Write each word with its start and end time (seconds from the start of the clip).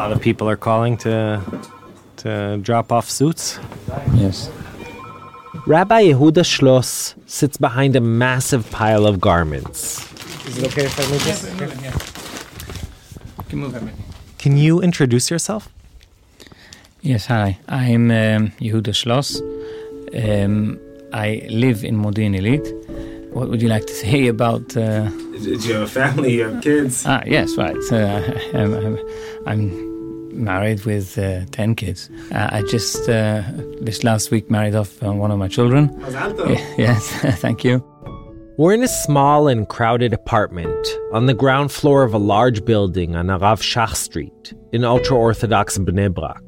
Lot 0.00 0.12
of 0.12 0.20
people 0.20 0.48
are 0.48 0.56
calling 0.56 0.96
to 0.96 1.40
to 2.16 2.58
drop 2.62 2.92
off 2.92 3.08
suits. 3.10 3.58
Yes. 4.14 4.50
Rabbi 5.66 6.00
Yehuda 6.10 6.44
Schloss 6.44 7.14
sits 7.26 7.56
behind 7.58 7.96
a 7.96 8.00
massive 8.00 8.70
pile 8.70 9.06
of 9.06 9.20
garments. 9.20 9.78
Is 10.48 10.58
it 10.58 10.64
okay 10.68 10.84
if 10.86 10.98
I 11.00 11.04
move 11.10 11.24
this? 11.24 11.40
You 13.38 13.44
can 13.50 13.58
move 13.58 13.74
everything. 13.74 14.04
Can 14.38 14.56
you 14.56 14.80
introduce 14.80 15.30
yourself? 15.30 15.68
Yes, 17.02 17.26
hi. 17.26 17.58
I'm 17.68 18.10
um, 18.10 18.52
Yehuda 18.60 18.94
Schloss. 19.00 19.40
Um, 20.24 20.78
I 21.12 21.46
live 21.50 21.84
in 21.84 21.96
Modi'in 21.96 22.34
Illit. 22.40 22.66
What 23.34 23.48
would 23.50 23.60
you 23.62 23.68
like 23.68 23.86
to 23.86 23.94
say 24.04 24.26
about? 24.28 24.76
Uh, 24.76 25.08
Do 25.42 25.50
you 25.68 25.74
have 25.74 25.82
a 25.82 25.86
family? 25.86 26.32
You 26.34 26.48
have 26.48 26.62
kids? 26.62 27.04
ah, 27.06 27.22
yes, 27.26 27.56
right. 27.56 27.76
Uh, 27.92 28.20
I'm, 28.58 28.74
I'm, 28.74 28.98
I'm 29.46 29.89
married 30.40 30.84
with 30.84 31.18
uh, 31.18 31.44
ten 31.50 31.74
kids. 31.74 32.10
Uh, 32.32 32.48
I 32.50 32.62
just 32.62 33.08
uh, 33.08 33.42
this 33.80 34.02
last 34.04 34.30
week 34.30 34.50
married 34.50 34.74
off 34.74 35.02
uh, 35.02 35.12
one 35.12 35.30
of 35.30 35.38
my 35.38 35.48
children. 35.48 35.94
yes, 36.78 37.08
thank 37.40 37.64
you. 37.64 37.84
We're 38.56 38.74
in 38.74 38.82
a 38.82 38.88
small 38.88 39.48
and 39.48 39.66
crowded 39.66 40.12
apartment 40.12 40.86
on 41.12 41.26
the 41.26 41.32
ground 41.32 41.72
floor 41.72 42.02
of 42.02 42.12
a 42.12 42.18
large 42.18 42.64
building 42.64 43.16
on 43.16 43.28
Arav 43.28 43.62
Shach 43.62 43.94
Street 43.94 44.52
in 44.72 44.84
ultra 44.84 45.16
Orthodox 45.16 45.78
Bnei 45.78 46.12
Brak. 46.12 46.42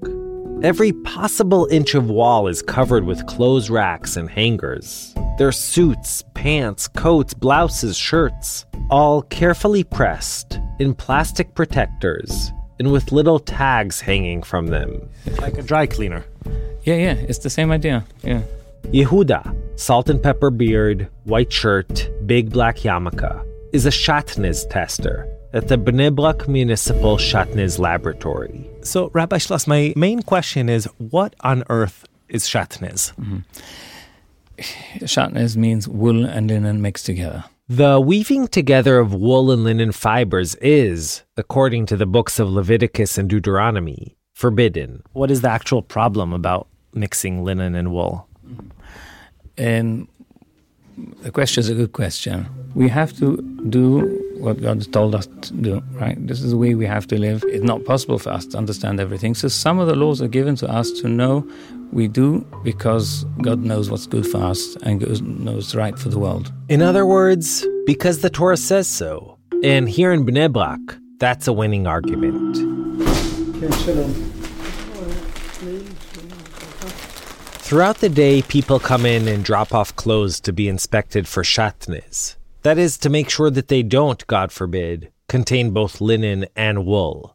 Every 0.63 0.93
possible 0.93 1.67
inch 1.71 1.95
of 1.95 2.11
wall 2.11 2.49
is 2.49 2.61
covered 2.63 3.05
with 3.05 3.27
clothes 3.27 3.71
racks 3.71 4.17
and 4.17 4.29
hangers. 4.29 5.15
There 5.39 5.49
are 5.49 5.53
suits, 5.53 6.23
pants, 6.35 6.87
coats, 6.87 7.35
blouses, 7.35 7.97
shirts, 7.97 8.67
all 8.91 9.23
carefully 9.23 9.83
pressed 9.83 10.61
in 10.79 10.95
plastic 10.95 11.55
protectors 11.55 12.53
and 12.83 12.91
with 12.91 13.13
little 13.13 13.39
tags 13.39 14.01
hanging 14.01 14.43
from 14.43 14.67
them. 14.67 15.09
Like 15.41 15.57
a 15.57 15.63
dry 15.63 15.87
cleaner. 15.87 16.25
Yeah, 16.83 16.97
yeah, 16.97 17.15
it's 17.29 17.39
the 17.39 17.51
same 17.51 17.71
idea. 17.71 18.05
Yeah. 18.25 18.43
Yehuda, 18.87 19.79
salt 19.79 20.11
and 20.11 20.21
pepper 20.21 20.51
beard, 20.51 21.09
white 21.23 21.53
shirt, 21.53 22.11
big 22.27 22.51
black 22.51 22.79
yarmulke, 22.79 23.33
is 23.73 23.87
a 23.87 23.91
Shatnez 23.91 24.69
tester 24.69 25.29
at 25.53 25.69
the 25.69 25.77
Bnei 25.77 26.13
Brak 26.13 26.49
Municipal 26.49 27.19
Shatnez 27.19 27.79
Laboratory. 27.79 28.69
So, 28.83 29.11
Rabbi 29.15 29.37
Schloss, 29.37 29.69
my 29.69 29.93
main 29.95 30.23
question 30.23 30.69
is 30.69 30.87
what 30.99 31.37
on 31.41 31.63
earth 31.71 32.05
is 32.29 32.49
shatnez? 32.49 33.15
Mm-hmm. 33.15 33.39
Shatnez 35.05 35.57
means 35.57 35.87
wool 35.87 36.25
and 36.25 36.49
linen 36.49 36.83
mixed 36.83 37.07
together. 37.07 37.45
The 37.75 37.99
weaving 37.99 38.49
together 38.49 38.99
of 38.99 39.15
wool 39.15 39.51
and 39.51 39.65
linen 39.65 39.93
fibers 39.93 40.57
is, 40.57 41.23
according 41.39 41.87
to 41.87 41.97
the 41.97 42.05
books 42.05 42.39
of 42.39 42.51
Leviticus 42.51 43.17
and 43.17 43.31
Deuteronomy, 43.31 44.19
forbidden. 44.35 45.03
What 45.15 45.31
is 45.31 45.41
the 45.41 45.49
actual 45.49 45.81
problem 45.81 46.35
about 46.35 46.69
mixing 46.93 47.45
linen 47.45 47.75
and 47.75 47.91
wool? 47.91 48.29
And 49.57 50.07
the 51.23 51.31
question 51.31 51.61
is 51.61 51.69
a 51.69 51.75
good 51.75 51.93
question. 51.93 52.47
We 52.75 52.89
have 52.89 53.13
to 53.19 53.37
do 53.69 54.21
what 54.39 54.61
God 54.61 54.91
told 54.93 55.15
us 55.15 55.27
to 55.27 55.53
do, 55.55 55.83
right? 55.93 56.17
This 56.27 56.43
is 56.43 56.51
the 56.51 56.57
way 56.57 56.75
we 56.75 56.87
have 56.87 57.07
to 57.09 57.19
live. 57.19 57.45
It's 57.47 57.65
not 57.65 57.85
possible 57.85 58.19
for 58.19 58.31
us 58.31 58.47
to 58.47 58.59
understand 58.59 58.99
everything. 58.99 59.35
So 59.35 59.49
some 59.49 59.79
of 59.79 59.87
the 59.87 59.95
laws 59.95 60.21
are 60.21 60.29
given 60.29 60.57
to 60.57 60.69
us 60.69 60.91
to 61.01 61.09
know 61.09 61.49
we 61.93 62.09
do 62.09 62.45
because 62.65 63.25
God 63.43 63.61
knows 63.61 63.91
what's 63.91 64.07
good 64.07 64.27
for 64.27 64.39
us 64.39 64.77
and 64.83 65.01
God 65.01 65.23
knows 65.23 65.55
what's 65.55 65.75
right 65.75 65.99
for 65.99 66.09
the 66.09 66.19
world. 66.19 66.53
In 66.69 66.83
other 66.83 67.07
words, 67.07 67.67
because 67.87 68.21
the 68.21 68.31
Torah 68.31 68.57
says 68.57 68.89
so. 68.89 69.39
And 69.63 69.89
here 69.89 70.13
in 70.13 70.27
Bnei 70.27 70.53
Brak, 70.53 70.81
that's 71.19 71.47
a 71.47 71.53
winning 71.53 71.87
argument. 71.87 72.57
Throughout 77.73 78.01
the 78.01 78.11
day, 78.11 78.43
people 78.43 78.79
come 78.79 79.07
in 79.07 79.27
and 79.27 79.43
drop 79.43 79.73
off 79.73 79.97
clothes 79.97 80.41
to 80.41 80.53
be 80.53 80.69
inspected 80.69 81.27
for 81.27 81.43
shatnez. 81.43 82.37
That 82.65 82.77
is, 82.77 82.99
to 82.99 83.09
make 83.09 83.31
sure 83.31 83.49
that 83.49 83.69
they 83.69 83.83
don't, 83.83 84.27
God 84.27 84.53
forbid, 84.53 85.11
contain 85.27 85.71
both 85.71 85.99
linen 85.99 86.45
and 86.55 86.85
wool. 86.85 87.35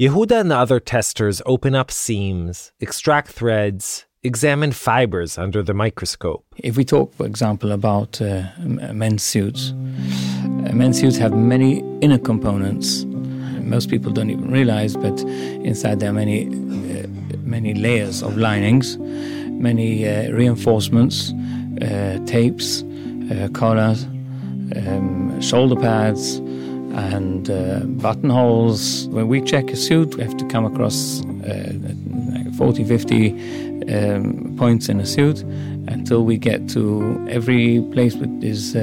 Yehuda 0.00 0.42
and 0.42 0.52
the 0.52 0.56
other 0.56 0.78
testers 0.78 1.42
open 1.46 1.74
up 1.74 1.90
seams, 1.90 2.70
extract 2.78 3.32
threads, 3.32 4.06
examine 4.22 4.70
fibers 4.70 5.36
under 5.36 5.64
the 5.64 5.74
microscope. 5.74 6.44
If 6.58 6.76
we 6.76 6.84
talk, 6.84 7.12
for 7.14 7.26
example, 7.26 7.72
about 7.72 8.22
uh, 8.22 8.50
men's 8.60 9.24
suits, 9.24 9.72
uh, 9.72 10.70
men's 10.72 11.00
suits 11.00 11.16
have 11.16 11.32
many 11.32 11.80
inner 12.00 12.18
components. 12.18 13.02
Most 13.04 13.90
people 13.90 14.12
don't 14.12 14.30
even 14.30 14.48
realize, 14.48 14.96
but 14.96 15.20
inside 15.22 15.98
there 15.98 16.10
are 16.10 16.12
many, 16.12 16.46
uh, 16.46 17.08
many 17.42 17.74
layers 17.74 18.22
of 18.22 18.36
linings, 18.36 18.96
many 19.62 20.06
uh, 20.06 20.30
reinforcements, 20.32 21.32
uh, 21.80 22.18
tapes, 22.26 22.82
uh, 23.30 23.48
collars, 23.52 24.04
um, 24.76 25.40
shoulder 25.40 25.76
pads, 25.76 26.36
and 26.94 27.46
buttonholes. 28.02 29.08
When 29.08 29.28
we 29.28 29.40
check 29.40 29.70
a 29.70 29.76
suit, 29.76 30.16
we 30.16 30.22
have 30.22 30.36
to 30.36 30.46
come 30.48 30.66
across 30.66 31.22
like 31.24 32.54
40, 32.54 32.84
50 32.84 33.30
um, 33.88 34.54
points 34.58 34.90
in 34.90 35.00
a 35.00 35.06
suit 35.06 35.40
until 35.88 36.24
we 36.24 36.36
get 36.36 36.68
to 36.70 37.26
every 37.30 37.80
place 37.92 38.14
with 38.14 38.40
this 38.42 38.74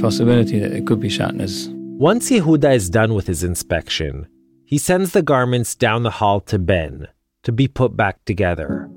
possibility 0.00 0.60
that 0.60 0.72
it 0.72 0.86
could 0.86 1.00
be 1.00 1.08
shatnez. 1.08 1.72
Once 1.98 2.30
Yehuda 2.30 2.74
is 2.74 2.90
done 2.90 3.14
with 3.14 3.26
his 3.26 3.42
inspection, 3.42 4.28
he 4.66 4.78
sends 4.78 5.12
the 5.12 5.22
garments 5.22 5.74
down 5.74 6.02
the 6.02 6.10
hall 6.10 6.40
to 6.42 6.58
Ben 6.58 7.08
to 7.42 7.52
be 7.52 7.68
put 7.68 7.96
back 7.96 8.24
together. 8.24 8.90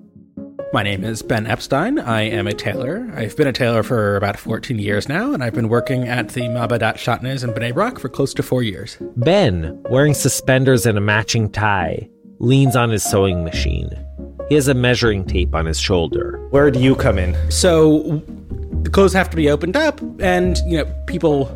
My 0.72 0.84
name 0.84 1.04
is 1.04 1.24
Ben 1.24 1.48
Epstein. 1.48 1.98
I 1.98 2.22
am 2.22 2.46
a 2.46 2.54
tailor. 2.54 3.10
I've 3.16 3.36
been 3.36 3.48
a 3.48 3.52
tailor 3.52 3.82
for 3.82 4.16
about 4.16 4.38
14 4.38 4.78
years 4.78 5.10
now, 5.10 5.34
and 5.34 5.44
I've 5.44 5.56
been 5.56 5.68
working 5.68 6.08
at 6.08 6.30
the 6.30 6.42
Mabadat 6.42 6.94
Shatnez 6.94 7.44
in 7.44 7.50
Bnei 7.56 7.74
Brak 7.74 7.98
for 7.98 8.08
close 8.08 8.36
to 8.36 8.44
four 8.44 8.62
years. 8.62 8.96
Ben, 9.16 9.82
wearing 9.90 10.14
suspenders 10.14 10.86
and 10.86 10.96
a 10.96 11.02
matching 11.02 11.50
tie, 11.50 12.08
leans 12.38 12.76
on 12.76 12.92
his 12.92 13.04
sewing 13.04 13.44
machine. 13.44 13.90
He 14.48 14.54
has 14.54 14.68
a 14.68 14.76
measuring 14.76 15.26
tape 15.26 15.56
on 15.56 15.66
his 15.66 15.80
shoulder. 15.80 16.38
Where 16.52 16.70
do 16.70 16.80
you 16.80 16.96
come 16.96 17.18
in? 17.18 17.36
So 17.52 18.22
the 18.84 18.92
clothes 18.92 19.14
have 19.14 19.32
to 19.32 19.36
be 19.36 19.50
opened 19.50 19.76
up, 19.76 20.00
and 20.22 20.60
you 20.68 20.78
know 20.78 20.86
people, 21.08 21.50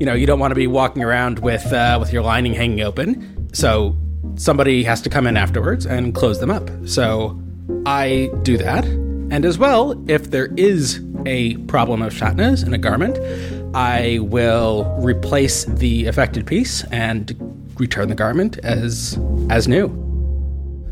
you 0.00 0.06
know, 0.06 0.14
you 0.14 0.26
don't 0.26 0.40
want 0.40 0.50
to 0.50 0.56
be 0.56 0.66
walking 0.66 1.04
around 1.04 1.38
with 1.38 1.72
uh, 1.72 1.98
with 2.00 2.12
your 2.12 2.22
lining 2.22 2.52
hanging 2.52 2.80
open. 2.80 3.48
So 3.54 3.96
somebody 4.34 4.82
has 4.82 5.00
to 5.02 5.08
come 5.08 5.28
in 5.28 5.36
afterwards 5.36 5.86
and 5.86 6.16
close 6.16 6.40
them 6.40 6.50
up. 6.50 6.68
So 6.84 7.40
I 7.84 8.30
do 8.42 8.56
that, 8.58 8.84
and 8.84 9.44
as 9.44 9.58
well, 9.58 10.02
if 10.08 10.30
there 10.30 10.46
is 10.56 11.00
a 11.26 11.56
problem 11.66 12.02
of 12.02 12.12
shatnez 12.12 12.64
in 12.64 12.72
a 12.72 12.78
garment, 12.78 13.18
I 13.74 14.20
will 14.20 14.84
replace 15.00 15.64
the 15.64 16.06
affected 16.06 16.46
piece 16.46 16.84
and 16.84 17.34
return 17.78 18.08
the 18.08 18.14
garment 18.14 18.58
as 18.58 19.18
as 19.50 19.68
new. 19.68 19.86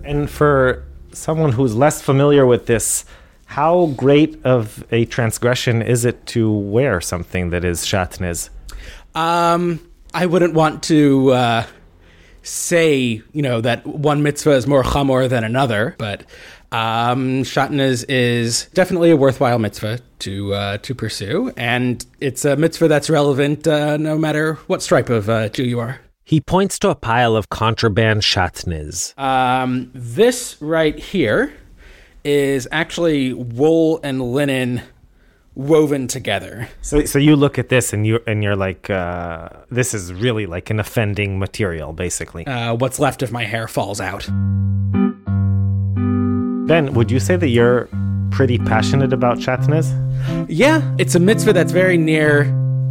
And 0.04 0.28
for 0.28 0.84
someone 1.12 1.52
who's 1.52 1.74
less 1.74 2.02
familiar 2.02 2.44
with 2.44 2.66
this, 2.66 3.04
how 3.46 3.86
great 3.96 4.44
of 4.44 4.84
a 4.90 5.04
transgression 5.06 5.80
is 5.80 6.04
it 6.04 6.26
to 6.26 6.50
wear 6.50 7.00
something 7.00 7.50
that 7.50 7.64
is 7.64 7.82
shatnez? 7.82 8.50
Um, 9.14 9.80
I 10.12 10.26
wouldn't 10.26 10.54
want 10.54 10.82
to 10.84 11.32
uh, 11.32 11.66
say, 12.42 13.22
you 13.32 13.42
know, 13.42 13.60
that 13.60 13.86
one 13.86 14.22
mitzvah 14.22 14.52
is 14.52 14.66
more 14.66 14.82
chamor 14.82 15.28
than 15.28 15.44
another, 15.44 15.94
but 15.98 16.24
um, 16.72 17.42
shatnez 17.42 18.04
is 18.08 18.66
definitely 18.74 19.10
a 19.10 19.16
worthwhile 19.16 19.58
mitzvah 19.58 20.00
to 20.20 20.54
uh, 20.54 20.78
to 20.78 20.94
pursue, 20.94 21.52
and 21.56 22.04
it's 22.20 22.44
a 22.44 22.56
mitzvah 22.56 22.88
that's 22.88 23.10
relevant 23.10 23.66
uh, 23.66 23.96
no 23.96 24.18
matter 24.18 24.54
what 24.66 24.82
stripe 24.82 25.10
of 25.10 25.28
uh, 25.28 25.48
Jew 25.48 25.64
you 25.64 25.80
are. 25.80 26.00
He 26.24 26.40
points 26.40 26.78
to 26.80 26.88
a 26.88 26.94
pile 26.94 27.36
of 27.36 27.50
contraband 27.50 28.22
shatnez. 28.22 29.16
Um, 29.18 29.90
this 29.94 30.56
right 30.60 30.98
here 30.98 31.52
is 32.24 32.66
actually 32.72 33.34
wool 33.34 34.00
and 34.02 34.32
linen 34.32 34.80
woven 35.54 36.08
together. 36.08 36.68
So, 36.80 37.04
so 37.04 37.18
you 37.18 37.36
look 37.36 37.58
at 37.58 37.68
this 37.68 37.92
and 37.92 38.06
you 38.06 38.20
and 38.26 38.42
you're 38.42 38.56
like, 38.56 38.90
uh, 38.90 39.50
this 39.70 39.94
is 39.94 40.12
really 40.12 40.46
like 40.46 40.70
an 40.70 40.80
offending 40.80 41.38
material, 41.38 41.92
basically. 41.92 42.46
Uh, 42.46 42.74
what's 42.74 42.98
left 42.98 43.22
of 43.22 43.30
my 43.30 43.44
hair 43.44 43.68
falls 43.68 44.00
out. 44.00 44.28
Ben, 46.66 46.94
would 46.94 47.10
you 47.10 47.20
say 47.20 47.36
that 47.36 47.48
you're 47.48 47.88
pretty 48.30 48.56
passionate 48.58 49.12
about 49.12 49.36
shatnez? 49.36 49.86
Yeah, 50.48 50.80
it's 50.98 51.14
a 51.14 51.20
mitzvah 51.20 51.52
that's 51.52 51.72
very 51.72 51.98
near 51.98 52.44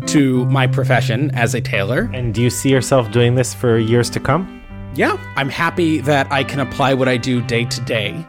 to 0.07 0.45
my 0.45 0.67
profession 0.67 1.31
as 1.31 1.55
a 1.55 1.61
tailor. 1.61 2.09
And 2.13 2.35
do 2.35 2.41
you 2.43 2.51
see 2.51 2.69
yourself 2.69 3.11
doing 3.11 3.33
this 3.33 3.53
for 3.53 3.79
years 3.79 4.11
to 4.11 4.19
come? 4.19 4.61
Yeah, 4.93 5.17
I'm 5.35 5.49
happy 5.49 6.01
that 6.01 6.31
I 6.31 6.43
can 6.43 6.59
apply 6.59 6.93
what 6.93 7.07
I 7.07 7.17
do 7.17 7.41
day 7.41 7.65
to 7.65 7.81
day 7.81 8.23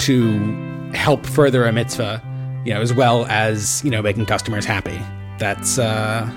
to 0.00 0.90
help 0.92 1.24
further 1.24 1.64
a 1.64 1.72
mitzvah, 1.72 2.22
you 2.66 2.74
know, 2.74 2.82
as 2.82 2.92
well 2.92 3.24
as, 3.26 3.82
you 3.82 3.90
know, 3.90 4.02
making 4.02 4.26
customers 4.26 4.66
happy. 4.66 5.00
That's, 5.38 5.78
uh, 5.78 6.30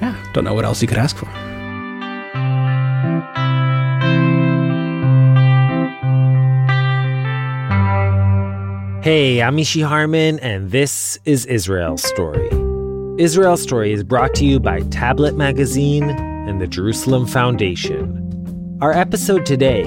yeah, 0.00 0.16
don't 0.32 0.44
know 0.44 0.54
what 0.54 0.64
else 0.64 0.80
you 0.80 0.88
could 0.88 0.96
ask 0.96 1.14
for. 1.14 1.28
Hey, 9.00 9.40
I'm 9.42 9.56
Mishy 9.56 9.86
Harman, 9.86 10.40
and 10.40 10.72
this 10.72 11.20
is 11.24 11.46
Israel 11.46 11.96
Story. 11.96 12.50
Israel 13.16 13.56
Story 13.56 13.92
is 13.92 14.02
brought 14.02 14.34
to 14.34 14.44
you 14.44 14.58
by 14.58 14.80
Tablet 14.90 15.36
Magazine 15.36 16.02
and 16.02 16.60
the 16.60 16.66
Jerusalem 16.66 17.24
Foundation. 17.24 18.76
Our 18.80 18.92
episode 18.92 19.46
today, 19.46 19.84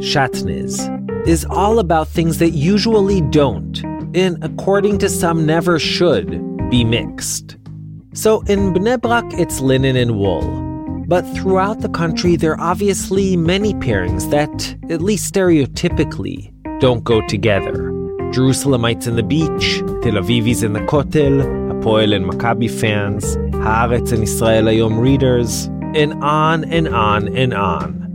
Shatnez, 0.00 1.28
is 1.28 1.44
all 1.50 1.78
about 1.78 2.08
things 2.08 2.38
that 2.38 2.52
usually 2.52 3.20
don't, 3.20 3.84
and 4.16 4.42
according 4.42 4.98
to 5.00 5.10
some 5.10 5.44
never 5.44 5.78
should, 5.78 6.30
be 6.70 6.82
mixed. 6.82 7.58
So 8.14 8.40
in 8.46 8.72
Bnei 8.72 8.98
Brak, 8.98 9.26
it's 9.34 9.60
linen 9.60 9.96
and 9.96 10.16
wool. 10.16 11.04
But 11.06 11.26
throughout 11.34 11.82
the 11.82 11.90
country, 11.90 12.36
there 12.36 12.52
are 12.52 12.70
obviously 12.70 13.36
many 13.36 13.74
pairings 13.74 14.30
that, 14.30 14.90
at 14.90 15.02
least 15.02 15.32
stereotypically, 15.32 16.50
don't 16.80 17.04
go 17.04 17.20
together. 17.26 17.92
Jerusalemites 18.32 19.06
in 19.06 19.16
the 19.16 19.22
beach, 19.22 19.78
Tel 20.02 20.20
Avivis 20.20 20.62
in 20.62 20.72
the 20.72 20.80
Kotel, 20.80 21.42
Hapoel 21.70 22.14
and 22.14 22.26
Maccabi 22.26 22.70
fans, 22.70 23.36
Haaretz 23.64 24.12
and 24.12 24.22
Israel 24.22 24.64
Hayom 24.64 24.98
readers, 25.00 25.66
and 25.94 26.12
on 26.22 26.64
and 26.64 26.88
on 26.88 27.34
and 27.36 27.54
on. 27.54 28.06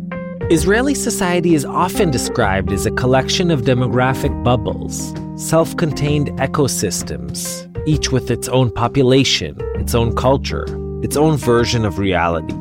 Israeli 0.52 0.94
society 0.94 1.56
is 1.56 1.63
often 1.63 2.12
described 2.12 2.72
as 2.72 2.86
a 2.86 2.92
collection 2.92 3.52
of 3.52 3.62
demographic 3.62 4.44
bubbles, 4.44 5.13
self 5.36 5.75
contained 5.78 6.28
ecosystems, 6.40 7.68
each 7.88 8.12
with 8.12 8.30
its 8.30 8.50
own 8.50 8.69
population, 8.69 9.56
its 9.75 9.96
own 9.96 10.16
culture, 10.16 10.66
its 11.02 11.16
own 11.16 11.38
version 11.38 11.86
of 11.86 12.00
reality. 12.00 12.56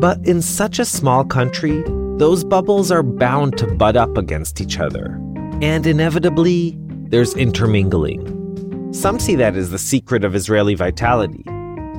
But 0.00 0.26
in 0.26 0.40
such 0.40 0.78
a 0.78 0.84
small 0.84 1.24
country, 1.24 1.84
those 2.16 2.44
bubbles 2.44 2.90
are 2.90 3.02
bound 3.02 3.58
to 3.58 3.66
butt 3.66 3.96
up 3.96 4.16
against 4.16 4.60
each 4.60 4.78
other. 4.78 5.20
And 5.62 5.86
inevitably, 5.86 6.76
there's 7.08 7.34
intermingling. 7.36 8.92
Some 8.92 9.20
see 9.20 9.36
that 9.36 9.54
as 9.54 9.70
the 9.70 9.78
secret 9.78 10.24
of 10.24 10.34
Israeli 10.34 10.74
vitality, 10.74 11.44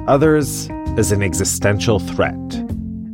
others 0.05 0.69
as 0.97 1.13
an 1.13 1.23
existential 1.23 1.99
threat. 1.99 2.35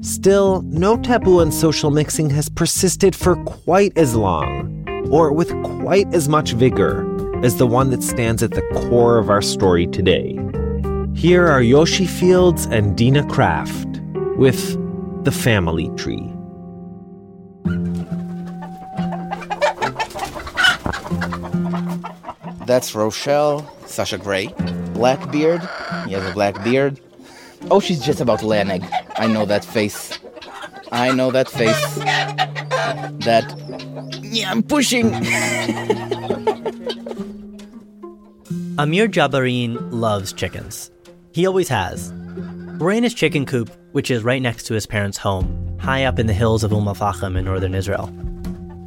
Still, 0.02 0.64
no 0.64 0.98
taboo 0.98 1.40
on 1.40 1.52
social 1.52 1.92
mixing 1.92 2.32
has 2.32 2.50
persisted 2.50 3.16
for 3.16 3.36
quite 3.44 3.96
as 3.96 4.16
long, 4.16 4.86
or 5.12 5.32
with 5.32 5.52
quite 5.62 6.12
as 6.16 6.28
much 6.28 6.54
vigor, 6.54 7.06
as 7.46 7.58
the 7.58 7.68
one 7.68 7.92
that 7.92 8.02
stands 8.02 8.42
at 8.42 8.52
the 8.52 8.64
core 8.90 9.20
of 9.20 9.30
our 9.30 9.44
story 9.44 9.86
today. 9.86 10.36
Here 11.14 11.46
are 11.46 11.62
Yoshi 11.62 12.08
Fields 12.08 12.66
and 12.66 12.98
Dina 12.98 13.24
Kraft 13.28 14.02
with 14.36 14.78
The 15.26 15.32
Family 15.32 15.92
Tree. 15.96 16.34
That's 22.70 22.94
Rochelle, 22.94 23.66
Sasha 23.88 24.20
Gray. 24.20 24.54
Blackbeard, 24.94 25.62
he 26.06 26.14
has 26.14 26.24
a 26.24 26.32
black 26.36 26.64
beard. 26.64 27.00
Oh, 27.72 27.80
she's 27.80 28.00
just 28.00 28.22
about 28.22 28.42
to 28.42 28.46
lay 28.46 28.62
an 28.62 28.70
egg. 28.70 28.86
I 29.16 29.26
know 29.26 29.44
that 29.48 29.66
face. 29.66 30.20
I 30.92 31.12
know 31.12 31.32
that 31.32 31.50
face. 31.50 31.96
That. 33.26 33.52
Yeah, 34.22 34.52
I'm 34.52 34.62
pushing. 34.62 35.08
Amir 38.78 39.08
Jabarin 39.08 39.80
loves 39.90 40.32
chickens. 40.32 40.92
He 41.32 41.48
always 41.48 41.70
has. 41.70 42.14
We're 42.78 42.92
in 42.92 43.02
his 43.02 43.16
chicken 43.16 43.48
coop, 43.48 43.72
which 43.94 44.12
is 44.12 44.22
right 44.24 44.44
next 44.44 44.66
to 44.66 44.76
his 44.76 44.86
parents' 44.86 45.18
home, 45.18 45.76
high 45.80 46.04
up 46.04 46.20
in 46.20 46.28
the 46.28 46.34
hills 46.34 46.64
of 46.64 46.72
Umm 46.72 46.88
al-Fahim 46.88 47.36
in 47.36 47.46
northern 47.46 47.74
Israel. 47.74 48.14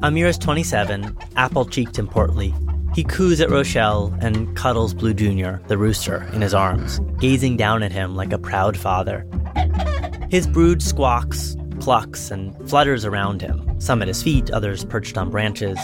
Amir 0.04 0.28
is 0.28 0.38
27, 0.38 1.16
apple-cheeked 1.34 1.98
and 1.98 2.08
portly. 2.08 2.54
He 2.94 3.04
coos 3.04 3.40
at 3.40 3.48
Rochelle 3.48 4.14
and 4.20 4.54
cuddles 4.54 4.92
Blue 4.92 5.14
Jr., 5.14 5.64
the 5.66 5.78
rooster, 5.78 6.28
in 6.34 6.42
his 6.42 6.52
arms, 6.52 7.00
gazing 7.18 7.56
down 7.56 7.82
at 7.82 7.90
him 7.90 8.14
like 8.14 8.34
a 8.34 8.38
proud 8.38 8.76
father. 8.76 9.26
His 10.28 10.46
brood 10.46 10.82
squawks, 10.82 11.56
clucks, 11.80 12.30
and 12.30 12.54
flutters 12.68 13.06
around 13.06 13.40
him, 13.40 13.80
some 13.80 14.02
at 14.02 14.08
his 14.08 14.22
feet, 14.22 14.50
others 14.50 14.84
perched 14.84 15.16
on 15.16 15.30
branches. 15.30 15.78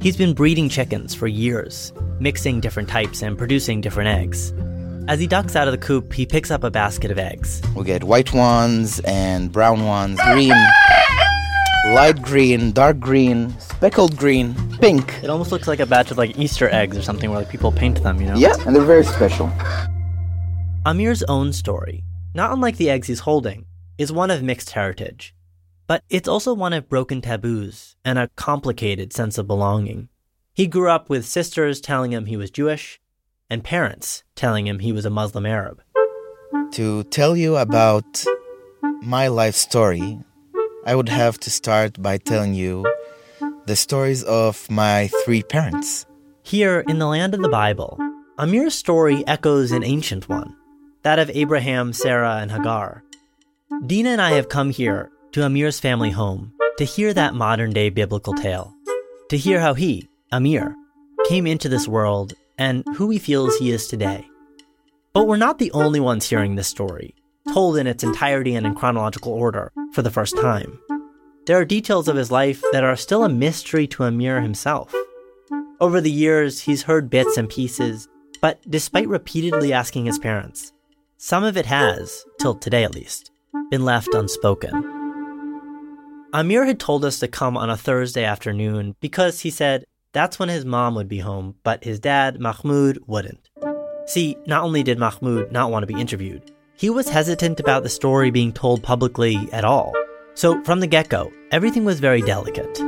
He's 0.00 0.16
been 0.16 0.32
breeding 0.32 0.68
chickens 0.68 1.12
for 1.12 1.26
years, 1.26 1.92
mixing 2.20 2.60
different 2.60 2.88
types 2.88 3.20
and 3.20 3.36
producing 3.36 3.80
different 3.80 4.08
eggs. 4.08 4.52
As 5.08 5.18
he 5.18 5.26
ducks 5.26 5.56
out 5.56 5.66
of 5.66 5.72
the 5.72 5.78
coop, 5.78 6.12
he 6.12 6.24
picks 6.24 6.52
up 6.52 6.62
a 6.62 6.70
basket 6.70 7.10
of 7.10 7.18
eggs. 7.18 7.60
We 7.74 7.82
get 7.82 8.04
white 8.04 8.32
ones 8.32 9.00
and 9.00 9.50
brown 9.50 9.84
ones, 9.86 10.20
green, 10.22 10.54
light 11.84 12.22
green, 12.22 12.70
dark 12.70 13.00
green, 13.00 13.58
speckled 13.58 14.16
green, 14.16 14.54
pink. 14.78 15.20
It 15.22 15.30
almost 15.30 15.50
looks 15.50 15.66
like 15.66 15.80
a 15.80 15.86
batch 15.86 16.10
of 16.10 16.18
like 16.18 16.38
Easter 16.38 16.68
eggs 16.70 16.96
or 16.96 17.02
something 17.02 17.28
where 17.30 17.40
like 17.40 17.50
people 17.50 17.72
paint 17.72 18.02
them, 18.02 18.20
you 18.20 18.28
know? 18.28 18.36
Yeah, 18.36 18.54
and 18.66 18.74
they're 18.74 18.82
very 18.82 19.04
special. 19.04 19.50
Amir's 20.86 21.22
own 21.24 21.52
story, 21.52 22.04
not 22.34 22.52
unlike 22.52 22.76
the 22.76 22.88
eggs 22.88 23.08
he's 23.08 23.20
holding, 23.20 23.66
is 23.98 24.12
one 24.12 24.30
of 24.30 24.42
mixed 24.42 24.70
heritage. 24.70 25.34
But 25.88 26.04
it's 26.08 26.28
also 26.28 26.54
one 26.54 26.72
of 26.72 26.88
broken 26.88 27.20
taboos 27.20 27.96
and 28.04 28.18
a 28.18 28.30
complicated 28.36 29.12
sense 29.12 29.36
of 29.36 29.48
belonging. 29.48 30.08
He 30.54 30.66
grew 30.68 30.88
up 30.88 31.10
with 31.10 31.26
sisters 31.26 31.80
telling 31.80 32.12
him 32.12 32.26
he 32.26 32.36
was 32.36 32.50
Jewish 32.50 33.00
and 33.50 33.64
parents 33.64 34.22
telling 34.36 34.66
him 34.66 34.78
he 34.78 34.92
was 34.92 35.04
a 35.04 35.10
Muslim 35.10 35.46
Arab. 35.46 35.82
To 36.72 37.02
tell 37.04 37.36
you 37.36 37.56
about 37.56 38.24
my 39.02 39.28
life 39.28 39.56
story, 39.56 40.20
I 40.84 40.96
would 40.96 41.08
have 41.08 41.38
to 41.40 41.50
start 41.50 42.02
by 42.02 42.18
telling 42.18 42.54
you 42.54 42.84
the 43.66 43.76
stories 43.76 44.24
of 44.24 44.68
my 44.68 45.08
three 45.24 45.42
parents. 45.44 46.06
Here, 46.42 46.80
in 46.88 46.98
the 46.98 47.06
land 47.06 47.34
of 47.34 47.42
the 47.42 47.48
Bible, 47.48 47.98
Amir's 48.36 48.74
story 48.74 49.24
echoes 49.28 49.70
an 49.70 49.84
ancient 49.84 50.28
one, 50.28 50.56
that 51.02 51.20
of 51.20 51.30
Abraham, 51.30 51.92
Sarah, 51.92 52.38
and 52.38 52.50
Hagar. 52.50 53.04
Dina 53.86 54.10
and 54.10 54.20
I 54.20 54.32
have 54.32 54.48
come 54.48 54.70
here 54.70 55.12
to 55.30 55.44
Amir's 55.44 55.78
family 55.78 56.10
home 56.10 56.52
to 56.78 56.84
hear 56.84 57.14
that 57.14 57.34
modern 57.34 57.70
day 57.70 57.88
biblical 57.88 58.34
tale, 58.34 58.74
to 59.28 59.36
hear 59.36 59.60
how 59.60 59.74
he, 59.74 60.08
Amir, 60.32 60.74
came 61.26 61.46
into 61.46 61.68
this 61.68 61.86
world 61.86 62.34
and 62.58 62.84
who 62.96 63.08
he 63.08 63.20
feels 63.20 63.56
he 63.56 63.70
is 63.70 63.86
today. 63.86 64.26
But 65.12 65.28
we're 65.28 65.36
not 65.36 65.58
the 65.60 65.70
only 65.72 66.00
ones 66.00 66.28
hearing 66.28 66.56
this 66.56 66.68
story, 66.68 67.14
told 67.52 67.76
in 67.76 67.86
its 67.86 68.04
entirety 68.04 68.54
and 68.54 68.66
in 68.66 68.74
chronological 68.74 69.32
order, 69.32 69.72
for 69.92 70.02
the 70.02 70.10
first 70.10 70.36
time. 70.36 70.78
There 71.46 71.58
are 71.58 71.64
details 71.64 72.06
of 72.06 72.16
his 72.16 72.30
life 72.30 72.62
that 72.72 72.84
are 72.84 72.94
still 72.94 73.24
a 73.24 73.28
mystery 73.28 73.86
to 73.88 74.04
Amir 74.04 74.40
himself. 74.40 74.94
Over 75.80 76.00
the 76.00 76.10
years, 76.10 76.60
he's 76.60 76.82
heard 76.82 77.10
bits 77.10 77.36
and 77.36 77.48
pieces, 77.48 78.08
but 78.40 78.60
despite 78.70 79.08
repeatedly 79.08 79.72
asking 79.72 80.06
his 80.06 80.18
parents, 80.18 80.72
some 81.18 81.42
of 81.42 81.56
it 81.56 81.66
has, 81.66 82.24
till 82.40 82.54
today 82.54 82.84
at 82.84 82.94
least, 82.94 83.32
been 83.70 83.84
left 83.84 84.14
unspoken. 84.14 84.72
Amir 86.32 86.64
had 86.64 86.78
told 86.78 87.04
us 87.04 87.18
to 87.18 87.28
come 87.28 87.56
on 87.56 87.70
a 87.70 87.76
Thursday 87.76 88.24
afternoon 88.24 88.94
because 89.00 89.40
he 89.40 89.50
said 89.50 89.84
that's 90.12 90.38
when 90.38 90.48
his 90.48 90.64
mom 90.64 90.94
would 90.94 91.08
be 91.08 91.18
home, 91.18 91.56
but 91.64 91.82
his 91.82 91.98
dad, 91.98 92.38
Mahmoud, 92.38 93.00
wouldn't. 93.06 93.48
See, 94.06 94.36
not 94.46 94.62
only 94.62 94.82
did 94.82 94.98
Mahmoud 94.98 95.50
not 95.50 95.70
want 95.70 95.82
to 95.82 95.92
be 95.92 96.00
interviewed, 96.00 96.51
he 96.76 96.90
was 96.90 97.08
hesitant 97.08 97.60
about 97.60 97.82
the 97.82 97.88
story 97.88 98.30
being 98.30 98.52
told 98.52 98.82
publicly 98.82 99.36
at 99.52 99.64
all. 99.64 99.92
So, 100.34 100.62
from 100.64 100.80
the 100.80 100.86
get 100.86 101.08
go, 101.08 101.32
everything 101.50 101.84
was 101.84 102.00
very 102.00 102.22
delicate. 102.22 102.80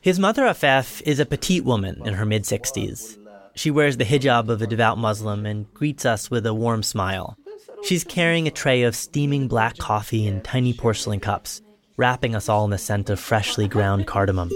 His 0.00 0.18
mother 0.18 0.44
Afaf 0.44 1.02
is 1.02 1.20
a 1.20 1.26
petite 1.26 1.64
woman 1.64 2.00
in 2.04 2.14
her 2.14 2.24
mid 2.24 2.44
60s. 2.44 3.18
She 3.54 3.70
wears 3.70 3.96
the 3.96 4.04
hijab 4.04 4.48
of 4.48 4.62
a 4.62 4.66
devout 4.66 4.98
Muslim 4.98 5.44
and 5.46 5.72
greets 5.74 6.04
us 6.04 6.30
with 6.30 6.46
a 6.46 6.54
warm 6.54 6.82
smile. 6.82 7.36
She's 7.84 8.02
carrying 8.02 8.48
a 8.48 8.50
tray 8.50 8.82
of 8.82 8.96
steaming 8.96 9.46
black 9.46 9.76
coffee 9.76 10.26
in 10.26 10.40
tiny 10.40 10.72
porcelain 10.72 11.20
cups, 11.20 11.60
wrapping 11.96 12.34
us 12.34 12.48
all 12.48 12.64
in 12.64 12.70
the 12.70 12.78
scent 12.78 13.10
of 13.10 13.20
freshly 13.20 13.68
ground 13.68 14.06
cardamom. 14.06 14.50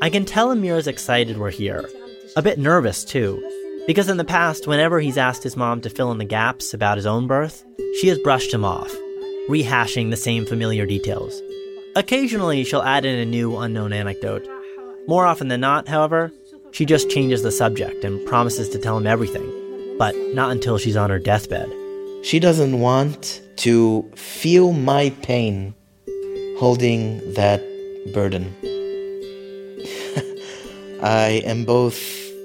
I 0.00 0.10
can 0.10 0.24
tell 0.24 0.52
Amir 0.52 0.76
is 0.76 0.86
excited 0.86 1.38
we're 1.38 1.50
here. 1.50 1.90
A 2.36 2.42
bit 2.42 2.56
nervous, 2.56 3.04
too, 3.04 3.42
because 3.88 4.08
in 4.08 4.16
the 4.16 4.24
past, 4.24 4.68
whenever 4.68 5.00
he's 5.00 5.18
asked 5.18 5.42
his 5.42 5.56
mom 5.56 5.80
to 5.80 5.90
fill 5.90 6.12
in 6.12 6.18
the 6.18 6.24
gaps 6.24 6.72
about 6.72 6.98
his 6.98 7.06
own 7.06 7.26
birth, 7.26 7.64
she 8.00 8.06
has 8.06 8.18
brushed 8.18 8.54
him 8.54 8.64
off, 8.64 8.94
rehashing 9.48 10.10
the 10.10 10.16
same 10.16 10.46
familiar 10.46 10.86
details. 10.86 11.42
Occasionally, 11.96 12.62
she'll 12.62 12.82
add 12.82 13.04
in 13.04 13.18
a 13.18 13.24
new, 13.24 13.56
unknown 13.56 13.92
anecdote. 13.92 14.46
More 15.08 15.26
often 15.26 15.48
than 15.48 15.60
not, 15.60 15.88
however, 15.88 16.30
she 16.70 16.84
just 16.84 17.10
changes 17.10 17.42
the 17.42 17.50
subject 17.50 18.04
and 18.04 18.24
promises 18.24 18.68
to 18.68 18.78
tell 18.78 18.96
him 18.96 19.06
everything, 19.06 19.50
but 19.98 20.14
not 20.32 20.52
until 20.52 20.78
she's 20.78 20.96
on 20.96 21.10
her 21.10 21.18
deathbed. 21.18 21.68
She 22.22 22.38
doesn't 22.38 22.78
want 22.78 23.42
to 23.56 24.08
feel 24.14 24.72
my 24.72 25.10
pain 25.22 25.74
holding 26.58 27.34
that 27.34 27.60
burden. 28.14 28.54
I 31.02 31.42
am 31.44 31.64
both 31.64 32.00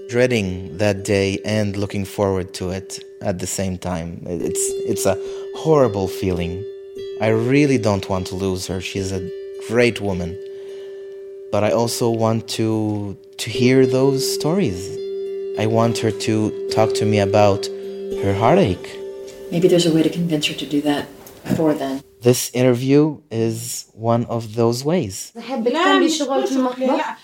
dreading 0.10 0.78
that 0.78 1.04
day 1.04 1.40
and 1.44 1.76
looking 1.76 2.06
forward 2.06 2.54
to 2.54 2.70
it 2.70 3.04
at 3.22 3.40
the 3.40 3.48
same 3.48 3.80
time. 3.80 4.22
It's 4.28 4.70
it's 4.86 5.06
a 5.08 5.18
horrible 5.56 6.08
feeling. 6.08 6.64
I 7.20 7.30
really 7.30 7.80
don't 7.80 8.08
want 8.10 8.28
to 8.28 8.36
lose 8.36 8.68
her. 8.68 8.80
She's 8.80 9.12
a 9.12 9.28
great 9.68 10.02
woman. 10.02 10.38
But 11.52 11.64
I 11.64 11.72
also 11.72 12.12
want 12.12 12.48
to 12.50 13.18
to 13.38 13.50
hear 13.50 13.88
those 13.88 14.22
stories. 14.36 14.82
I 15.58 15.66
want 15.66 15.98
her 16.00 16.12
to 16.12 16.70
talk 16.70 16.94
to 16.96 17.06
me 17.06 17.20
about 17.20 17.66
her 18.24 18.36
heartache. 18.36 18.88
Maybe 19.52 19.68
there's 19.68 19.88
a 19.88 19.94
way 19.94 20.04
to 20.04 20.10
convince 20.10 20.46
her 20.48 20.54
to 20.54 20.66
do 20.66 20.82
that 20.82 21.08
before 21.44 21.74
then. 21.74 22.04
This 22.22 22.50
interview 22.54 23.20
is 23.32 23.86
one 23.94 24.26
of 24.26 24.56
those 24.56 24.86
ways. 24.86 25.34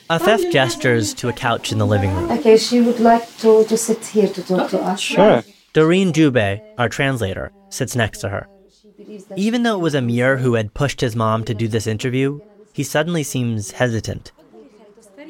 Afef 0.09 0.51
gestures 0.51 1.13
to 1.13 1.29
a 1.29 1.33
couch 1.33 1.71
in 1.71 1.77
the 1.77 1.85
living 1.85 2.13
room. 2.15 2.31
Okay, 2.31 2.57
she 2.57 2.81
would 2.81 2.99
like 2.99 3.37
to, 3.37 3.63
to 3.65 3.77
sit 3.77 4.03
here 4.05 4.27
to 4.27 4.41
talk 4.43 4.69
to 4.71 4.79
us. 4.81 4.99
Sure. 4.99 5.43
Doreen 5.73 6.13
Jube, 6.13 6.61
our 6.79 6.89
translator, 6.89 7.51
sits 7.69 7.95
next 7.95 8.19
to 8.19 8.29
her. 8.29 8.47
Even 9.35 9.63
though 9.63 9.75
it 9.75 9.81
was 9.81 9.93
Amir 9.93 10.37
who 10.37 10.55
had 10.55 10.73
pushed 10.73 11.01
his 11.01 11.15
mom 11.15 11.43
to 11.45 11.53
do 11.53 11.67
this 11.67 11.85
interview, 11.85 12.39
he 12.73 12.83
suddenly 12.83 13.21
seems 13.21 13.71
hesitant. 13.71 14.31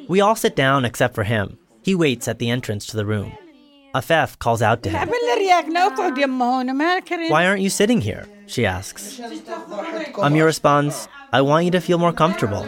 We 0.08 0.22
all 0.22 0.36
sit 0.36 0.56
down 0.56 0.86
except 0.86 1.14
for 1.14 1.24
him. 1.24 1.58
He 1.84 1.94
waits 1.94 2.28
at 2.28 2.40
the 2.40 2.50
entrance 2.50 2.86
to 2.88 2.98
the 2.98 3.06
room. 3.06 3.34
Afef 3.94 4.40
calls 4.40 4.62
out 4.62 4.84
to 4.84 4.90
him. 4.90 5.10
Why 7.30 7.46
aren't 7.46 7.62
you 7.62 7.70
sitting 7.70 8.02
here? 8.02 8.28
She 8.48 8.66
asks. 8.66 9.20
Amir 10.22 10.46
responds, 10.46 11.08
I 11.32 11.42
want 11.42 11.66
you 11.66 11.72
to 11.72 11.82
feel 11.82 12.00
more 12.00 12.12
comfortable. 12.14 12.66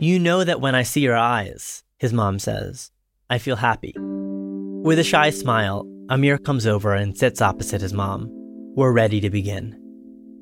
You 0.00 0.18
know 0.18 0.44
that 0.44 0.60
when 0.62 0.74
I 0.74 0.82
see 0.82 1.00
your 1.02 1.16
eyes, 1.16 1.82
his 1.98 2.14
mom 2.14 2.38
says, 2.38 2.90
I 3.28 3.36
feel 3.36 3.56
happy. 3.56 3.94
With 3.98 4.98
a 4.98 5.04
shy 5.04 5.28
smile, 5.30 5.86
Amir 6.08 6.38
comes 6.38 6.66
over 6.66 6.94
and 6.94 7.16
sits 7.16 7.42
opposite 7.42 7.82
his 7.82 7.92
mom. 7.92 8.28
We're 8.76 8.92
ready 8.92 9.20
to 9.20 9.28
begin. 9.28 9.78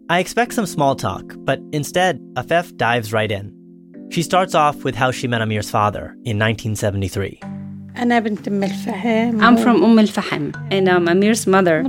I 0.08 0.20
expect 0.20 0.52
some 0.54 0.66
small 0.66 0.94
talk, 0.94 1.34
but 1.38 1.58
instead, 1.72 2.20
Afef 2.34 2.76
dives 2.76 3.12
right 3.12 3.32
in. 3.32 3.52
She 4.10 4.22
starts 4.22 4.54
off 4.54 4.84
with 4.84 4.94
how 4.94 5.10
she 5.10 5.26
met 5.26 5.42
Amir's 5.42 5.70
father 5.70 6.14
in 6.24 6.38
1973. 6.38 7.40
I'm 7.96 9.56
from 9.56 9.82
Umm 9.82 9.98
Al 9.98 10.06
Fahim, 10.06 10.54
and 10.70 10.88
I'm 10.88 11.08
Amir's 11.08 11.46
mother. 11.48 11.82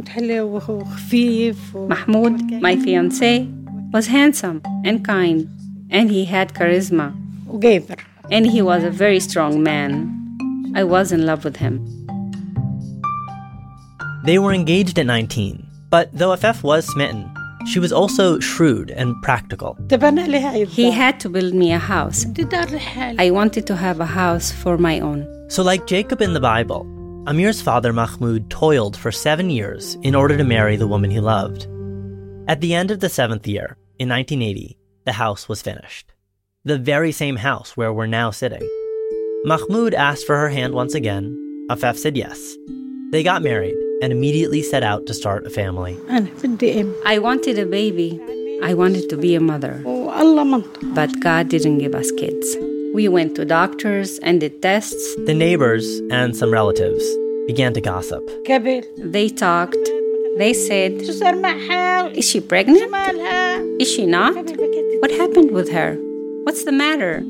Mahmoud, 1.74 2.62
my 2.62 2.75
fiance, 2.77 3.48
was 3.96 4.08
handsome 4.08 4.62
and 4.84 5.06
kind, 5.06 5.48
and 5.90 6.12
he 6.12 6.25
had 6.25 6.54
charisma. 6.54 7.16
And 8.30 8.46
he 8.46 8.62
was 8.62 8.84
a 8.84 8.92
very 8.92 9.22
strong 9.22 9.64
man. 9.64 9.94
I 10.75 10.84
was 10.84 11.14
in 11.14 11.25
love 11.25 11.46
with 11.46 11.56
him. 11.56 11.80
They 14.25 14.38
were 14.38 14.52
engaged 14.52 15.00
at 15.00 15.06
19, 15.06 15.66
but 15.90 16.10
though 16.12 16.36
Afef 16.36 16.62
was 16.62 16.86
smitten, 16.86 17.24
she 17.68 17.80
was 17.80 17.94
also 17.94 18.38
shrewd 18.42 18.92
and 18.92 19.16
practical. 19.22 19.78
He 19.88 20.92
had 20.92 21.18
to 21.22 21.30
build 21.30 21.54
me 21.54 21.72
a 21.72 21.80
house. 21.80 22.25
I 23.18 23.32
wanted 23.32 23.66
to 23.68 23.78
have 23.78 24.02
a 24.02 24.12
house 24.22 24.52
for 24.52 24.78
my 24.78 25.00
own. 25.00 25.25
So, 25.48 25.64
like 25.64 25.88
Jacob 25.88 26.22
in 26.22 26.34
the 26.34 26.42
Bible, 26.42 26.82
Amir's 27.28 27.62
father 27.62 27.94
Mahmoud 27.94 28.50
toiled 28.50 28.98
for 28.98 29.14
seven 29.14 29.50
years 29.50 29.96
in 30.02 30.16
order 30.16 30.36
to 30.36 30.44
marry 30.44 30.75
the 30.75 30.88
woman 30.94 31.12
he 31.12 31.22
loved. 31.22 31.66
At 32.50 32.60
the 32.60 32.75
end 32.75 32.92
of 32.92 33.00
the 33.00 33.10
seventh 33.10 33.48
year, 33.48 33.78
in 33.98 34.10
1980, 34.10 34.78
the 35.06 35.14
house 35.14 35.48
was 35.48 35.62
finished. 35.62 36.12
The 36.66 36.78
very 36.78 37.14
same 37.14 37.38
house 37.38 37.78
where 37.78 37.94
we're 37.94 38.08
now 38.08 38.30
sitting. 38.30 38.68
Mahmoud 39.46 39.94
asked 39.94 40.28
for 40.28 40.36
her 40.36 40.50
hand 40.50 40.74
once 40.74 40.94
again. 40.94 41.32
Afaf 41.72 41.96
said 41.96 42.18
yes. 42.18 42.38
They 43.12 43.24
got 43.24 43.42
married 43.42 43.75
and 44.02 44.12
immediately 44.12 44.62
set 44.62 44.84
out 44.84 45.06
to 45.06 45.14
start 45.14 45.48
a 45.48 45.50
family. 45.50 45.98
I 46.10 47.20
wanted 47.20 47.58
a 47.58 47.66
baby. 47.66 48.20
I 48.62 48.74
wanted 48.74 49.08
to 49.12 49.16
be 49.18 49.34
a 49.34 49.40
mother. 49.40 49.82
But 49.86 51.18
God 51.22 51.48
didn't 51.48 51.78
give 51.78 51.96
us 51.96 52.12
kids. 52.12 52.58
We 52.94 53.08
went 53.08 53.36
to 53.36 53.46
doctors 53.46 54.20
and 54.20 54.42
did 54.42 54.62
tests. 54.62 55.16
The 55.25 55.34
neighbors 55.34 56.02
and 56.12 56.36
some 56.36 56.52
relatives 56.52 57.06
began 57.48 57.74
to 57.75 57.80
gossip. 57.82 58.28
They 58.98 59.30
talked 59.30 59.90
they 60.38 60.54
said, 60.54 61.01
Is 61.01 62.30
she 62.30 62.42
pregnant? 62.42 62.94
Is 63.80 63.89
she 63.89 64.06
not? 64.06 64.36
What 64.36 65.12
happened 65.12 65.51
with 65.51 65.72
her? 65.72 65.96
What's 66.44 66.65
the 66.65 66.74
matter? 66.74 67.24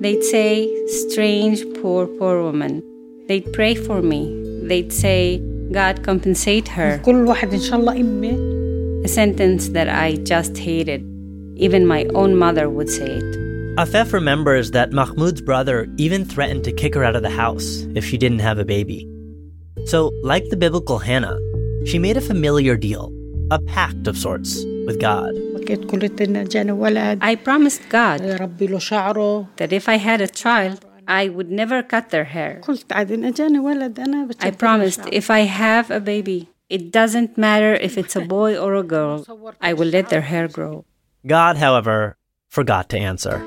They'd 0.00 0.22
say, 0.22 0.68
Strange, 0.86 1.64
poor, 1.80 2.06
poor 2.06 2.42
woman. 2.42 2.82
They'd 3.28 3.50
pray 3.54 3.74
for 3.74 4.02
me. 4.02 4.28
They'd 4.62 4.92
say, 4.92 5.38
God 5.72 6.02
compensate 6.02 6.68
her. 6.68 7.00
A 7.02 9.08
sentence 9.08 9.68
that 9.70 9.88
I 9.88 10.16
just 10.16 10.58
hated. 10.58 11.00
Even 11.56 11.86
my 11.86 12.04
own 12.14 12.36
mother 12.36 12.68
would 12.68 12.90
say 12.90 13.06
it. 13.06 13.36
Afef 13.78 14.12
remembers 14.12 14.72
that 14.72 14.92
Mahmoud's 14.92 15.40
brother 15.40 15.88
even 15.96 16.26
threatened 16.26 16.64
to 16.64 16.72
kick 16.72 16.94
her 16.94 17.04
out 17.04 17.16
of 17.16 17.22
the 17.22 17.30
house 17.30 17.86
if 17.94 18.04
she 18.04 18.18
didn't 18.18 18.40
have 18.40 18.58
a 18.58 18.66
baby. 18.66 19.08
So, 19.86 20.12
like 20.22 20.46
the 20.50 20.56
biblical 20.56 20.98
Hannah, 20.98 21.38
she 21.86 21.98
made 21.98 22.16
a 22.16 22.20
familiar 22.20 22.76
deal, 22.76 23.12
a 23.50 23.58
pact 23.58 24.06
of 24.06 24.16
sorts, 24.16 24.64
with 24.86 25.00
God. 25.00 25.32
I 27.22 27.34
promised 27.42 27.88
God 27.88 28.20
that 28.20 29.72
if 29.72 29.88
I 29.88 29.96
had 29.96 30.20
a 30.20 30.28
child, 30.28 30.84
I 31.08 31.28
would 31.28 31.50
never 31.50 31.82
cut 31.82 32.10
their 32.10 32.24
hair. 32.24 32.60
I 34.40 34.50
promised 34.56 35.00
if 35.10 35.30
I 35.30 35.40
have 35.40 35.90
a 35.90 36.00
baby, 36.00 36.48
it 36.68 36.92
doesn't 36.92 37.36
matter 37.36 37.74
if 37.74 37.98
it's 37.98 38.14
a 38.14 38.20
boy 38.20 38.56
or 38.56 38.74
a 38.74 38.82
girl, 38.82 39.26
I 39.60 39.72
will 39.72 39.88
let 39.88 40.08
their 40.08 40.20
hair 40.20 40.48
grow. 40.48 40.84
God, 41.26 41.56
however, 41.56 42.16
forgot 42.48 42.88
to 42.90 42.98
answer. 42.98 43.38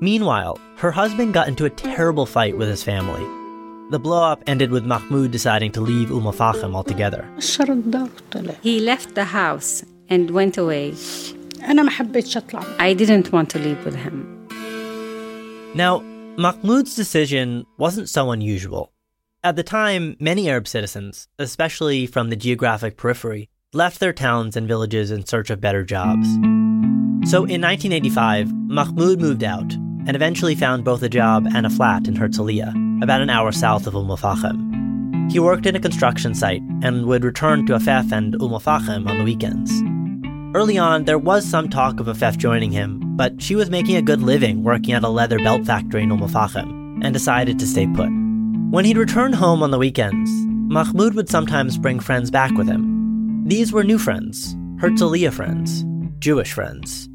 Meanwhile, 0.00 0.58
her 0.76 0.92
husband 0.92 1.34
got 1.34 1.48
into 1.48 1.64
a 1.64 1.70
terrible 1.70 2.26
fight 2.26 2.56
with 2.56 2.68
his 2.68 2.82
family 2.82 3.37
the 3.90 3.98
blowup 3.98 4.42
ended 4.46 4.70
with 4.70 4.84
Mahmoud 4.84 5.30
deciding 5.30 5.72
to 5.72 5.80
leave 5.80 6.10
Umm 6.10 6.26
al 6.26 6.34
Fahim 6.34 6.74
altogether. 6.74 7.26
He 8.62 8.80
left 8.80 9.14
the 9.14 9.24
house 9.24 9.82
and 10.10 10.30
went 10.30 10.58
away. 10.58 10.94
I 12.78 12.92
didn't 12.92 13.32
want 13.32 13.48
to 13.50 13.58
leave 13.58 13.82
with 13.86 13.94
him. 13.94 14.46
Now, 15.74 16.00
Mahmoud's 16.36 16.94
decision 16.94 17.64
wasn't 17.78 18.10
so 18.10 18.30
unusual. 18.30 18.92
At 19.42 19.56
the 19.56 19.62
time, 19.62 20.18
many 20.20 20.50
Arab 20.50 20.68
citizens, 20.68 21.26
especially 21.38 22.06
from 22.06 22.28
the 22.28 22.36
geographic 22.36 22.98
periphery, 22.98 23.48
left 23.72 24.00
their 24.00 24.12
towns 24.12 24.54
and 24.54 24.68
villages 24.68 25.10
in 25.10 25.24
search 25.24 25.48
of 25.48 25.62
better 25.62 25.82
jobs. 25.82 26.28
So 27.24 27.44
in 27.44 27.62
1985, 27.62 28.52
Mahmoud 28.52 29.18
moved 29.18 29.44
out 29.44 29.72
and 30.06 30.16
eventually 30.16 30.54
found 30.54 30.84
both 30.84 31.02
a 31.02 31.08
job 31.08 31.46
and 31.54 31.66
a 31.66 31.70
flat 31.70 32.08
in 32.08 32.14
Herzliya, 32.14 33.02
about 33.02 33.20
an 33.20 33.30
hour 33.30 33.52
south 33.52 33.86
of 33.86 33.96
Umm 33.96 34.10
al-Fahim. 34.10 35.30
He 35.30 35.38
worked 35.38 35.66
in 35.66 35.76
a 35.76 35.80
construction 35.80 36.34
site 36.34 36.62
and 36.82 37.06
would 37.06 37.24
return 37.24 37.66
to 37.66 37.74
Afef 37.74 38.12
and 38.12 38.34
Umm 38.36 38.52
al-Fahim 38.52 39.08
on 39.08 39.18
the 39.18 39.24
weekends. 39.24 39.70
Early 40.56 40.78
on, 40.78 41.04
there 41.04 41.18
was 41.18 41.44
some 41.44 41.68
talk 41.68 42.00
of 42.00 42.06
Afef 42.06 42.38
joining 42.38 42.72
him, 42.72 43.16
but 43.16 43.42
she 43.42 43.54
was 43.54 43.68
making 43.68 43.96
a 43.96 44.02
good 44.02 44.22
living 44.22 44.64
working 44.64 44.94
at 44.94 45.04
a 45.04 45.08
leather 45.08 45.38
belt 45.38 45.66
factory 45.66 46.02
in 46.02 46.10
Umm 46.10 46.22
al-Fahim 46.22 47.04
and 47.04 47.12
decided 47.12 47.58
to 47.58 47.66
stay 47.66 47.86
put. 47.86 48.08
When 48.70 48.84
he'd 48.84 48.96
return 48.96 49.32
home 49.32 49.62
on 49.62 49.70
the 49.70 49.78
weekends, 49.78 50.30
Mahmoud 50.72 51.14
would 51.14 51.28
sometimes 51.28 51.78
bring 51.78 52.00
friends 52.00 52.30
back 52.30 52.52
with 52.52 52.68
him. 52.68 53.44
These 53.46 53.72
were 53.72 53.84
new 53.84 53.98
friends, 53.98 54.54
Herzliya 54.80 55.32
friends, 55.32 55.84
Jewish 56.18 56.52
friends. 56.52 57.08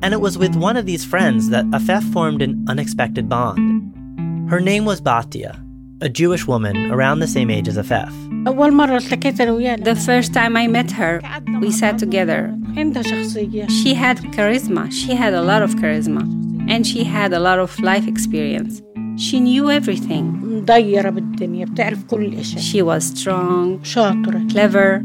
And 0.00 0.14
it 0.14 0.20
was 0.20 0.38
with 0.38 0.54
one 0.54 0.76
of 0.76 0.86
these 0.86 1.04
friends 1.04 1.50
that 1.50 1.64
Afef 1.66 2.04
formed 2.12 2.40
an 2.40 2.64
unexpected 2.68 3.28
bond. 3.28 4.48
Her 4.48 4.60
name 4.60 4.84
was 4.84 5.00
Batia, 5.00 5.60
a 6.00 6.08
Jewish 6.08 6.46
woman 6.46 6.90
around 6.92 7.18
the 7.18 7.26
same 7.26 7.50
age 7.50 7.66
as 7.66 7.76
Afef. 7.76 8.12
The 9.84 9.96
first 10.06 10.32
time 10.32 10.56
I 10.56 10.66
met 10.68 10.90
her, 10.92 11.20
we 11.60 11.72
sat 11.72 11.98
together. 11.98 12.56
She 12.74 13.94
had 13.94 14.18
charisma, 14.36 14.92
she 14.92 15.14
had 15.14 15.34
a 15.34 15.42
lot 15.42 15.62
of 15.62 15.74
charisma, 15.74 16.22
and 16.70 16.86
she 16.86 17.02
had 17.02 17.32
a 17.32 17.40
lot 17.40 17.58
of 17.58 17.78
life 17.80 18.06
experience. 18.06 18.80
She 19.18 19.40
knew 19.40 19.68
everything. 19.68 20.64
She 22.58 22.82
was 22.82 23.04
strong, 23.04 23.80
clever, 24.48 25.02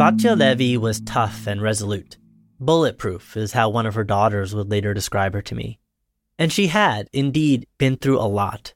Batya 0.00 0.34
Levi 0.34 0.78
was 0.80 1.02
tough 1.02 1.46
and 1.46 1.60
resolute. 1.60 2.16
Bulletproof 2.58 3.36
is 3.36 3.52
how 3.52 3.68
one 3.68 3.84
of 3.84 3.94
her 3.96 4.02
daughters 4.02 4.54
would 4.54 4.70
later 4.70 4.94
describe 4.94 5.34
her 5.34 5.42
to 5.42 5.54
me. 5.54 5.78
And 6.38 6.50
she 6.50 6.68
had, 6.68 7.06
indeed, 7.12 7.66
been 7.76 7.98
through 7.98 8.18
a 8.18 8.24
lot. 8.24 8.72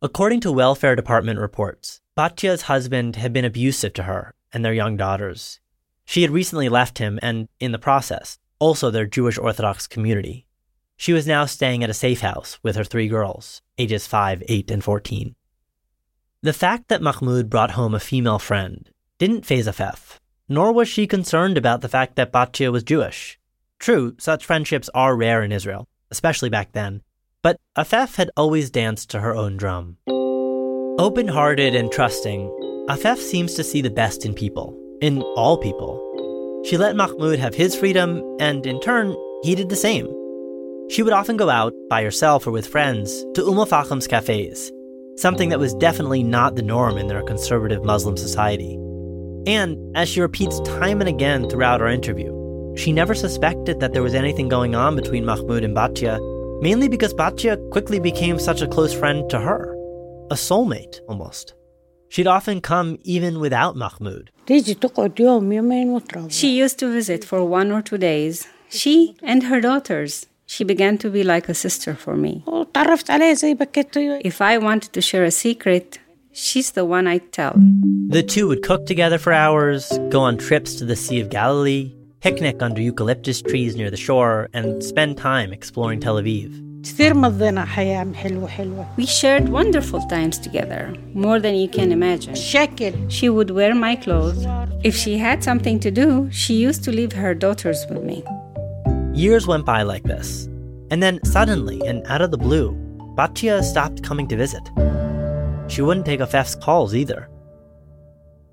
According 0.00 0.42
to 0.42 0.52
welfare 0.52 0.94
department 0.94 1.40
reports, 1.40 2.00
Batya's 2.16 2.62
husband 2.62 3.16
had 3.16 3.32
been 3.32 3.44
abusive 3.44 3.94
to 3.94 4.04
her 4.04 4.32
and 4.52 4.64
their 4.64 4.72
young 4.72 4.96
daughters. 4.96 5.58
She 6.04 6.22
had 6.22 6.30
recently 6.30 6.68
left 6.68 6.98
him 6.98 7.18
and, 7.20 7.48
in 7.58 7.72
the 7.72 7.76
process, 7.76 8.38
also 8.60 8.92
their 8.92 9.06
Jewish 9.06 9.38
Orthodox 9.38 9.88
community. 9.88 10.46
She 10.96 11.12
was 11.12 11.26
now 11.26 11.46
staying 11.46 11.82
at 11.82 11.90
a 11.90 11.94
safe 11.94 12.20
house 12.20 12.60
with 12.62 12.76
her 12.76 12.84
three 12.84 13.08
girls, 13.08 13.60
ages 13.76 14.06
5, 14.06 14.44
8, 14.48 14.70
and 14.70 14.84
14. 14.84 15.34
The 16.42 16.52
fact 16.52 16.86
that 16.86 17.02
Mahmoud 17.02 17.50
brought 17.50 17.72
home 17.72 17.92
a 17.92 17.98
female 17.98 18.38
friend 18.38 18.88
didn't 19.18 19.44
faze 19.44 19.66
Afef, 19.66 20.19
nor 20.50 20.72
was 20.72 20.88
she 20.88 21.06
concerned 21.06 21.56
about 21.56 21.80
the 21.80 21.88
fact 21.88 22.16
that 22.16 22.32
Batya 22.32 22.72
was 22.72 22.82
Jewish. 22.82 23.38
True, 23.78 24.16
such 24.18 24.44
friendships 24.44 24.90
are 24.92 25.16
rare 25.16 25.42
in 25.44 25.52
Israel, 25.52 25.88
especially 26.10 26.50
back 26.50 26.72
then, 26.72 27.02
but 27.40 27.56
Afef 27.78 28.16
had 28.16 28.30
always 28.36 28.68
danced 28.68 29.08
to 29.10 29.20
her 29.20 29.34
own 29.34 29.56
drum. 29.56 29.96
Open 30.98 31.28
hearted 31.28 31.76
and 31.76 31.90
trusting, 31.90 32.50
Afef 32.90 33.18
seems 33.18 33.54
to 33.54 33.64
see 33.64 33.80
the 33.80 33.88
best 33.88 34.26
in 34.26 34.34
people, 34.34 34.76
in 35.00 35.22
all 35.36 35.56
people. 35.56 36.62
She 36.66 36.76
let 36.76 36.96
Mahmoud 36.96 37.38
have 37.38 37.54
his 37.54 37.76
freedom, 37.76 38.20
and 38.40 38.66
in 38.66 38.80
turn, 38.80 39.16
he 39.44 39.54
did 39.54 39.68
the 39.68 39.76
same. 39.76 40.06
She 40.90 41.04
would 41.04 41.12
often 41.12 41.36
go 41.36 41.48
out, 41.48 41.72
by 41.88 42.02
herself 42.02 42.44
or 42.44 42.50
with 42.50 42.66
friends, 42.66 43.24
to 43.34 43.46
Umm 43.46 43.58
al-Fahim's 43.58 44.08
cafes, 44.08 44.72
something 45.16 45.50
that 45.50 45.60
was 45.60 45.74
definitely 45.74 46.24
not 46.24 46.56
the 46.56 46.62
norm 46.62 46.98
in 46.98 47.06
their 47.06 47.22
conservative 47.22 47.84
Muslim 47.84 48.16
society. 48.16 48.76
And 49.46 49.96
as 49.96 50.08
she 50.08 50.20
repeats 50.20 50.60
time 50.60 51.00
and 51.00 51.08
again 51.08 51.48
throughout 51.48 51.80
our 51.80 51.88
interview, 51.88 52.30
she 52.76 52.92
never 52.92 53.14
suspected 53.14 53.80
that 53.80 53.92
there 53.92 54.02
was 54.02 54.14
anything 54.14 54.48
going 54.48 54.74
on 54.74 54.96
between 54.96 55.24
Mahmoud 55.24 55.64
and 55.64 55.76
Batya, 55.76 56.20
mainly 56.62 56.88
because 56.88 57.14
Batya 57.14 57.70
quickly 57.70 57.98
became 57.98 58.38
such 58.38 58.60
a 58.62 58.68
close 58.68 58.92
friend 58.92 59.28
to 59.30 59.40
her, 59.40 59.74
a 60.30 60.34
soulmate 60.34 61.00
almost. 61.08 61.54
She'd 62.10 62.26
often 62.26 62.60
come 62.60 62.98
even 63.02 63.38
without 63.40 63.76
Mahmoud. 63.76 64.30
She 66.28 66.56
used 66.58 66.78
to 66.80 66.92
visit 66.92 67.24
for 67.24 67.44
one 67.44 67.70
or 67.70 67.82
two 67.82 67.98
days. 67.98 68.48
She 68.68 69.16
and 69.22 69.44
her 69.44 69.60
daughters. 69.60 70.26
She 70.46 70.64
began 70.64 70.98
to 70.98 71.10
be 71.10 71.22
like 71.22 71.48
a 71.48 71.54
sister 71.54 71.94
for 71.94 72.16
me. 72.16 72.42
If 74.24 74.40
I 74.40 74.58
wanted 74.58 74.92
to 74.92 75.00
share 75.00 75.24
a 75.24 75.30
secret, 75.30 76.00
She's 76.32 76.72
the 76.72 76.84
one 76.84 77.08
I 77.08 77.18
tell. 77.18 77.54
The 78.08 78.22
two 78.22 78.46
would 78.46 78.62
cook 78.62 78.86
together 78.86 79.18
for 79.18 79.32
hours, 79.32 79.90
go 80.10 80.20
on 80.20 80.38
trips 80.38 80.76
to 80.76 80.84
the 80.84 80.94
Sea 80.94 81.20
of 81.20 81.28
Galilee, 81.28 81.92
picnic 82.20 82.62
under 82.62 82.80
eucalyptus 82.80 83.42
trees 83.42 83.74
near 83.74 83.90
the 83.90 83.96
shore, 83.96 84.48
and 84.52 84.82
spend 84.82 85.18
time 85.18 85.52
exploring 85.52 85.98
Tel 86.00 86.16
Aviv. 86.16 86.66
We 88.96 89.06
shared 89.06 89.48
wonderful 89.48 90.00
times 90.06 90.38
together, 90.38 90.94
more 91.14 91.40
than 91.40 91.56
you 91.56 91.68
can 91.68 91.90
imagine. 91.90 92.36
She 93.10 93.28
would 93.28 93.50
wear 93.50 93.74
my 93.74 93.96
clothes. 93.96 94.46
If 94.84 94.94
she 94.96 95.18
had 95.18 95.42
something 95.42 95.80
to 95.80 95.90
do, 95.90 96.30
she 96.30 96.54
used 96.54 96.84
to 96.84 96.92
leave 96.92 97.12
her 97.12 97.34
daughters 97.34 97.84
with 97.90 98.04
me. 98.04 98.24
Years 99.12 99.46
went 99.48 99.66
by 99.66 99.82
like 99.82 100.04
this. 100.04 100.46
And 100.92 101.02
then 101.02 101.18
suddenly, 101.24 101.82
and 101.86 102.06
out 102.06 102.22
of 102.22 102.30
the 102.30 102.38
blue, 102.38 102.72
Batia 103.16 103.62
stopped 103.62 104.04
coming 104.04 104.28
to 104.28 104.36
visit. 104.36 104.62
She 105.70 105.82
wouldn't 105.82 106.04
take 106.04 106.18
Afef's 106.18 106.56
calls 106.56 106.96
either. 106.96 107.28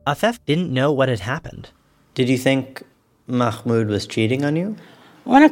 Afef 0.06 0.38
didn't 0.46 0.72
know 0.72 0.92
what 0.92 1.10
had 1.10 1.22
happened. 1.22 1.72
Did 2.14 2.30
you 2.30 2.38
think 2.38 2.84
Mahmoud 3.26 3.88
was 3.88 4.06
cheating 4.06 4.46
on 4.46 4.56
you? 4.56 4.76
I 5.26 5.50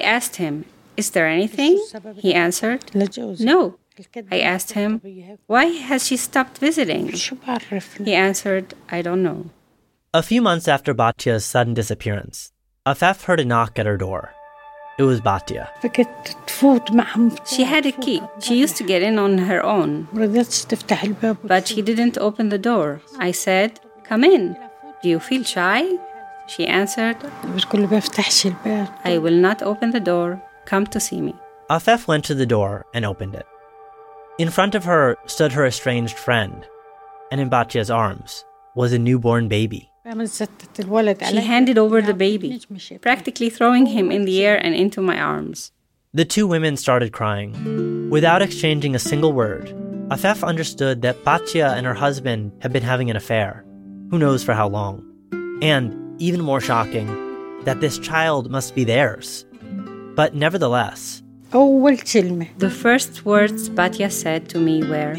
asked 0.00 0.36
him, 0.36 0.64
Is 0.96 1.10
there 1.10 1.28
anything? 1.28 1.86
He 2.16 2.34
answered, 2.34 2.90
No. 2.94 3.78
I 4.30 4.40
asked 4.40 4.72
him, 4.72 5.00
Why 5.46 5.66
has 5.66 6.06
she 6.06 6.16
stopped 6.16 6.58
visiting? 6.58 7.12
He 8.04 8.14
answered, 8.14 8.74
I 8.90 9.00
don't 9.00 9.22
know. 9.22 9.50
A 10.12 10.22
few 10.22 10.42
months 10.42 10.66
after 10.66 10.92
Batya's 10.92 11.44
sudden 11.44 11.74
disappearance, 11.74 12.52
Afef 12.84 13.24
heard 13.24 13.40
a 13.40 13.44
knock 13.44 13.78
at 13.78 13.86
her 13.86 13.96
door. 13.96 14.34
It 14.98 15.04
was 15.04 15.20
Batia. 15.20 15.68
She 17.46 17.62
had 17.62 17.86
a 17.86 17.92
key. 17.92 18.20
She 18.40 18.58
used 18.58 18.76
to 18.78 18.84
get 18.84 19.00
in 19.02 19.16
on 19.18 19.38
her 19.38 19.64
own. 19.64 20.08
But 21.44 21.68
she 21.68 21.82
didn't 21.82 22.18
open 22.18 22.48
the 22.48 22.58
door. 22.58 23.00
I 23.18 23.30
said, 23.30 23.78
Come 24.02 24.24
in. 24.24 24.56
Do 25.02 25.08
you 25.08 25.20
feel 25.20 25.44
shy? 25.44 25.86
She 26.48 26.66
answered, 26.66 27.16
I 29.04 29.18
will 29.18 29.38
not 29.46 29.62
open 29.62 29.90
the 29.92 30.00
door. 30.00 30.42
Come 30.64 30.86
to 30.88 30.98
see 30.98 31.20
me. 31.20 31.34
Afef 31.70 32.08
went 32.08 32.24
to 32.24 32.34
the 32.34 32.46
door 32.46 32.84
and 32.92 33.04
opened 33.04 33.34
it. 33.36 33.46
In 34.38 34.50
front 34.50 34.74
of 34.74 34.84
her 34.84 35.16
stood 35.26 35.52
her 35.52 35.66
estranged 35.66 36.18
friend, 36.18 36.66
and 37.30 37.40
in 37.40 37.50
Batia's 37.50 37.90
arms 37.90 38.44
was 38.74 38.92
a 38.92 38.98
newborn 38.98 39.48
baby. 39.48 39.90
She 41.28 41.40
handed 41.40 41.76
over 41.76 42.00
the 42.00 42.14
baby, 42.14 42.58
practically 43.02 43.50
throwing 43.50 43.84
him 43.84 44.10
in 44.10 44.24
the 44.24 44.42
air 44.42 44.56
and 44.56 44.74
into 44.74 45.02
my 45.02 45.20
arms. 45.20 45.70
The 46.14 46.24
two 46.24 46.46
women 46.46 46.78
started 46.78 47.12
crying. 47.12 48.08
Without 48.08 48.40
exchanging 48.40 48.94
a 48.94 48.98
single 48.98 49.34
word, 49.34 49.66
Afef 50.08 50.42
understood 50.42 51.02
that 51.02 51.22
Batia 51.24 51.76
and 51.76 51.84
her 51.84 51.92
husband 51.92 52.52
had 52.62 52.72
been 52.72 52.82
having 52.82 53.10
an 53.10 53.16
affair, 53.16 53.66
who 54.10 54.18
knows 54.18 54.42
for 54.42 54.54
how 54.54 54.66
long. 54.68 55.04
And, 55.60 56.18
even 56.18 56.40
more 56.40 56.62
shocking, 56.62 57.06
that 57.64 57.82
this 57.82 57.98
child 57.98 58.50
must 58.50 58.74
be 58.74 58.84
theirs. 58.84 59.44
But 60.14 60.34
nevertheless, 60.34 61.22
the 61.50 62.70
first 62.70 63.26
words 63.26 63.68
Batya 63.68 64.10
said 64.10 64.48
to 64.48 64.58
me 64.58 64.82
were 64.84 65.14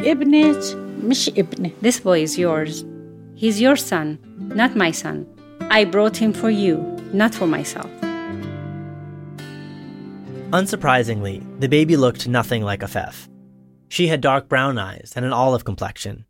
This 1.82 2.00
boy 2.00 2.24
is 2.24 2.40
yours. 2.40 2.86
He's 3.36 3.62
your 3.62 3.76
son 3.76 4.18
not 4.56 4.76
my 4.76 4.92
son. 4.92 5.28
I 5.70 5.86
brought 5.86 6.18
him 6.18 6.34
for 6.34 6.50
you, 6.50 6.78
not 7.14 7.34
for 7.36 7.48
myself. 7.48 7.90
Unsurprisingly, 10.52 11.44
the 11.60 11.70
baby 11.70 11.96
looked 11.96 12.28
nothing 12.28 12.64
like 12.64 12.82
Afef. 12.82 13.28
She 13.88 14.08
had 14.08 14.22
dark 14.22 14.50
brown 14.50 14.78
eyes 14.78 15.14
and 15.16 15.26
an 15.26 15.34
olive 15.34 15.64
complexion. 15.64 16.26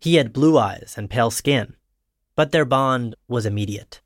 He 0.00 0.16
had 0.16 0.32
blue 0.32 0.58
eyes 0.58 0.94
and 0.96 1.08
pale 1.08 1.30
skin. 1.30 1.76
But 2.34 2.52
their 2.52 2.64
bond 2.64 3.14
was 3.28 3.46
immediate. 3.46 4.00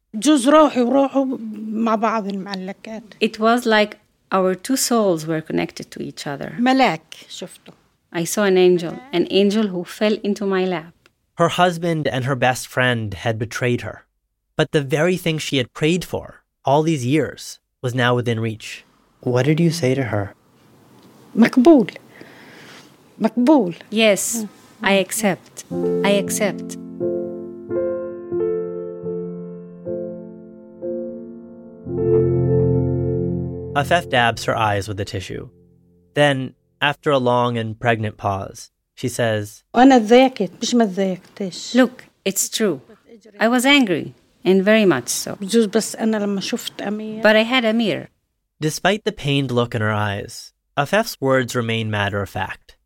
It 3.20 3.38
was 3.38 3.66
like 3.66 3.98
our 4.32 4.54
two 4.54 4.76
souls 4.76 5.26
were 5.26 5.40
connected 5.40 5.90
to 5.92 6.02
each 6.02 6.26
other. 6.26 6.56
I 8.12 8.24
saw 8.24 8.44
an 8.44 8.58
angel, 8.58 8.98
an 9.12 9.26
angel 9.30 9.68
who 9.68 9.84
fell 9.84 10.16
into 10.22 10.46
my 10.46 10.64
lap. 10.64 10.95
Her 11.36 11.48
husband 11.48 12.08
and 12.08 12.24
her 12.24 12.34
best 12.34 12.66
friend 12.66 13.12
had 13.12 13.38
betrayed 13.38 13.82
her. 13.82 14.06
But 14.56 14.72
the 14.72 14.80
very 14.80 15.18
thing 15.18 15.36
she 15.36 15.58
had 15.58 15.74
prayed 15.74 16.02
for 16.02 16.42
all 16.64 16.82
these 16.82 17.04
years 17.04 17.60
was 17.82 17.94
now 17.94 18.14
within 18.14 18.40
reach. 18.40 18.84
What 19.20 19.44
did 19.44 19.60
you 19.60 19.70
say 19.70 19.94
to 19.94 20.04
her? 20.04 20.34
Makbul. 21.36 21.94
Makbul. 23.20 23.76
Yes. 23.90 24.46
I 24.82 24.92
accept. 24.94 25.64
I 25.70 26.12
accept. 26.12 26.78
Afef 33.76 34.08
dabs 34.08 34.44
her 34.44 34.56
eyes 34.56 34.88
with 34.88 34.98
a 35.00 35.04
tissue. 35.04 35.50
Then, 36.14 36.54
after 36.80 37.10
a 37.10 37.18
long 37.18 37.58
and 37.58 37.78
pregnant 37.78 38.16
pause, 38.16 38.70
she 38.96 39.08
says, 39.10 39.62
Look, 41.74 42.04
it's 42.24 42.48
true. 42.48 42.80
I 43.38 43.46
was 43.46 43.66
angry, 43.66 44.14
and 44.42 44.64
very 44.64 44.86
much 44.86 45.10
so. 45.10 45.36
But 47.22 47.36
I 47.36 47.42
had 47.42 47.66
Amir. 47.66 48.08
Despite 48.58 49.04
the 49.04 49.12
pained 49.12 49.50
look 49.50 49.74
in 49.74 49.82
her 49.82 49.92
eyes, 49.92 50.54
Afef's 50.78 51.20
words 51.20 51.54
remain 51.54 51.90
matter 51.90 52.22
of 52.22 52.30
fact. 52.30 52.78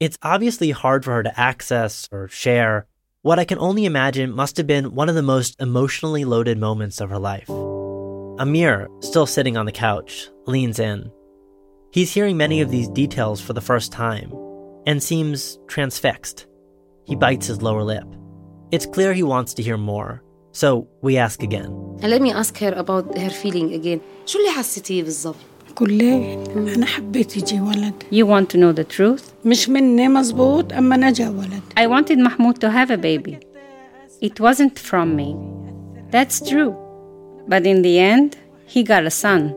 It's 0.00 0.18
obviously 0.20 0.72
hard 0.72 1.04
for 1.04 1.12
her 1.12 1.22
to 1.22 1.40
access 1.40 2.08
or 2.10 2.26
share 2.26 2.88
what 3.22 3.38
I 3.38 3.44
can 3.44 3.58
only 3.58 3.84
imagine 3.84 4.32
must 4.32 4.56
have 4.56 4.66
been 4.66 4.96
one 4.96 5.08
of 5.08 5.14
the 5.14 5.22
most 5.22 5.60
emotionally 5.60 6.24
loaded 6.24 6.58
moments 6.58 7.00
of 7.00 7.10
her 7.10 7.20
life. 7.20 7.48
Amir, 7.48 8.88
still 9.00 9.26
sitting 9.26 9.56
on 9.56 9.66
the 9.66 9.72
couch, 9.72 10.28
leans 10.46 10.80
in. 10.80 11.10
He's 11.92 12.12
hearing 12.12 12.36
many 12.36 12.60
of 12.60 12.70
these 12.70 12.88
details 12.88 13.40
for 13.40 13.52
the 13.52 13.60
first 13.60 13.92
time 13.92 14.32
and 14.86 15.02
seems 15.02 15.58
transfixed. 15.66 16.46
He 17.04 17.14
bites 17.14 17.46
his 17.46 17.62
lower 17.62 17.82
lip. 17.82 18.04
It's 18.72 18.86
clear 18.86 19.12
he 19.12 19.22
wants 19.22 19.54
to 19.54 19.62
hear 19.62 19.76
more, 19.76 20.22
so 20.52 20.88
we 21.02 21.16
ask 21.16 21.42
again. 21.42 21.66
And 22.02 22.10
let 22.10 22.22
me 22.22 22.32
ask 22.32 22.58
her 22.58 22.72
about 22.72 23.16
her 23.16 23.30
feeling 23.30 23.72
again. 23.74 24.00
You 28.10 28.26
want 28.26 28.50
to 28.50 28.58
know 28.58 28.72
the 28.72 28.84
truth? 28.84 29.32
مش 29.44 29.68
مني 29.68 30.06
I 31.76 31.86
wanted 31.86 32.18
Mahmoud 32.18 32.60
to 32.60 32.70
have 32.70 32.90
a 32.90 32.96
baby. 32.98 33.38
It 34.20 34.40
wasn't 34.40 34.78
from 34.78 35.14
me. 35.14 35.36
That's 36.10 36.40
true. 36.40 36.74
But 37.46 37.66
in 37.66 37.82
the 37.82 37.98
end, 37.98 38.36
he 38.66 38.82
got 38.82 39.04
a 39.04 39.10
son. 39.10 39.54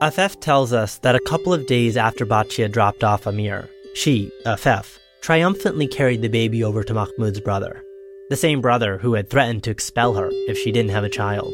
Afef 0.00 0.40
tells 0.40 0.72
us 0.72 0.98
that 0.98 1.14
a 1.14 1.20
couple 1.20 1.54
of 1.54 1.66
days 1.66 1.96
after 1.96 2.26
Batya 2.26 2.70
dropped 2.70 3.04
off 3.04 3.26
Amir, 3.26 3.68
she, 3.94 4.32
uh, 4.46 4.56
Afef, 4.56 4.98
triumphantly 5.20 5.86
carried 5.86 6.22
the 6.22 6.28
baby 6.28 6.64
over 6.64 6.82
to 6.82 6.94
Mahmoud's 6.94 7.40
brother, 7.40 7.84
the 8.30 8.36
same 8.36 8.62
brother 8.62 8.96
who 8.98 9.14
had 9.14 9.28
threatened 9.28 9.64
to 9.64 9.70
expel 9.70 10.14
her 10.14 10.30
if 10.48 10.56
she 10.56 10.72
didn't 10.72 10.92
have 10.92 11.04
a 11.04 11.10
child. 11.10 11.52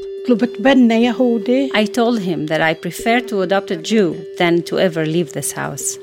I 1.75 1.85
told 1.85 2.21
him 2.21 2.47
that 2.47 2.63
I 2.63 2.75
prefer 2.75 3.21
to 3.21 3.43
adopt 3.43 3.73
a 3.73 3.77
Jew 3.77 4.25
than 4.39 4.63
to 4.65 4.79
ever 4.79 5.05
leave 5.05 5.33
this 5.33 5.53
house. 5.53 5.99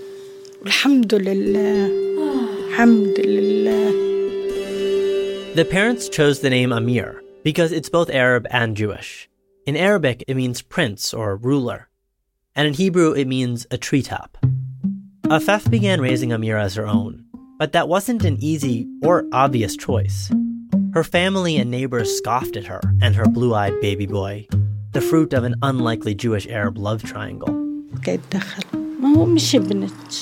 The 5.56 5.68
parents 5.70 6.10
chose 6.10 6.42
the 6.42 6.50
name 6.50 6.74
Amir 6.74 7.22
because 7.44 7.72
it's 7.72 7.90
both 7.90 8.10
Arab 8.10 8.46
and 8.50 8.76
Jewish. 8.76 9.30
In 9.66 9.78
Arabic, 9.78 10.24
it 10.28 10.36
means 10.36 10.62
prince 10.62 11.14
or 11.14 11.38
ruler, 11.38 11.88
and 12.56 12.68
in 12.68 12.74
Hebrew, 12.74 13.14
it 13.14 13.26
means 13.26 13.66
a 13.72 13.78
treetop. 13.78 14.38
Afef 15.30 15.68
began 15.72 16.02
raising 16.02 16.30
Amira 16.30 16.62
as 16.62 16.76
her 16.76 16.86
own, 16.86 17.26
but 17.58 17.72
that 17.72 17.88
wasn't 17.88 18.24
an 18.24 18.38
easy 18.40 18.88
or 19.02 19.26
obvious 19.32 19.76
choice. 19.76 20.32
Her 20.94 21.04
family 21.04 21.58
and 21.58 21.72
neighbors 21.72 22.16
scoffed 22.16 22.56
at 22.56 22.68
her 22.68 22.80
and 23.02 23.16
her 23.16 23.26
blue 23.26 23.56
eyed 23.56 23.74
baby 23.82 24.06
boy, 24.06 24.46
the 24.92 25.02
fruit 25.02 25.34
of 25.34 25.44
an 25.44 25.56
unlikely 25.64 26.14
Jewish 26.14 26.46
Arab 26.48 26.78
love 26.78 27.02
triangle. 27.02 27.50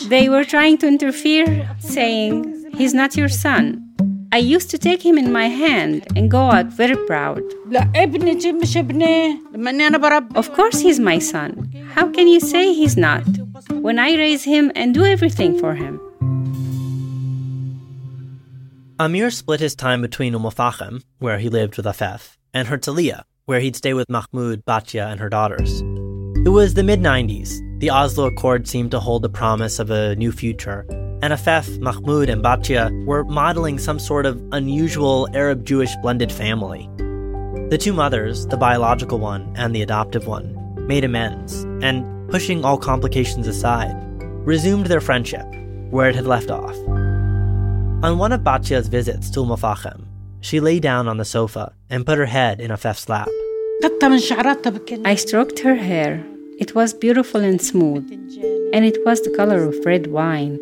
They 0.07 0.29
were 0.29 0.45
trying 0.45 0.77
to 0.77 0.87
interfere, 0.87 1.69
saying, 1.79 2.71
He's 2.73 2.93
not 2.93 3.17
your 3.17 3.29
son. 3.29 3.81
I 4.31 4.37
used 4.37 4.69
to 4.71 4.77
take 4.77 5.05
him 5.05 5.17
in 5.17 5.33
my 5.33 5.47
hand 5.49 6.07
and 6.15 6.31
go 6.31 6.49
out 6.49 6.67
very 6.67 6.95
proud. 7.05 7.43
Of 10.35 10.53
course, 10.53 10.79
he's 10.79 10.99
my 10.99 11.19
son. 11.19 11.69
How 11.93 12.09
can 12.09 12.29
you 12.29 12.39
say 12.39 12.73
he's 12.73 12.95
not? 12.95 13.23
When 13.69 13.99
I 13.99 14.15
raise 14.15 14.43
him 14.43 14.71
and 14.76 14.93
do 14.93 15.06
everything 15.06 15.60
for 15.60 15.76
him. 15.76 15.99
Amir 18.99 19.32
split 19.32 19.60
his 19.60 19.76
time 19.76 20.02
between 20.02 20.36
Umm 20.36 21.02
where 21.19 21.39
he 21.39 21.49
lived 21.49 21.78
with 21.78 21.86
Afef, 21.86 22.38
and 22.54 22.67
Herzliya, 22.67 23.23
where 23.45 23.60
he'd 23.60 23.76
stay 23.76 23.93
with 23.93 24.10
Mahmoud, 24.10 24.63
Batya, 24.65 25.12
and 25.12 25.19
her 25.19 25.30
daughters. 25.30 25.82
It 26.45 26.49
was 26.49 26.73
the 26.73 26.84
mid 26.84 27.02
90s. 27.02 27.60
The 27.80 27.89
Oslo 27.89 28.28
Accord 28.28 28.67
seemed 28.67 28.91
to 28.91 28.99
hold 28.99 29.21
the 29.21 29.30
promise 29.30 29.80
of 29.80 29.89
a 29.89 30.15
new 30.15 30.32
future, 30.32 30.86
and 31.21 31.34
Afef, 31.34 31.80
Mahmoud, 31.80 32.30
and 32.30 32.43
Batya 32.43 33.06
were 33.06 33.23
modeling 33.23 33.80
some 33.80 33.99
sort 33.99 34.26
of 34.26 34.41
unusual 34.52 35.28
Arab 35.34 35.65
Jewish 35.65 35.95
blended 36.02 36.32
family. 36.32 36.89
The 37.69 37.78
two 37.78 37.93
mothers, 37.93 38.45
the 38.47 38.58
biological 38.58 39.19
one 39.19 39.54
and 39.56 39.76
the 39.76 39.82
adoptive 39.82 40.28
one, 40.28 40.54
made 40.86 41.04
amends, 41.04 41.63
and 41.82 42.22
pushing 42.34 42.65
all 42.65 42.80
complications 42.80 43.48
aside, 43.48 43.93
resumed 44.43 44.88
their 44.88 45.00
friendship, 45.00 45.46
where 45.91 46.10
it 46.10 46.15
had 46.15 46.26
left 46.26 46.50
off. 46.50 46.76
On 48.04 48.17
one 48.17 48.32
of 48.32 48.43
Batya's 48.43 48.88
visits 48.88 49.30
to 49.30 49.41
umm 49.41 49.52
al-Fahim, 49.52 50.08
she 50.41 50.60
lay 50.60 50.80
down 50.80 51.08
on 51.08 51.17
the 51.17 51.26
sofa 51.26 51.72
and 51.91 52.08
put 52.08 52.17
her 52.17 52.26
head 52.26 52.60
in 52.60 52.72
Afef's 52.72 53.08
lap. 53.08 53.30
I 55.06 55.15
stroked 55.15 55.60
her 55.60 55.76
hair. 55.76 56.26
It 56.58 56.74
was 56.74 56.91
beautiful 57.06 57.41
and 57.41 57.62
smooth, 57.62 58.12
and 58.74 58.84
it 58.84 58.98
was 59.06 59.22
the 59.22 59.36
color 59.38 59.62
of 59.69 59.86
red 59.86 60.08
wine. 60.08 60.58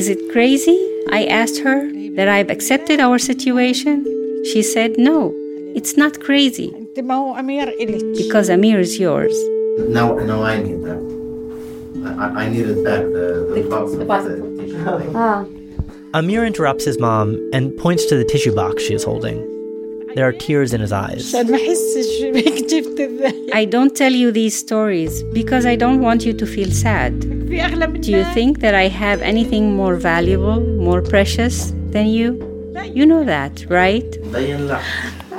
Is 0.00 0.08
it 0.08 0.32
crazy? 0.32 0.78
I 1.12 1.26
asked 1.26 1.60
her 1.60 1.80
that 2.16 2.28
I've 2.28 2.50
accepted 2.50 2.98
our 2.98 3.20
situation. 3.20 4.04
She 4.50 4.62
said, 4.62 4.98
No, 4.98 5.32
it's 5.76 5.96
not 5.96 6.18
crazy 6.20 6.81
ما 6.97 7.13
هو 7.15 7.35
أمير 7.39 7.69
إلك 7.69 8.17
because 8.17 8.49
Amir 8.49 8.79
is 8.79 8.99
yours. 8.99 9.35
Now, 9.89 10.07
now 10.31 10.41
I 10.43 10.55
need 10.61 10.81
that. 10.87 11.01
I, 12.23 12.43
I 12.43 12.49
need 12.49 12.67
it 12.73 12.83
back. 12.83 13.03
The, 13.17 13.27
the 13.55 13.63
box 13.69 13.93
of 13.93 13.99
the 13.99 14.05
tissue. 14.59 15.15
آه 15.15 15.45
Amir 16.13 16.45
interrupts 16.45 16.85
his 16.85 16.97
mom 16.99 17.27
and 17.53 17.75
points 17.77 18.05
to 18.05 18.15
the 18.15 18.23
tissue 18.23 18.55
box 18.55 18.83
she 18.83 18.93
is 18.93 19.03
holding. 19.03 19.37
There 20.15 20.27
are 20.27 20.31
tears 20.31 20.73
in 20.73 20.81
his 20.81 20.91
eyes. 20.91 21.21
عشان 21.35 21.51
ما 21.51 21.57
أحسش 21.57 22.21
بيك 22.33 22.65
جبت 22.69 22.99
الذهب 22.99 23.33
I 23.53 23.65
don't 23.65 23.95
tell 23.95 24.13
you 24.13 24.31
these 24.31 24.55
stories 24.55 25.23
because 25.33 25.65
I 25.65 25.75
don't 25.75 26.01
want 26.01 26.25
you 26.25 26.33
to 26.33 26.45
feel 26.45 26.71
sad. 26.71 27.13
في 27.49 27.61
أغلى 27.61 27.87
من 27.87 28.01
Do 28.01 28.11
you 28.11 28.23
think 28.33 28.59
that 28.59 28.73
I 28.73 28.87
have 28.87 29.21
anything 29.21 29.75
more 29.75 29.95
valuable, 29.95 30.59
more 30.61 31.01
precious 31.01 31.73
than 31.91 32.07
you? 32.07 32.27
You 32.97 33.05
know 33.05 33.23
that, 33.25 33.65
right? 33.69 34.19
بين 34.33 34.67
لا. 34.67 34.79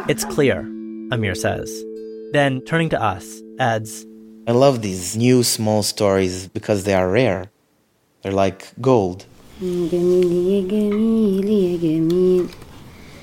It's 0.09 0.25
clear, 0.25 0.65
Amir 1.14 1.36
says. 1.36 1.84
Then, 2.32 2.62
turning 2.62 2.90
to 2.90 3.02
us, 3.02 3.42
adds 3.60 4.06
I 4.48 4.52
love 4.52 4.82
these 4.82 5.16
new 5.16 5.44
small 5.44 5.84
stories 5.84 6.48
because 6.48 6.84
they 6.84 6.96
are 6.96 7.10
rare. 7.10 7.52
They're 8.22 8.32
like 8.32 8.74
gold. 8.82 9.26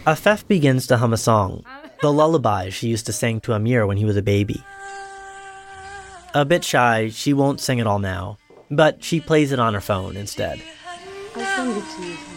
Afef 0.07 0.47
begins 0.47 0.87
to 0.87 0.97
hum 0.99 1.13
a 1.13 1.17
song, 1.17 1.65
the 2.01 2.13
lullaby 2.13 2.71
she 2.71 2.87
used 2.89 3.07
to 3.07 3.13
sing 3.13 3.41
to 3.41 3.55
Amir 3.55 3.87
when 3.87 3.97
he 3.97 4.05
was 4.05 4.17
a 4.17 4.23
baby. 4.23 4.63
A 6.33 6.45
bit 6.45 6.63
shy, 6.63 7.09
she 7.09 7.33
won't 7.33 7.61
sing 7.61 7.81
it 7.81 7.89
all 7.89 7.99
now, 7.99 8.39
but 8.71 9.03
she 9.03 9.21
plays 9.21 9.51
it 9.51 9.59
on 9.59 9.75
her 9.75 9.81
phone 9.81 10.17
instead. 10.17 10.63
I'll 11.35 11.45
send 11.45 11.77
it 11.77 11.85
to 11.97 12.07
you. 12.07 12.30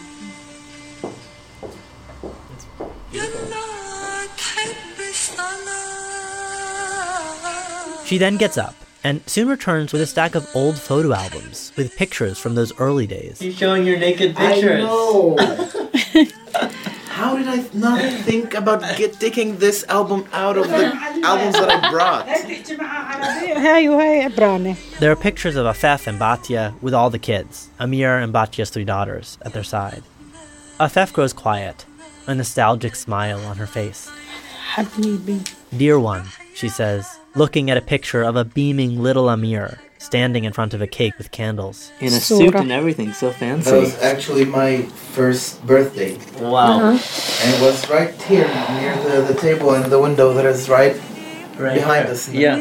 She 8.04 8.18
then 8.18 8.36
gets 8.36 8.58
up 8.58 8.74
and 9.02 9.22
soon 9.28 9.48
returns 9.48 9.92
with 9.92 10.02
a 10.02 10.06
stack 10.06 10.34
of 10.34 10.48
old 10.54 10.78
photo 10.78 11.12
albums 11.12 11.72
with 11.76 11.96
pictures 11.96 12.38
from 12.38 12.54
those 12.54 12.78
early 12.78 13.06
days. 13.06 13.40
You're 13.40 13.52
showing 13.52 13.86
your 13.86 13.98
naked 13.98 14.36
pictures. 14.36 14.82
I 14.82 14.84
know. 14.84 15.36
How 17.08 17.36
did 17.36 17.46
I 17.46 17.64
not 17.72 18.02
think 18.22 18.54
about 18.54 18.80
get, 18.96 19.14
taking 19.20 19.58
this 19.58 19.84
album 19.88 20.26
out 20.32 20.58
of 20.58 20.68
the 20.68 20.86
albums 21.22 21.54
that 21.54 21.70
I 21.70 21.90
brought? 21.90 22.26
there 25.00 25.12
are 25.12 25.16
pictures 25.16 25.56
of 25.56 25.64
Afef 25.64 26.06
and 26.06 26.18
Batya 26.18 26.74
with 26.82 26.92
all 26.92 27.10
the 27.10 27.18
kids, 27.18 27.70
Amir 27.78 28.18
and 28.18 28.34
Batya's 28.34 28.70
three 28.70 28.84
daughters, 28.84 29.38
at 29.42 29.52
their 29.52 29.62
side. 29.62 30.02
Afef 30.80 31.12
grows 31.12 31.32
quiet, 31.32 31.86
a 32.26 32.34
nostalgic 32.34 32.96
smile 32.96 33.40
on 33.46 33.58
her 33.58 33.66
face. 33.66 34.10
Dear 35.76 36.00
one, 36.00 36.26
she 36.54 36.68
says, 36.68 37.18
looking 37.36 37.70
at 37.70 37.76
a 37.76 37.80
picture 37.82 38.22
of 38.22 38.36
a 38.36 38.44
beaming 38.44 39.02
little 39.02 39.28
Amir 39.28 39.78
standing 39.98 40.44
in 40.44 40.52
front 40.52 40.74
of 40.74 40.82
a 40.82 40.86
cake 40.86 41.14
with 41.18 41.30
candles. 41.30 41.90
In 42.00 42.08
a 42.08 42.20
suit 42.20 42.54
and 42.54 42.70
everything, 42.70 43.12
so 43.12 43.30
fancy. 43.30 43.70
That 43.70 43.80
was 43.80 43.98
actually 44.02 44.44
my 44.44 44.82
first 44.82 45.66
birthday. 45.66 46.16
Wow. 46.38 46.78
Uh-huh. 46.92 47.46
And 47.46 47.54
it 47.54 47.60
was 47.62 47.88
right 47.88 48.12
here 48.22 48.46
near 48.80 48.94
the, 49.02 49.32
the 49.32 49.40
table 49.40 49.74
and 49.74 49.90
the 49.90 49.98
window 50.00 50.34
that 50.34 50.44
is 50.44 50.68
right, 50.68 50.94
Right 51.58 51.74
behind 51.74 52.04
here. 52.04 52.12
us. 52.12 52.28
Yeah. 52.28 52.58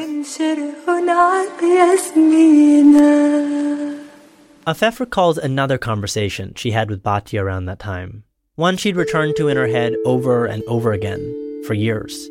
Afef 4.65 4.99
recalls 5.01 5.37
another 5.37 5.77
conversation 5.77 6.53
she 6.55 6.71
had 6.71 6.89
with 6.89 7.03
Batia 7.03 7.41
around 7.43 7.65
that 7.65 7.79
time, 7.79 8.23
one 8.55 8.77
she'd 8.77 8.95
returned 8.95 9.35
to 9.35 9.49
in 9.49 9.57
her 9.57 9.67
head 9.67 9.93
over 10.05 10.45
and 10.45 10.63
over 10.67 10.93
again 10.93 11.21
for 11.67 11.73
years. 11.73 12.29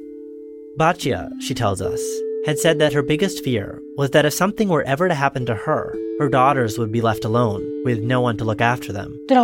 Batia, 0.79 1.31
she 1.41 1.53
tells 1.53 1.83
us, 1.83 2.01
had 2.45 2.59
said 2.59 2.81
that 2.81 2.93
her 2.93 3.03
biggest 3.03 3.45
fear 3.45 3.81
was 3.97 4.11
that 4.11 4.25
if 4.25 4.33
something 4.33 4.69
were 4.69 4.83
ever 4.83 5.07
to 5.07 5.15
happen 5.15 5.47
to 5.47 5.55
her, 5.55 5.95
her 6.19 6.29
daughters 6.29 6.77
would 6.77 6.91
be 6.91 7.01
left 7.01 7.25
alone 7.25 7.63
with 7.85 8.03
no 8.03 8.21
one 8.21 8.37
to 8.37 8.45
look 8.45 8.61
after 8.61 8.93
them. 8.93 9.17
I 9.31 9.37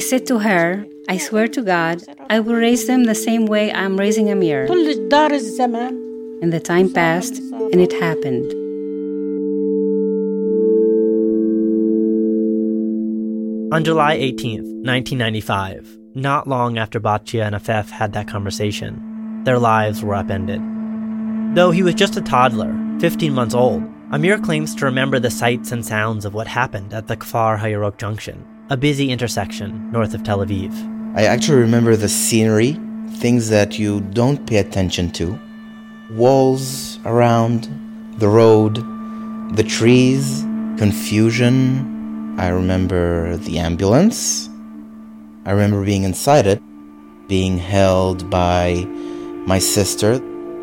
said 0.00 0.26
to 0.26 0.40
her, 0.40 0.84
I 1.08 1.18
swear 1.18 1.46
to 1.48 1.62
God, 1.62 2.02
I 2.28 2.40
will 2.40 2.56
raise 2.56 2.88
them 2.88 3.04
the 3.04 3.14
same 3.14 3.46
way 3.46 3.72
I'm 3.72 3.96
raising 3.96 4.28
Amir. 4.30 4.66
And 4.66 4.84
the 6.52 6.60
time 6.60 6.92
passed, 6.92 7.38
and 7.38 7.80
it 7.80 7.92
happened. 7.92 8.52
On 13.72 13.84
July 13.84 14.16
18th, 14.16 14.66
1995, 14.84 15.96
not 16.14 16.48
long 16.48 16.76
after 16.78 16.98
Batya 17.00 17.46
and 17.46 17.54
Afef 17.54 17.90
had 17.90 18.12
that 18.12 18.26
conversation, 18.28 19.13
their 19.44 19.58
lives 19.58 20.02
were 20.02 20.14
upended. 20.14 20.60
Though 21.54 21.70
he 21.70 21.82
was 21.82 21.94
just 21.94 22.16
a 22.16 22.20
toddler, 22.20 22.74
15 23.00 23.32
months 23.32 23.54
old, 23.54 23.82
Amir 24.10 24.38
claims 24.38 24.74
to 24.76 24.84
remember 24.84 25.18
the 25.18 25.30
sights 25.30 25.72
and 25.72 25.84
sounds 25.84 26.24
of 26.24 26.34
what 26.34 26.46
happened 26.46 26.92
at 26.92 27.08
the 27.08 27.16
Kfar 27.16 27.58
Hayarok 27.58 27.96
Junction, 27.98 28.44
a 28.70 28.76
busy 28.76 29.10
intersection 29.10 29.90
north 29.92 30.14
of 30.14 30.22
Tel 30.22 30.38
Aviv. 30.38 30.72
I 31.16 31.24
actually 31.24 31.58
remember 31.58 31.96
the 31.96 32.08
scenery, 32.08 32.78
things 33.16 33.48
that 33.50 33.78
you 33.78 34.00
don't 34.00 34.46
pay 34.46 34.56
attention 34.56 35.10
to. 35.12 35.38
Walls 36.10 36.98
around, 37.04 37.68
the 38.18 38.28
road, 38.28 38.76
the 39.56 39.62
trees, 39.62 40.42
confusion. 40.78 42.38
I 42.38 42.48
remember 42.48 43.36
the 43.36 43.58
ambulance. 43.58 44.48
I 45.46 45.52
remember 45.52 45.84
being 45.84 46.04
inside 46.04 46.46
it, 46.46 46.60
being 47.28 47.58
held 47.58 48.28
by 48.30 48.86
my 49.46 49.58
sister. 49.58 50.18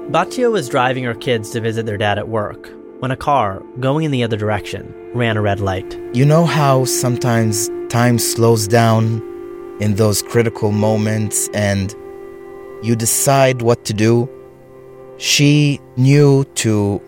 Batia 0.09 0.51
was 0.51 0.69
driving 0.69 1.03
her 1.03 1.13
kids 1.13 1.51
to 1.51 1.61
visit 1.61 1.85
their 1.85 1.97
dad 1.97 2.17
at 2.17 2.27
work 2.27 2.71
when 3.01 3.09
a 3.09 3.17
car, 3.17 3.63
going 3.79 4.05
in 4.05 4.11
the 4.11 4.23
other 4.23 4.37
direction, 4.37 4.93
ran 5.15 5.35
a 5.35 5.41
red 5.41 5.59
light. 5.59 5.99
You 6.13 6.23
know 6.23 6.45
how 6.45 6.85
sometimes 6.85 7.67
time 7.89 8.19
slows 8.19 8.67
down 8.67 9.23
in 9.79 9.95
those 9.95 10.21
critical 10.21 10.71
moments 10.71 11.49
and 11.55 11.95
you 12.83 12.95
decide 12.95 13.63
what 13.63 13.85
to 13.85 13.93
do? 13.93 14.29
She 15.17 15.79
knew 15.97 16.43
to 16.55 17.01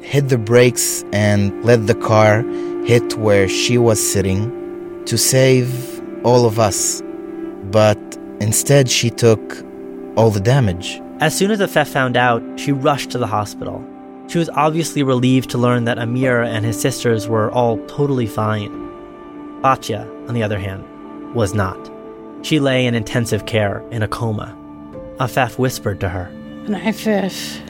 hit 0.00 0.28
the 0.28 0.38
brakes 0.38 1.04
and 1.12 1.64
let 1.64 1.88
the 1.88 1.96
car 1.96 2.42
hit 2.84 3.18
where 3.18 3.48
she 3.48 3.78
was 3.78 4.00
sitting 4.00 5.04
to 5.06 5.18
save 5.18 6.00
all 6.24 6.46
of 6.46 6.60
us. 6.60 7.02
But 7.72 7.98
instead, 8.40 8.88
she 8.88 9.10
took 9.10 9.40
all 10.16 10.30
the 10.30 10.40
damage. 10.40 11.01
As 11.22 11.38
soon 11.38 11.52
as 11.52 11.60
Afaf 11.60 11.84
Afef 11.84 11.86
found 11.86 12.16
out, 12.16 12.42
she 12.56 12.72
rushed 12.72 13.12
to 13.12 13.18
the 13.18 13.28
hospital. 13.28 13.80
She 14.26 14.38
was 14.38 14.50
obviously 14.54 15.04
relieved 15.04 15.50
to 15.50 15.56
learn 15.56 15.84
that 15.84 15.96
Amir 15.96 16.42
and 16.42 16.64
his 16.64 16.80
sisters 16.80 17.28
were 17.28 17.48
all 17.52 17.78
totally 17.86 18.26
fine. 18.26 18.72
Batya, 19.62 20.02
on 20.28 20.34
the 20.34 20.42
other 20.42 20.58
hand, 20.58 20.82
was 21.32 21.54
not. 21.54 21.78
She 22.42 22.58
lay 22.58 22.86
in 22.86 22.96
intensive 22.96 23.46
care 23.46 23.84
in 23.92 24.02
a 24.02 24.08
coma. 24.08 24.52
Afaf 25.20 25.60
whispered 25.60 26.00
to 26.00 26.08
her. 26.08 26.28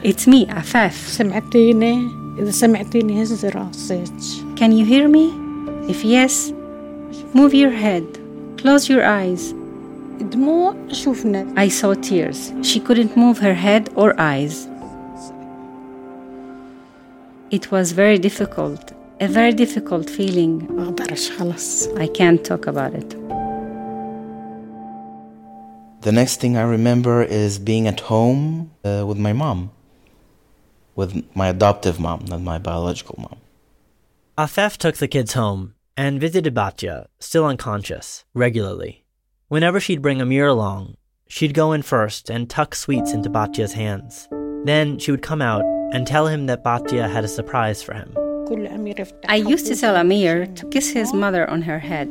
It's 0.03 0.25
me, 0.25 0.47
Afaf. 0.47 1.19
Can 4.57 4.71
you 4.71 4.83
hear 4.83 5.07
me? 5.07 5.25
If 5.87 6.03
yes, 6.03 6.51
move 7.35 7.53
your 7.53 7.69
head, 7.69 8.03
close 8.57 8.89
your 8.89 9.05
eyes, 9.05 9.53
I 11.55 11.67
saw 11.69 11.93
tears. 11.93 12.51
She 12.61 12.79
couldn't 12.79 13.15
move 13.15 13.39
her 13.39 13.53
head 13.53 13.89
or 13.95 14.19
eyes. 14.19 14.67
It 17.51 17.71
was 17.71 17.91
very 17.91 18.17
difficult, 18.17 18.93
a 19.19 19.27
very 19.27 19.53
difficult 19.53 20.09
feeling. 20.09 20.67
I 21.97 22.07
can't 22.07 22.43
talk 22.43 22.67
about 22.67 22.93
it. 22.93 23.09
The 26.01 26.11
next 26.11 26.41
thing 26.41 26.57
I 26.57 26.63
remember 26.63 27.23
is 27.23 27.59
being 27.59 27.87
at 27.87 28.01
home 28.01 28.71
uh, 28.83 29.05
with 29.07 29.17
my 29.17 29.33
mom, 29.33 29.71
with 30.95 31.23
my 31.35 31.47
adoptive 31.47 31.99
mom, 31.99 32.25
not 32.27 32.41
my 32.41 32.57
biological 32.57 33.15
mom. 33.19 33.37
Afef 34.37 34.77
took 34.77 34.97
the 34.97 35.07
kids 35.07 35.33
home 35.33 35.75
and 35.95 36.19
visited 36.19 36.53
Batya, 36.55 37.05
still 37.19 37.45
unconscious, 37.45 38.25
regularly. 38.33 39.02
Whenever 39.49 39.79
she'd 39.79 40.01
bring 40.01 40.21
Amir 40.21 40.47
along, 40.47 40.95
she'd 41.27 41.53
go 41.53 41.73
in 41.73 41.81
first 41.81 42.29
and 42.29 42.49
tuck 42.49 42.73
sweets 42.73 43.11
into 43.13 43.29
Batya's 43.29 43.73
hands. 43.73 44.27
Then 44.63 44.97
she 44.97 45.11
would 45.11 45.21
come 45.21 45.41
out 45.41 45.63
and 45.93 46.07
tell 46.07 46.27
him 46.27 46.45
that 46.47 46.63
Batya 46.63 47.11
had 47.11 47.23
a 47.23 47.27
surprise 47.27 47.83
for 47.83 47.93
him. 47.93 48.15
I 49.27 49.35
used 49.35 49.67
to 49.67 49.75
tell 49.75 49.95
Amir 49.95 50.47
to 50.47 50.69
kiss 50.69 50.89
his 50.89 51.13
mother 51.13 51.49
on 51.49 51.61
her 51.61 51.79
head, 51.79 52.09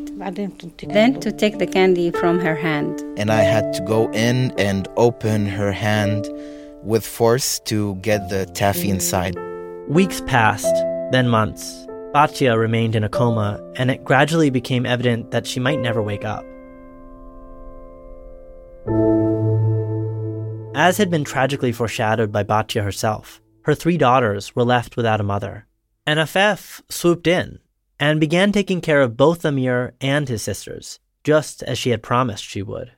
then 0.88 1.20
to 1.20 1.32
take 1.32 1.58
the 1.58 1.66
candy 1.66 2.10
from 2.10 2.38
her 2.40 2.54
hand. 2.54 3.00
And 3.16 3.30
I 3.30 3.42
had 3.42 3.72
to 3.74 3.82
go 3.82 4.10
in 4.12 4.52
and 4.58 4.88
open 4.96 5.46
her 5.46 5.72
hand 5.72 6.28
with 6.82 7.06
force 7.06 7.60
to 7.60 7.94
get 7.96 8.28
the 8.28 8.46
taffy 8.46 8.90
inside. 8.90 9.36
Weeks 9.88 10.20
passed, 10.22 10.74
then 11.12 11.28
months. 11.28 11.86
Batya 12.14 12.58
remained 12.58 12.94
in 12.94 13.04
a 13.04 13.08
coma, 13.08 13.60
and 13.76 13.90
it 13.90 14.04
gradually 14.04 14.50
became 14.50 14.84
evident 14.84 15.30
that 15.30 15.46
she 15.46 15.60
might 15.60 15.80
never 15.80 16.02
wake 16.02 16.24
up. 16.24 16.44
As 20.74 20.96
had 20.96 21.10
been 21.10 21.24
tragically 21.24 21.70
foreshadowed 21.70 22.32
by 22.32 22.44
Batia 22.44 22.82
herself, 22.82 23.42
her 23.64 23.74
three 23.74 23.98
daughters 23.98 24.56
were 24.56 24.64
left 24.64 24.96
without 24.96 25.20
a 25.20 25.24
mother. 25.24 25.66
And 26.06 26.18
Afef 26.18 26.80
swooped 26.88 27.26
in 27.26 27.58
and 28.00 28.18
began 28.18 28.52
taking 28.52 28.80
care 28.80 29.02
of 29.02 29.16
both 29.16 29.44
Amir 29.44 29.92
and 30.00 30.28
his 30.28 30.42
sisters, 30.42 30.98
just 31.24 31.62
as 31.62 31.78
she 31.78 31.90
had 31.90 32.02
promised 32.02 32.44
she 32.44 32.62
would. 32.62 32.92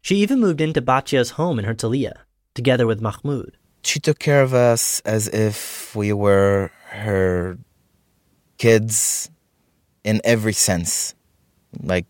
She 0.00 0.16
even 0.16 0.38
moved 0.38 0.60
into 0.60 0.80
Batia's 0.80 1.30
home 1.30 1.58
in 1.58 1.64
Herzliya, 1.64 2.14
together 2.54 2.86
with 2.86 3.02
Mahmoud. 3.02 3.58
She 3.82 3.98
took 3.98 4.20
care 4.20 4.42
of 4.42 4.54
us 4.54 5.00
as 5.00 5.26
if 5.28 5.94
we 5.96 6.12
were 6.12 6.70
her 6.90 7.58
kids 8.58 9.28
in 10.04 10.20
every 10.24 10.52
sense. 10.52 11.14
Like, 11.82 12.06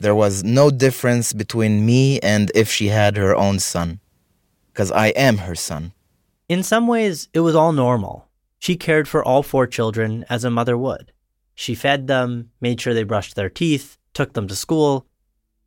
there 0.00 0.14
was 0.14 0.42
no 0.42 0.70
difference 0.70 1.32
between 1.32 1.86
me 1.86 2.18
and 2.18 2.50
if 2.54 2.68
she 2.68 2.88
had 2.88 3.16
her 3.16 3.36
own 3.36 3.60
son 3.60 4.00
because 4.80 4.92
I 4.92 5.08
am 5.08 5.36
her 5.36 5.54
son. 5.54 5.92
In 6.48 6.62
some 6.62 6.86
ways, 6.86 7.28
it 7.34 7.40
was 7.40 7.54
all 7.54 7.70
normal. 7.70 8.30
She 8.58 8.76
cared 8.76 9.06
for 9.06 9.22
all 9.22 9.42
four 9.42 9.66
children 9.66 10.24
as 10.30 10.42
a 10.42 10.50
mother 10.50 10.74
would. 10.74 11.12
She 11.54 11.74
fed 11.74 12.06
them, 12.06 12.52
made 12.62 12.80
sure 12.80 12.94
they 12.94 13.02
brushed 13.02 13.36
their 13.36 13.50
teeth, 13.50 13.98
took 14.14 14.32
them 14.32 14.48
to 14.48 14.56
school. 14.56 15.04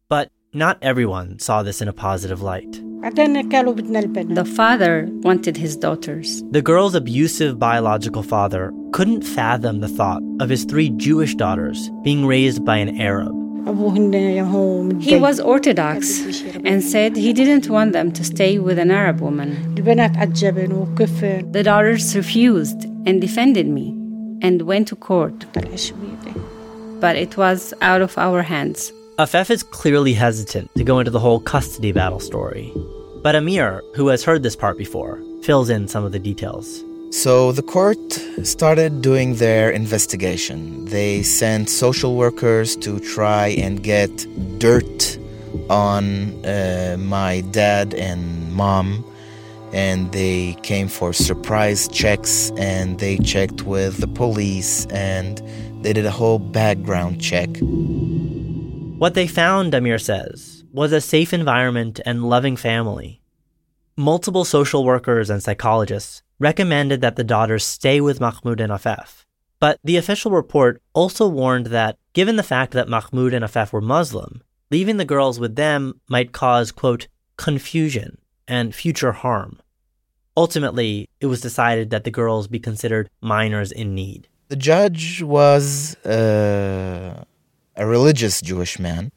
But 0.10 0.32
not 0.52 0.80
everyone 0.82 1.38
saw 1.38 1.62
this 1.62 1.80
in 1.80 1.88
a 1.88 1.94
positive 1.94 2.42
light. 2.42 2.72
The 4.34 4.52
father 4.56 5.08
wanted 5.22 5.58
his 5.58 5.78
daughters. 5.78 6.42
The 6.50 6.64
girl's 6.64 6.96
abusive 6.96 7.60
biological 7.60 8.24
father 8.24 8.74
couldn't 8.94 9.22
fathom 9.22 9.82
the 9.82 9.90
thought 9.90 10.24
of 10.40 10.50
his 10.50 10.66
three 10.66 10.90
Jewish 10.90 11.36
daughters 11.36 11.92
being 12.02 12.26
raised 12.26 12.66
by 12.66 12.78
an 12.78 13.00
Arab. 13.00 13.44
He 15.00 15.16
was 15.16 15.40
Orthodox 15.40 16.20
and 16.64 16.84
said 16.84 17.16
he 17.16 17.34
didn't 17.34 17.70
want 17.70 17.94
them 17.94 18.12
to 18.14 18.24
stay 18.24 18.58
with 18.60 18.80
an 18.80 18.90
Arab 18.90 19.20
woman. 19.20 19.76
The 19.76 21.62
daughters 21.64 22.16
refused 22.16 22.86
and 23.06 23.20
defended 23.20 23.68
me 23.68 23.90
and 24.42 24.62
went 24.64 24.88
to 24.90 24.96
court. 24.96 25.46
But 27.00 27.16
it 27.18 27.38
was 27.38 27.74
out 27.82 28.02
of 28.02 28.18
our 28.18 28.42
hands. 28.42 28.92
Afef 29.20 29.50
is 29.52 29.62
clearly 29.62 30.14
hesitant 30.14 30.74
to 30.76 30.84
go 30.84 31.00
into 31.00 31.12
the 31.12 31.20
whole 31.20 31.40
custody 31.40 31.92
battle 31.92 32.20
story. 32.20 32.74
But 33.22 33.36
Amir, 33.36 33.84
who 33.96 34.08
has 34.08 34.24
heard 34.24 34.42
this 34.44 34.56
part 34.56 34.78
before, 34.78 35.22
fills 35.44 35.70
in 35.70 35.88
some 35.88 36.04
of 36.04 36.12
the 36.12 36.20
details. 36.20 36.84
So 37.12 37.52
the 37.52 37.62
court 37.62 37.98
started 38.44 39.02
doing 39.02 39.36
their 39.36 39.70
investigation. 39.70 40.86
They 40.86 41.22
sent 41.22 41.70
social 41.70 42.16
workers 42.16 42.76
to 42.78 43.00
try 43.00 43.50
and 43.50 43.84
get 43.84 44.12
dirt 44.60 45.20
on 45.70 46.46
uh, 46.46 46.98
my 47.00 47.42
dad 47.52 47.94
and 47.94 48.54
mom. 48.54 49.04
And 49.74 50.12
they 50.12 50.56
came 50.62 50.88
for 50.88 51.14
surprise 51.14 51.88
checks 51.88 52.52
and 52.58 53.00
they 53.00 53.18
checked 53.18 53.64
with 53.64 53.98
the 53.98 54.08
police 54.08 54.86
and 54.88 55.42
they 55.84 55.94
did 55.94 56.06
a 56.06 56.12
whole 56.12 56.38
background 56.40 57.20
check. 57.20 57.50
What 59.00 59.16
they 59.16 59.28
found, 59.28 59.74
Amir 59.74 59.98
says, 59.98 60.64
was 60.72 60.92
a 60.92 61.02
safe 61.02 61.34
environment 61.34 62.00
and 62.06 62.30
loving 62.30 62.56
family. 62.56 63.22
Multiple 63.98 64.46
social 64.46 64.84
workers 64.84 65.30
and 65.30 65.42
psychologists 65.42 66.24
recommended 66.40 67.02
that 67.02 67.16
the 67.16 67.24
daughters 67.24 67.66
stay 67.66 68.00
with 68.00 68.20
Mahmoud 68.20 68.60
and 68.60 68.72
Afef. 68.72 69.24
But 69.60 69.80
the 69.84 69.98
official 69.98 70.32
report 70.32 70.82
also 70.94 71.28
warned 71.28 71.68
that, 71.68 71.98
given 72.14 72.36
the 72.36 72.44
fact 72.44 72.74
that 72.74 72.90
Mahmoud 72.90 73.34
and 73.34 73.46
Afef 73.46 73.72
were 73.72 73.82
Muslim, 73.82 74.42
leaving 74.76 74.98
the 74.98 75.14
girls 75.16 75.36
with 75.44 75.56
them 75.56 75.80
might 76.16 76.32
cause, 76.32 76.68
quote, 76.72 77.04
confusion 77.48 78.12
and 78.48 78.74
future 78.84 79.14
harm. 79.24 79.52
Ultimately, 80.36 80.92
it 81.22 81.28
was 81.28 81.42
decided 81.50 81.92
that 81.92 82.04
the 82.06 82.16
girls 82.22 82.48
be 82.56 82.62
considered 82.70 83.06
minors 83.22 83.72
in 83.72 83.88
need. 83.94 84.22
The 84.54 84.62
judge 84.72 85.22
was 85.22 85.96
uh, 86.18 87.24
a 87.84 87.86
religious 87.96 88.36
Jewish 88.42 88.74
man, 88.88 89.12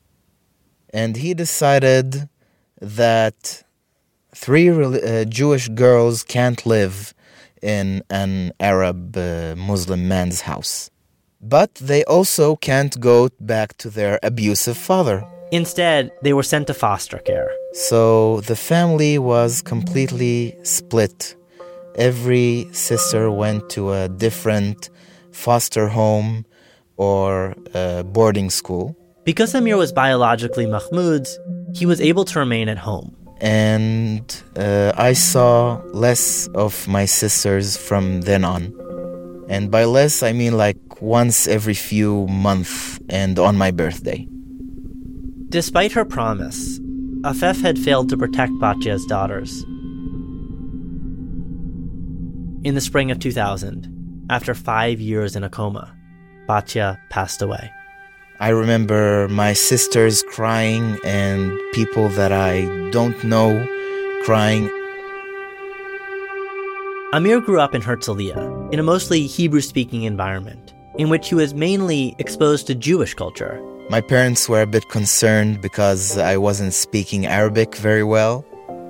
and 1.01 1.17
he 1.17 1.31
decided 1.33 2.29
that 3.03 3.39
three 4.45 4.69
uh, 4.69 5.25
Jewish 5.41 5.67
girls 5.85 6.17
can't 6.37 6.61
live 6.67 7.15
in 7.63 7.87
an 8.11 8.53
Arab 8.61 9.17
uh, 9.17 9.55
Muslim 9.71 10.03
man's 10.15 10.43
house. 10.43 10.91
But 11.41 11.73
they 11.91 12.03
also 12.17 12.47
can't 12.57 12.95
go 13.11 13.19
back 13.41 13.69
to 13.79 13.89
their 13.89 14.15
abusive 14.23 14.77
father. 14.91 15.19
Instead, 15.53 16.11
they 16.23 16.33
were 16.33 16.43
sent 16.43 16.67
to 16.67 16.75
foster 16.75 17.19
care. 17.19 17.51
So 17.73 18.41
the 18.43 18.57
family 18.57 19.19
was 19.19 19.63
completely 19.63 20.57
split. 20.63 21.37
Every 21.97 22.69
sister 22.73 23.31
went 23.31 23.71
to 23.71 23.93
a 23.93 24.09
different 24.09 24.91
foster 25.33 25.89
home 25.89 26.45
or 26.97 27.55
boarding 28.13 28.51
school. 28.51 28.97
Because 29.25 29.55
Amir 29.55 29.77
was 29.77 29.93
biologically 29.93 30.67
Mahmoud's, 30.67 31.39
he 31.75 31.87
was 31.87 32.01
able 32.01 32.25
to 32.27 32.39
remain 32.39 32.69
at 32.69 32.79
home 32.79 33.17
and 33.41 34.43
uh, 34.57 34.93
I 34.97 35.13
saw 35.13 35.81
less 35.93 36.49
of 36.49 36.89
my 36.89 37.05
sisters 37.05 37.77
from 37.77 38.23
then 38.23 38.45
on. 38.45 38.75
And 39.49 39.71
by 39.71 39.85
less, 39.85 40.23
I 40.23 40.33
mean 40.33 40.57
like 40.57 41.01
once 41.01 41.47
every 41.47 41.75
few 41.75 42.27
months 42.29 42.99
and 43.09 43.39
on 43.39 43.57
my 43.57 43.71
birthday. 43.71 44.27
Despite 45.57 45.93
her 45.93 46.05
promise, 46.05 46.79
Afef 47.23 47.63
had 47.63 47.79
failed 47.79 48.11
to 48.11 48.17
protect 48.19 48.53
Batya's 48.61 49.07
daughters. 49.07 49.63
In 52.63 52.75
the 52.75 52.83
spring 52.83 53.11
of 53.11 53.21
2000, 53.21 54.27
after 54.29 54.55
five 54.55 55.01
years 55.01 55.35
in 55.35 55.43
a 55.43 55.49
coma, 55.49 55.97
Batya 56.47 56.99
passed 57.09 57.41
away. 57.41 57.71
I 58.39 58.51
remember 58.51 59.29
my 59.29 59.55
sisters 59.55 60.23
crying 60.25 60.99
and 61.07 61.59
people 61.73 62.11
that 62.11 62.33
I 62.33 62.67
don't 62.91 63.25
know 63.25 63.67
crying. 64.25 64.69
Amir 67.15 67.41
grew 67.41 67.61
up 67.61 67.75
in 67.75 67.81
Herzliya, 67.81 68.75
in 68.75 68.79
a 68.79 68.83
mostly 68.83 69.27
Hebrew 69.27 69.63
speaking 69.63 70.03
environment, 70.03 70.75
in 70.99 71.09
which 71.09 71.31
he 71.31 71.35
was 71.35 71.55
mainly 71.55 72.15
exposed 72.19 72.67
to 72.67 72.75
Jewish 72.75 73.15
culture. 73.15 73.59
My 73.89 74.01
parents 74.01 74.49
were 74.49 74.63
a 74.63 74.67
bit 74.67 74.89
concerned 74.89 75.61
because 75.61 76.19
I 76.19 76.39
wasn't 76.39 76.75
speaking 76.75 77.25
Arabic 77.25 77.77
very 77.77 78.03
well, 78.03 78.45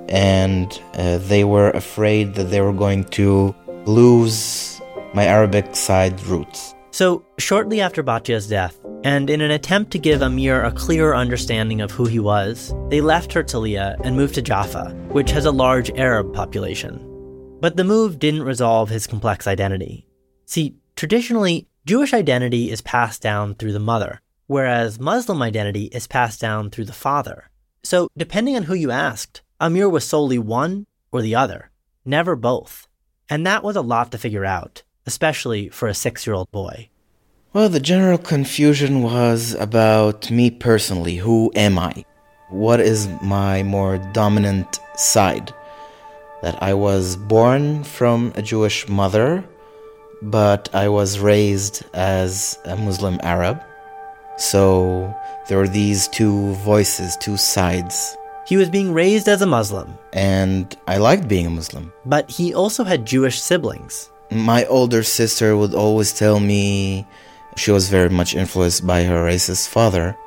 and 0.09 0.81
uh, 0.95 1.19
they 1.19 1.43
were 1.43 1.69
afraid 1.69 2.33
that 2.33 2.45
they 2.45 2.61
were 2.61 2.73
going 2.73 3.03
to 3.11 3.53
lose 3.85 4.81
my 5.13 5.23
Arabic 5.23 5.75
side 5.75 6.19
roots. 6.23 6.73
So, 6.89 7.23
shortly 7.37 7.79
after 7.79 8.01
Batya's 8.01 8.47
death, 8.47 8.79
and 9.03 9.29
in 9.29 9.39
an 9.41 9.51
attempt 9.51 9.91
to 9.91 9.99
give 9.99 10.23
Amir 10.23 10.63
a 10.63 10.71
clearer 10.71 11.15
understanding 11.15 11.79
of 11.79 11.91
who 11.91 12.05
he 12.05 12.19
was, 12.19 12.73
they 12.89 12.99
left 12.99 13.31
Herzliya 13.33 13.97
and 14.03 14.15
moved 14.15 14.33
to 14.33 14.41
Jaffa, 14.41 14.95
which 15.09 15.29
has 15.29 15.45
a 15.45 15.51
large 15.51 15.91
Arab 15.91 16.33
population. 16.33 16.97
But 17.61 17.77
the 17.77 17.83
move 17.83 18.17
didn't 18.17 18.41
resolve 18.41 18.89
his 18.89 19.05
complex 19.05 19.45
identity. 19.45 20.07
See, 20.45 20.75
traditionally, 20.95 21.67
Jewish 21.85 22.15
identity 22.15 22.71
is 22.71 22.81
passed 22.81 23.21
down 23.21 23.53
through 23.53 23.73
the 23.73 23.79
mother, 23.79 24.21
whereas 24.47 24.99
Muslim 24.99 25.41
identity 25.41 25.85
is 25.85 26.07
passed 26.07 26.41
down 26.41 26.69
through 26.69 26.85
the 26.85 26.93
father. 26.93 27.49
So, 27.83 28.09
depending 28.17 28.55
on 28.55 28.63
who 28.63 28.73
you 28.73 28.91
asked, 28.91 29.41
Amir 29.59 29.87
was 29.87 30.03
solely 30.03 30.39
one 30.39 30.87
or 31.11 31.21
the 31.21 31.35
other, 31.35 31.71
never 32.03 32.35
both. 32.35 32.87
And 33.29 33.45
that 33.45 33.63
was 33.63 33.75
a 33.75 33.81
lot 33.81 34.11
to 34.11 34.17
figure 34.17 34.45
out 34.45 34.83
especially 35.07 35.69
for 35.69 35.87
a 35.87 35.95
six 35.95 36.27
year 36.27 36.35
old 36.35 36.51
boy? 36.51 36.89
Well, 37.53 37.69
the 37.69 37.79
general 37.79 38.19
confusion 38.19 39.01
was 39.01 39.55
about 39.55 40.29
me 40.29 40.51
personally. 40.51 41.15
Who 41.15 41.51
am 41.55 41.79
I? 41.79 42.05
What 42.49 42.79
is 42.79 43.07
my 43.23 43.63
more 43.63 43.97
dominant 44.13 44.79
side? 44.95 45.51
That 46.43 46.61
I 46.61 46.75
was 46.75 47.15
born 47.15 47.83
from 47.83 48.31
a 48.35 48.43
Jewish 48.43 48.87
mother, 48.87 49.43
but 50.21 50.69
I 50.75 50.87
was 50.89 51.19
raised 51.19 51.83
as 51.95 52.59
a 52.65 52.75
Muslim 52.75 53.19
Arab. 53.23 53.63
So 54.37 55.13
there 55.47 55.57
were 55.57 55.67
these 55.67 56.07
two 56.07 56.53
voices, 56.55 57.17
two 57.17 57.37
sides. 57.37 58.15
He 58.45 58.55
was 58.55 58.69
being 58.69 58.93
raised 58.93 59.27
as 59.27 59.41
a 59.41 59.45
Muslim. 59.45 59.97
And 60.13 60.75
I 60.87 60.97
liked 60.97 61.27
being 61.27 61.47
a 61.47 61.49
Muslim. 61.49 61.91
But 62.05 62.29
he 62.29 62.53
also 62.53 62.83
had 62.83 63.05
Jewish 63.05 63.41
siblings 63.41 64.09
my 64.31 64.65
older 64.65 65.03
sister 65.03 65.55
would 65.55 65.73
always 65.73 66.11
tell 66.13 66.39
me 66.39 67.05
she 67.55 67.71
was 67.71 67.89
very 67.89 68.09
much 68.09 68.35
influenced 68.35 68.85
by 68.85 69.03
her 69.03 69.23
racist 69.23 69.69
father. 69.69 70.17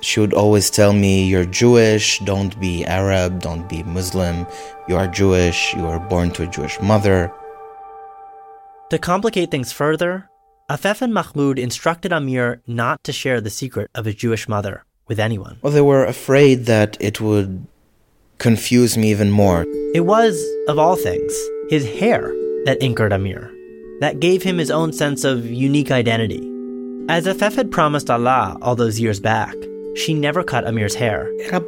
She 0.00 0.20
would 0.20 0.34
always 0.34 0.70
tell 0.70 0.92
me, 0.92 1.26
You're 1.26 1.46
Jewish, 1.46 2.18
don't 2.20 2.58
be 2.60 2.84
Arab, 2.84 3.40
don't 3.40 3.68
be 3.68 3.82
Muslim. 3.84 4.46
You 4.88 4.96
are 4.96 5.06
Jewish, 5.06 5.72
you 5.74 5.82
were 5.82 5.98
born 5.98 6.30
to 6.32 6.42
a 6.42 6.46
Jewish 6.46 6.78
mother. 6.80 7.32
To 8.90 8.98
complicate 8.98 9.50
things 9.50 9.72
further, 9.72 10.28
Afef 10.70 11.02
and 11.02 11.12
Mahmoud 11.12 11.58
instructed 11.58 12.10
Amir 12.10 12.62
not 12.66 13.04
to 13.04 13.12
share 13.12 13.38
the 13.38 13.50
secret 13.50 13.90
of 13.94 14.06
his 14.06 14.14
Jewish 14.14 14.48
mother 14.48 14.82
with 15.06 15.20
anyone. 15.20 15.58
Well, 15.60 15.74
they 15.74 15.82
were 15.82 16.06
afraid 16.06 16.64
that 16.64 16.96
it 17.00 17.20
would 17.20 17.66
confuse 18.38 18.96
me 18.96 19.10
even 19.10 19.30
more. 19.30 19.66
It 19.94 20.06
was, 20.06 20.42
of 20.66 20.78
all 20.78 20.96
things, 20.96 21.34
his 21.68 21.84
hair 21.84 22.32
that 22.64 22.78
anchored 22.80 23.12
Amir, 23.12 23.52
that 24.00 24.20
gave 24.20 24.42
him 24.42 24.56
his 24.56 24.70
own 24.70 24.94
sense 24.94 25.22
of 25.22 25.44
unique 25.44 25.90
identity. 25.90 26.40
As 27.10 27.26
Afef 27.26 27.56
had 27.56 27.70
promised 27.70 28.08
Allah 28.08 28.56
all 28.62 28.74
those 28.74 28.98
years 28.98 29.20
back, 29.20 29.54
she 29.96 30.14
never 30.14 30.42
cut 30.42 30.66
Amir's 30.66 30.94
hair. 30.94 31.30
I 31.52 31.60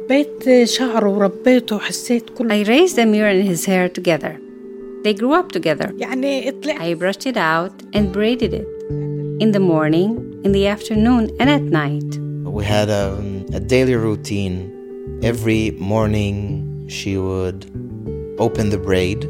raised 2.67 2.97
Amir 2.97 3.27
and 3.27 3.43
his 3.43 3.65
hair 3.65 3.89
together. 3.89 4.39
They 5.03 5.13
grew 5.13 5.33
up 5.35 5.51
together. 5.51 5.93
I 6.03 6.95
brushed 6.97 7.27
it 7.27 7.37
out 7.37 7.83
and 7.93 8.11
braided 8.11 8.55
it. 8.55 8.67
In 9.39 9.51
the 9.51 9.59
morning, 9.59 10.41
in 10.43 10.51
the 10.51 10.67
afternoon, 10.67 11.35
and 11.39 11.49
at 11.49 11.61
night. 11.61 12.17
We 12.43 12.65
had 12.65 12.89
a, 12.89 13.17
a 13.53 13.59
daily 13.59 13.95
routine. 13.95 14.73
Every 15.23 15.71
morning, 15.71 16.87
she 16.87 17.17
would 17.17 17.65
open 18.39 18.69
the 18.69 18.77
braid 18.77 19.27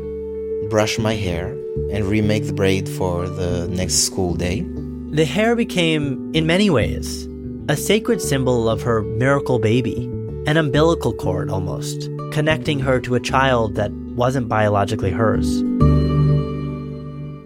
brush 0.70 0.98
my 0.98 1.15
hair, 1.15 1.52
and 1.91 2.06
remake 2.06 2.46
the 2.46 2.54
braid 2.54 2.89
for 2.89 3.28
the 3.28 3.67
next 3.70 3.96
school 4.06 4.34
day. 4.36 4.65
The 5.12 5.26
hair 5.26 5.56
became, 5.56 6.32
in 6.34 6.46
many 6.46 6.70
ways, 6.70 7.28
a 7.70 7.76
sacred 7.76 8.22
symbol 8.22 8.70
of 8.70 8.82
her 8.82 9.02
miracle 9.02 9.60
baby, 9.60 10.06
an 10.46 10.58
umbilical 10.58 11.13
cord 11.13 11.50
almost, 11.50 12.10
connecting 12.32 12.80
her 12.80 13.00
to 13.02 13.15
a 13.15 13.20
child 13.20 13.76
that 13.76 13.91
wasn't 13.91 14.47
biologically 14.47 15.12
hers. 15.12 15.62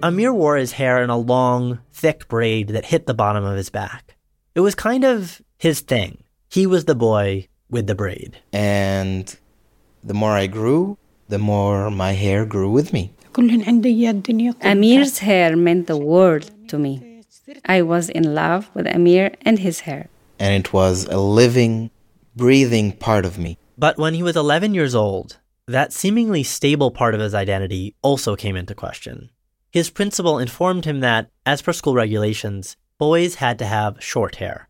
Amir 0.04 0.34
wore 0.34 0.58
his 0.58 0.74
hair 0.74 1.04
in 1.04 1.10
a 1.10 1.18
long, 1.18 1.80
thick 1.94 2.28
braid 2.28 2.70
that 2.70 2.86
hit 2.86 3.06
the 3.06 3.14
bottom 3.14 3.44
of 3.44 3.56
his 3.58 3.70
back. 3.70 4.16
It 4.56 4.62
was 4.62 4.76
kind 4.76 5.04
of 5.04 5.42
his 5.58 5.82
thing. 5.82 6.24
He 6.50 6.66
was 6.66 6.86
the 6.86 6.96
boy 6.96 7.48
with 7.70 7.88
the 7.88 7.96
braid. 7.96 8.38
And 8.52 9.34
the 10.04 10.14
more 10.14 10.32
I 10.32 10.48
grew, 10.48 10.98
the 11.30 11.38
more 11.40 11.90
my 11.92 12.14
hair 12.14 12.46
grew 12.46 12.70
with 12.70 12.92
me. 12.94 13.14
Amir's 14.62 15.20
hair 15.20 15.56
meant 15.56 15.88
the 15.88 15.98
world 15.98 16.52
to 16.68 16.78
me. 16.78 17.24
I 17.66 17.82
was 17.82 18.10
in 18.10 18.34
love 18.36 18.70
with 18.74 18.88
Amir 18.88 19.32
and 19.42 19.60
his 19.60 19.82
hair. 19.82 20.08
and 20.40 20.56
it 20.56 20.74
was 20.74 21.06
a 21.06 21.20
living, 21.20 21.92
breathing 22.36 22.92
part 22.94 23.26
of 23.26 23.38
me. 23.38 23.58
But 23.78 23.98
when 23.98 24.16
he 24.16 24.24
was 24.24 24.36
11 24.36 24.74
years 24.74 24.96
old, 24.96 25.38
that 25.68 25.94
seemingly 25.94 26.44
stable 26.44 26.90
part 26.92 27.14
of 27.14 27.22
his 27.22 27.34
identity 27.36 27.96
also 28.02 28.36
came 28.36 28.56
into 28.56 28.74
question. 28.74 29.30
His 29.72 29.90
principal 29.90 30.38
informed 30.38 30.84
him 30.84 31.00
that, 31.00 31.30
as 31.46 31.62
per 31.62 31.72
school 31.72 31.94
regulations, 31.94 32.76
boys 32.98 33.36
had 33.36 33.58
to 33.60 33.66
have 33.66 34.04
short 34.04 34.36
hair. 34.36 34.68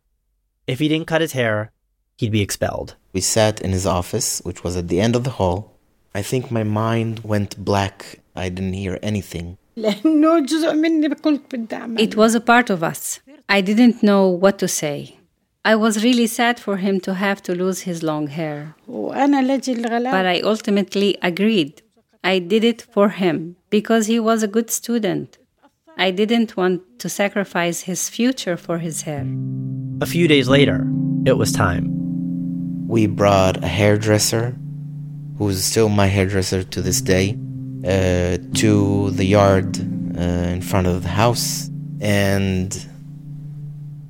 If 0.67 0.77
he 0.77 0.87
didn't 0.87 1.07
cut 1.07 1.21
his 1.21 1.31
hair, 1.31 1.71
he'd 2.19 2.31
be 2.31 2.41
expelled. 2.41 2.95
We 3.11 3.21
sat 3.21 3.59
in 3.61 3.71
his 3.71 3.87
office, 3.87 4.41
which 4.43 4.63
was 4.63 4.77
at 4.77 4.89
the 4.89 5.01
end 5.01 5.15
of 5.15 5.23
the 5.23 5.31
hall. 5.31 5.75
I 6.13 6.21
think 6.21 6.51
my 6.51 6.63
mind 6.63 7.21
went 7.23 7.57
black. 7.57 8.19
I 8.35 8.49
didn't 8.49 8.73
hear 8.73 8.99
anything. 9.01 9.57
It 11.97 12.15
was 12.15 12.35
a 12.35 12.41
part 12.41 12.69
of 12.69 12.83
us. 12.83 13.21
I 13.49 13.61
didn't 13.61 14.03
know 14.03 14.27
what 14.27 14.59
to 14.59 14.67
say. 14.67 15.17
I 15.65 15.75
was 15.75 16.03
really 16.03 16.27
sad 16.27 16.59
for 16.59 16.77
him 16.77 16.99
to 17.01 17.15
have 17.15 17.41
to 17.43 17.55
lose 17.55 17.81
his 17.81 18.03
long 18.03 18.27
hair. 18.27 18.75
But 18.87 20.25
I 20.25 20.41
ultimately 20.41 21.17
agreed. 21.23 21.81
I 22.23 22.37
did 22.39 22.63
it 22.63 22.81
for 22.93 23.09
him 23.09 23.55
because 23.71 24.05
he 24.05 24.19
was 24.19 24.43
a 24.43 24.47
good 24.47 24.69
student. 24.69 25.39
I 25.97 26.11
didn't 26.11 26.55
want 26.55 26.83
to 26.99 27.09
sacrifice 27.09 27.81
his 27.81 28.09
future 28.09 28.57
for 28.57 28.77
his 28.77 29.01
hair. 29.01 29.25
A 30.01 30.05
few 30.05 30.27
days 30.27 30.47
later, 30.47 30.87
it 31.25 31.37
was 31.37 31.51
time. 31.51 31.87
We 32.87 33.07
brought 33.07 33.63
a 33.63 33.67
hairdresser, 33.67 34.55
who's 35.37 35.63
still 35.63 35.89
my 35.89 36.07
hairdresser 36.07 36.63
to 36.63 36.81
this 36.81 37.01
day, 37.01 37.37
uh, 37.85 38.37
to 38.55 39.09
the 39.11 39.25
yard 39.25 39.77
uh, 39.79 40.21
in 40.55 40.61
front 40.61 40.87
of 40.87 41.01
the 41.01 41.09
house, 41.09 41.69
and 41.99 42.69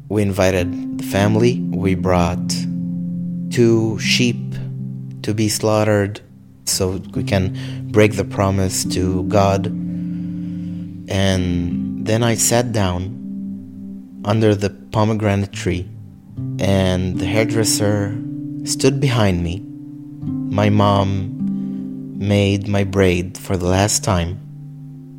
we 0.09 0.23
invited 0.23 0.97
the 0.97 1.03
family. 1.03 1.59
We 1.61 1.95
brought 1.95 2.49
two 3.51 3.99
sheep 3.99 4.55
to 5.21 5.33
be 5.33 5.47
slaughtered 5.49 6.21
so 6.65 7.01
we 7.13 7.23
can 7.23 7.89
break 7.91 8.15
the 8.15 8.23
promise 8.23 8.85
to 8.85 9.23
God. 9.23 9.67
And 11.09 12.05
then 12.05 12.23
I 12.23 12.35
sat 12.35 12.71
down 12.71 14.21
under 14.25 14.55
the 14.55 14.69
pomegranate 14.69 15.51
tree, 15.51 15.89
and 16.59 17.19
the 17.19 17.25
hairdresser 17.25 18.17
stood 18.63 18.99
behind 18.99 19.43
me. 19.43 19.61
My 20.21 20.69
mom 20.69 22.17
made 22.17 22.67
my 22.67 22.83
braid 22.83 23.37
for 23.37 23.57
the 23.57 23.67
last 23.67 24.03
time. 24.03 24.37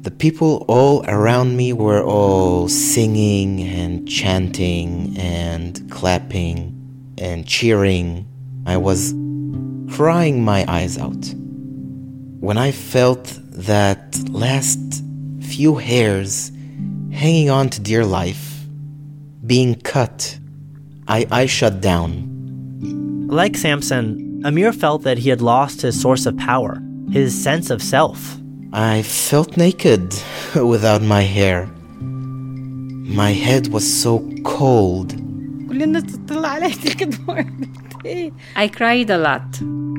The 0.02 0.10
people 0.10 0.64
all 0.68 1.04
around 1.06 1.56
me 1.56 1.72
were 1.72 2.02
all 2.02 2.68
singing 2.68 3.60
and 3.62 4.08
chanting 4.08 5.16
and 5.18 5.90
clapping 5.90 7.14
and 7.18 7.46
cheering. 7.46 8.26
I 8.66 8.76
was 8.76 9.12
crying 9.92 10.42
my 10.42 10.64
eyes 10.68 10.96
out. 10.96 11.34
When 12.40 12.56
I 12.56 12.72
felt 12.72 13.38
that 13.68 14.16
last 14.30 15.04
few 15.42 15.76
hairs 15.76 16.50
hanging 17.12 17.50
on 17.50 17.68
to 17.68 17.80
dear 17.80 18.04
life 18.04 18.64
being 19.44 19.74
cut, 19.74 20.38
I, 21.06 21.26
I 21.30 21.44
shut 21.44 21.82
down. 21.82 23.28
Like 23.28 23.54
Samson, 23.54 24.40
Amir 24.46 24.72
felt 24.72 25.02
that 25.02 25.18
he 25.18 25.28
had 25.28 25.42
lost 25.42 25.82
his 25.82 26.00
source 26.00 26.24
of 26.24 26.38
power, 26.38 26.82
his 27.10 27.30
sense 27.40 27.68
of 27.68 27.82
self. 27.82 28.38
I 28.72 29.02
felt 29.02 29.58
naked 29.58 30.14
without 30.54 31.02
my 31.02 31.20
hair. 31.20 31.66
My 32.00 33.32
head 33.32 33.68
was 33.68 34.02
so 34.02 34.26
cold. 34.42 35.12
I 38.56 38.68
cried 38.68 39.10
a 39.10 39.18
lot, 39.18 39.44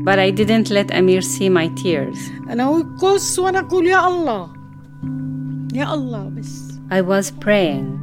but 0.04 0.20
I 0.20 0.30
didn't 0.30 0.70
let 0.70 0.91
Amir 0.91 1.22
see 1.22 1.49
my 1.49 1.68
tears. 1.70 2.18
I 6.89 7.01
was 7.01 7.32
praying. 7.32 7.99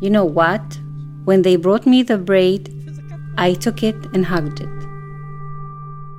You 0.00 0.10
know 0.10 0.24
what? 0.24 0.78
When 1.24 1.42
they 1.42 1.56
brought 1.56 1.86
me 1.86 2.02
the 2.02 2.18
braid, 2.18 2.68
I 3.38 3.54
took 3.54 3.82
it 3.82 3.96
and 4.12 4.26
hugged 4.26 4.60
it. 4.60 4.68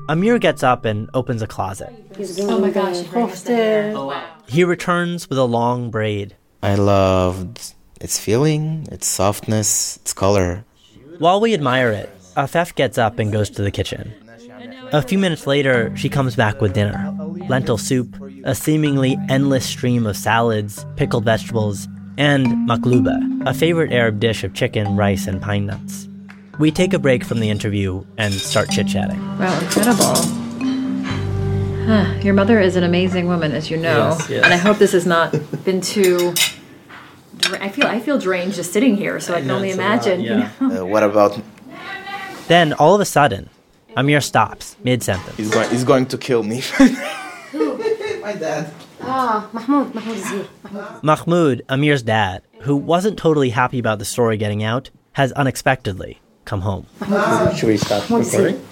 Amir 0.10 0.40
gets 0.40 0.64
up 0.64 0.84
and 0.86 1.10
opens 1.14 1.42
a 1.42 1.48
closet. 1.48 1.94
Oh 2.40 2.60
my 2.60 2.70
gosh. 2.70 3.06
Oh, 3.16 4.24
he 4.48 4.64
returns 4.64 5.30
with 5.30 5.38
a 5.38 5.46
long 5.46 5.92
braid. 5.92 6.36
I 6.62 6.76
loved 6.76 7.74
its 8.02 8.20
feeling, 8.20 8.88
its 8.92 9.08
softness, 9.08 9.98
its 9.98 10.14
color. 10.14 10.66
While 11.20 11.40
we 11.40 11.54
admire 11.54 11.92
it, 11.92 12.10
Afef 12.36 12.74
gets 12.76 12.98
up 12.98 13.20
and 13.20 13.32
goes 13.32 13.50
to 13.52 13.62
the 13.62 13.72
kitchen. 13.72 14.14
A 14.92 15.02
few 15.02 15.18
minutes 15.18 15.48
later, 15.48 15.96
she 15.96 16.10
comes 16.10 16.36
back 16.36 16.62
with 16.62 16.74
dinner 16.74 17.10
lentil 17.50 17.78
soup, 17.78 18.16
a 18.46 18.56
seemingly 18.56 19.18
endless 19.30 19.66
stream 19.66 20.06
of 20.06 20.16
salads, 20.16 20.86
pickled 20.96 21.26
vegetables, 21.26 21.88
and 22.18 22.48
makluba, 22.70 23.46
a 23.48 23.54
favorite 23.54 23.92
Arab 23.92 24.20
dish 24.20 24.44
of 24.46 24.54
chicken, 24.54 24.96
rice, 24.96 25.28
and 25.28 25.42
pine 25.42 25.66
nuts. 25.66 26.08
We 26.60 26.72
take 26.72 26.94
a 26.94 27.00
break 27.00 27.24
from 27.26 27.40
the 27.42 27.50
interview 27.50 28.06
and 28.18 28.34
start 28.34 28.70
chit 28.70 28.88
chatting. 28.88 29.20
Wow, 29.40 29.60
incredible. 29.60 30.16
Huh. 31.86 32.14
Your 32.22 32.34
mother 32.34 32.62
is 32.62 32.76
an 32.78 32.84
amazing 32.84 33.28
woman, 33.28 33.52
as 33.52 33.70
you 33.70 33.76
know, 33.78 34.10
Yes, 34.18 34.30
yes. 34.30 34.46
and 34.46 34.54
I 34.54 34.58
hope 34.58 34.78
this 34.78 34.94
has 34.94 35.06
not 35.06 35.36
been 35.66 35.82
too. 35.82 36.34
I 37.60 37.68
feel 37.68 37.88
I 37.88 38.00
feel 38.00 38.18
drained 38.18 38.54
just 38.54 38.72
sitting 38.72 38.96
here, 38.96 39.20
so 39.20 39.34
I, 39.34 39.42
can 39.42 39.52
only 39.52 39.72
imagine. 39.72 40.22
you 40.22 40.30
know? 40.30 40.50
Uh, 40.62 40.86
what 40.86 41.04
about 41.04 41.38
Then, 42.48 42.74
all 42.74 42.96
of 42.96 43.02
a 43.02 43.06
sudden, 43.06 43.50
Amir 43.96 44.22
stops 44.22 44.76
mid 44.84 45.04
sentence. 45.04 45.36
he's 45.38 45.52
going? 45.52 45.70
He's 45.70 45.84
going 45.84 46.06
to 46.08 46.18
kill 46.18 46.44
me. 46.44 46.62
My 48.22 48.34
dad. 48.34 48.72
Ah, 49.02 49.50
Mahmoud. 49.52 49.94
Mahmoud 49.94 50.16
is 50.18 50.30
here. 50.30 50.48
Mahmoud. 50.64 51.04
Mahmoud, 51.04 51.62
Amir's 51.70 52.04
dad, 52.04 52.42
who 52.62 52.76
wasn't 52.76 53.18
totally 53.18 53.50
happy 53.50 53.78
about 53.80 54.00
the 54.00 54.06
story 54.06 54.38
getting 54.38 54.64
out, 54.64 54.90
has 55.14 55.32
unexpectedly 55.34 56.20
come 56.46 56.62
home. 56.62 56.86
Should 57.56 57.68
we 57.68 57.78
stop 57.78 58.10
Mahmoud 58.10 58.22
is 58.22 58.32
here. 58.32 58.42
recording? 58.46 58.68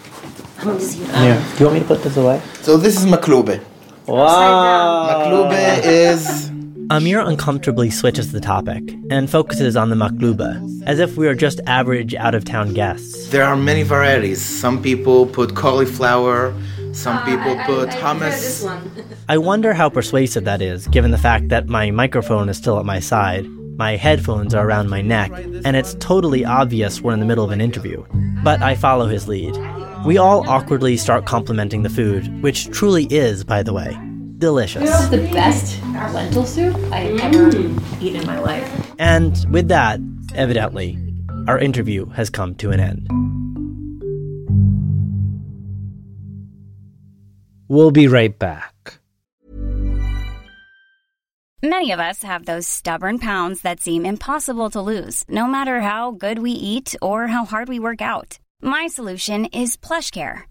Mahmoud 0.58 0.82
is 0.82 0.94
here. 0.94 1.08
Yeah. 1.08 1.52
Do 1.54 1.60
you 1.60 1.66
want 1.66 1.74
me 1.76 1.80
to 1.82 1.86
put 1.88 2.04
this 2.04 2.18
away? 2.18 2.42
So 2.62 2.78
this 2.78 2.96
is 2.98 3.06
maklube. 3.06 3.62
Wow. 4.08 5.10
Maklube 5.12 5.82
is 5.84 6.50
Amir 6.92 7.22
uncomfortably 7.22 7.90
switches 7.90 8.34
the 8.34 8.42
topic 8.42 8.84
and 9.10 9.30
focuses 9.30 9.78
on 9.78 9.90
the 9.90 9.96
makluba, 9.96 10.84
as 10.86 11.00
if 11.00 11.16
we 11.16 11.26
are 11.26 11.34
just 11.34 11.62
average 11.66 12.14
out 12.16 12.36
of 12.36 12.44
town 12.44 12.74
guests. 12.74 13.30
There 13.30 13.46
are 13.46 13.56
many 13.56 13.84
varieties. 13.84 14.42
Some 14.42 14.84
people 14.84 15.26
put 15.26 15.56
cauliflower. 15.56 16.54
Some 16.92 17.24
people 17.24 17.56
put 17.64 17.88
hummus. 17.92 18.68
I 19.30 19.38
wonder 19.38 19.74
how 19.74 19.88
persuasive 19.88 20.44
that 20.44 20.62
is, 20.62 20.86
given 20.90 21.12
the 21.12 21.18
fact 21.18 21.48
that 21.48 21.70
my 21.70 21.92
microphone 21.92 22.50
is 22.50 22.58
still 22.58 22.78
at 22.78 22.84
my 22.84 23.00
side, 23.00 23.48
my 23.78 23.96
headphones 23.96 24.54
are 24.54 24.68
around 24.68 24.90
my 24.90 25.02
neck, 25.02 25.32
and 25.64 25.78
it's 25.78 25.94
totally 26.02 26.44
obvious 26.44 27.00
we're 27.00 27.14
in 27.14 27.22
the 27.22 27.26
middle 27.26 27.46
of 27.46 27.52
an 27.52 27.62
interview. 27.62 28.04
But 28.44 28.62
I 28.62 28.76
follow 28.76 29.08
his 29.08 29.30
lead. 29.30 29.58
We 30.06 30.18
all 30.18 30.46
awkwardly 30.50 30.98
start 30.98 31.26
complimenting 31.26 31.84
the 31.84 31.90
food, 31.90 32.44
which 32.44 32.70
truly 32.70 33.06
is, 33.06 33.46
by 33.46 33.64
the 33.64 33.72
way, 33.72 33.98
delicious. 34.42 34.82
This 34.82 35.02
is 35.02 35.10
the 35.10 35.34
best 35.34 35.82
lentil 36.14 36.46
soup 36.46 36.76
I've 36.92 37.18
mm. 37.18 37.24
ever 37.24 38.04
eaten 38.04 38.22
in 38.22 38.28
my 38.28 38.40
life. 38.40 38.92
And 39.00 39.34
with 39.50 39.70
that, 39.70 40.02
evidently, 40.36 40.98
our 41.48 41.58
interview 41.58 42.08
has 42.08 42.30
come 42.30 42.56
to 42.56 42.72
an 42.72 42.82
end. 42.82 43.08
We'll 47.70 47.92
be 47.92 48.10
right 48.10 48.38
back. 48.38 49.00
Many 51.64 51.92
of 51.92 52.00
us 52.00 52.24
have 52.24 52.46
those 52.46 52.68
stubborn 52.68 53.20
pounds 53.20 53.62
that 53.62 53.80
seem 53.80 54.04
impossible 54.06 54.72
to 54.72 54.82
lose, 54.82 55.24
no 55.30 55.46
matter 55.46 55.80
how 55.80 56.12
good 56.12 56.40
we 56.40 56.52
eat 56.52 56.96
or 57.02 57.28
how 57.28 57.46
hard 57.46 57.70
we 57.70 57.80
work 57.80 58.02
out. 58.02 58.40
My 58.62 58.88
solution 58.88 59.46
is 59.46 59.78
PlushCare. 59.78 60.51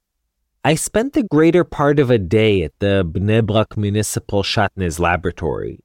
I 0.63 0.75
spent 0.75 1.13
the 1.13 1.23
greater 1.23 1.63
part 1.63 1.97
of 1.97 2.11
a 2.11 2.19
day 2.19 2.61
at 2.61 2.77
the 2.77 3.03
Bnei 3.03 3.65
Municipal 3.77 4.43
Shatnez 4.43 4.99
Laboratory 4.99 5.79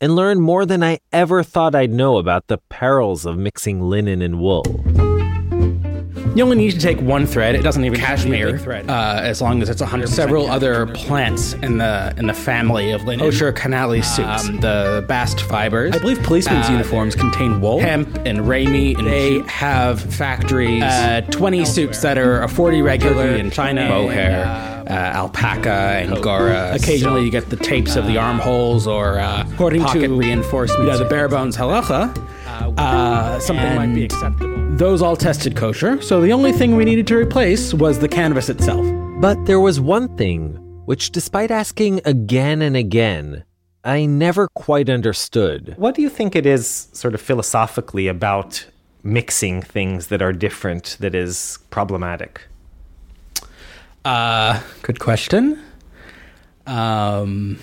and 0.00 0.16
learned 0.16 0.40
more 0.40 0.64
than 0.64 0.82
I 0.82 1.00
ever 1.12 1.42
thought 1.42 1.74
I'd 1.74 1.92
know 1.92 2.16
about 2.16 2.46
the 2.46 2.56
perils 2.56 3.26
of 3.26 3.36
mixing 3.36 3.82
linen 3.82 4.22
and 4.22 4.40
wool. 4.40 4.64
You 6.34 6.44
only 6.44 6.56
need 6.56 6.70
to 6.70 6.78
take 6.78 6.98
one 7.00 7.26
thread. 7.26 7.54
It 7.54 7.62
doesn't 7.62 7.84
even 7.84 7.98
cashmere 8.00 8.58
thread, 8.58 8.88
uh, 8.88 9.20
as 9.22 9.42
long 9.42 9.60
as 9.60 9.68
it's 9.68 9.82
100. 9.82 10.08
Several 10.08 10.50
other 10.50 10.86
plants 10.86 11.52
in 11.54 11.76
the 11.76 12.14
in 12.16 12.26
the 12.26 12.32
family 12.34 12.90
of 12.92 13.04
linen. 13.04 13.20
Kosher 13.20 13.52
canali 13.52 14.02
suits, 14.02 14.48
um, 14.48 14.60
the 14.60 15.04
bast 15.06 15.42
fibers. 15.42 15.94
I 15.94 15.98
believe 15.98 16.22
policemen's 16.22 16.68
uh, 16.68 16.72
uniforms 16.72 17.14
contain 17.14 17.60
wool, 17.60 17.80
hemp, 17.80 18.18
and 18.24 18.48
ramie. 18.48 18.94
And 18.94 19.06
they 19.06 19.40
have 19.40 20.00
factories. 20.00 20.82
Uh, 20.82 21.20
20 21.30 21.64
suits 21.66 22.00
that 22.00 22.16
are 22.16 22.42
a 22.42 22.48
40 22.48 22.80
regular 22.80 23.26
in 23.28 23.50
China, 23.50 23.88
mohair. 23.88 24.44
Uh, 24.88 24.92
alpaca, 24.94 25.70
angora. 25.70 26.72
Occasionally, 26.74 27.24
you 27.24 27.30
get 27.30 27.50
the 27.50 27.56
tapes 27.56 27.94
of 27.94 28.06
the 28.06 28.16
armholes 28.16 28.86
or 28.86 29.18
uh, 29.18 29.46
according 29.52 29.82
pocket 29.82 30.08
to 30.08 30.18
reinforcements. 30.18 30.82
You 30.82 30.90
know, 30.90 30.98
the 30.98 31.04
bare 31.04 31.28
bones 31.28 31.56
halacha. 31.56 32.16
Uh, 32.78 33.38
something 33.38 33.74
might 33.76 33.94
be 33.94 34.04
acceptable. 34.04 34.61
Those 34.76 35.02
all 35.02 35.16
tested 35.16 35.54
kosher, 35.54 36.00
so 36.00 36.22
the 36.22 36.32
only 36.32 36.50
thing 36.50 36.76
we 36.76 36.86
needed 36.86 37.06
to 37.08 37.16
replace 37.16 37.74
was 37.74 37.98
the 37.98 38.08
canvas 38.08 38.48
itself. 38.48 38.86
But 39.20 39.44
there 39.44 39.60
was 39.60 39.78
one 39.78 40.16
thing 40.16 40.54
which, 40.86 41.10
despite 41.10 41.50
asking 41.50 42.00
again 42.06 42.62
and 42.62 42.74
again, 42.74 43.44
I 43.84 44.06
never 44.06 44.48
quite 44.48 44.88
understood. 44.88 45.74
What 45.76 45.94
do 45.94 46.00
you 46.00 46.08
think 46.08 46.34
it 46.34 46.46
is, 46.46 46.88
sort 46.94 47.12
of 47.14 47.20
philosophically, 47.20 48.08
about 48.08 48.66
mixing 49.02 49.60
things 49.60 50.06
that 50.06 50.22
are 50.22 50.32
different 50.32 50.96
that 51.00 51.14
is 51.14 51.58
problematic? 51.68 52.40
Uh, 54.06 54.62
good 54.80 55.00
question. 55.00 55.62
Um, 56.66 57.58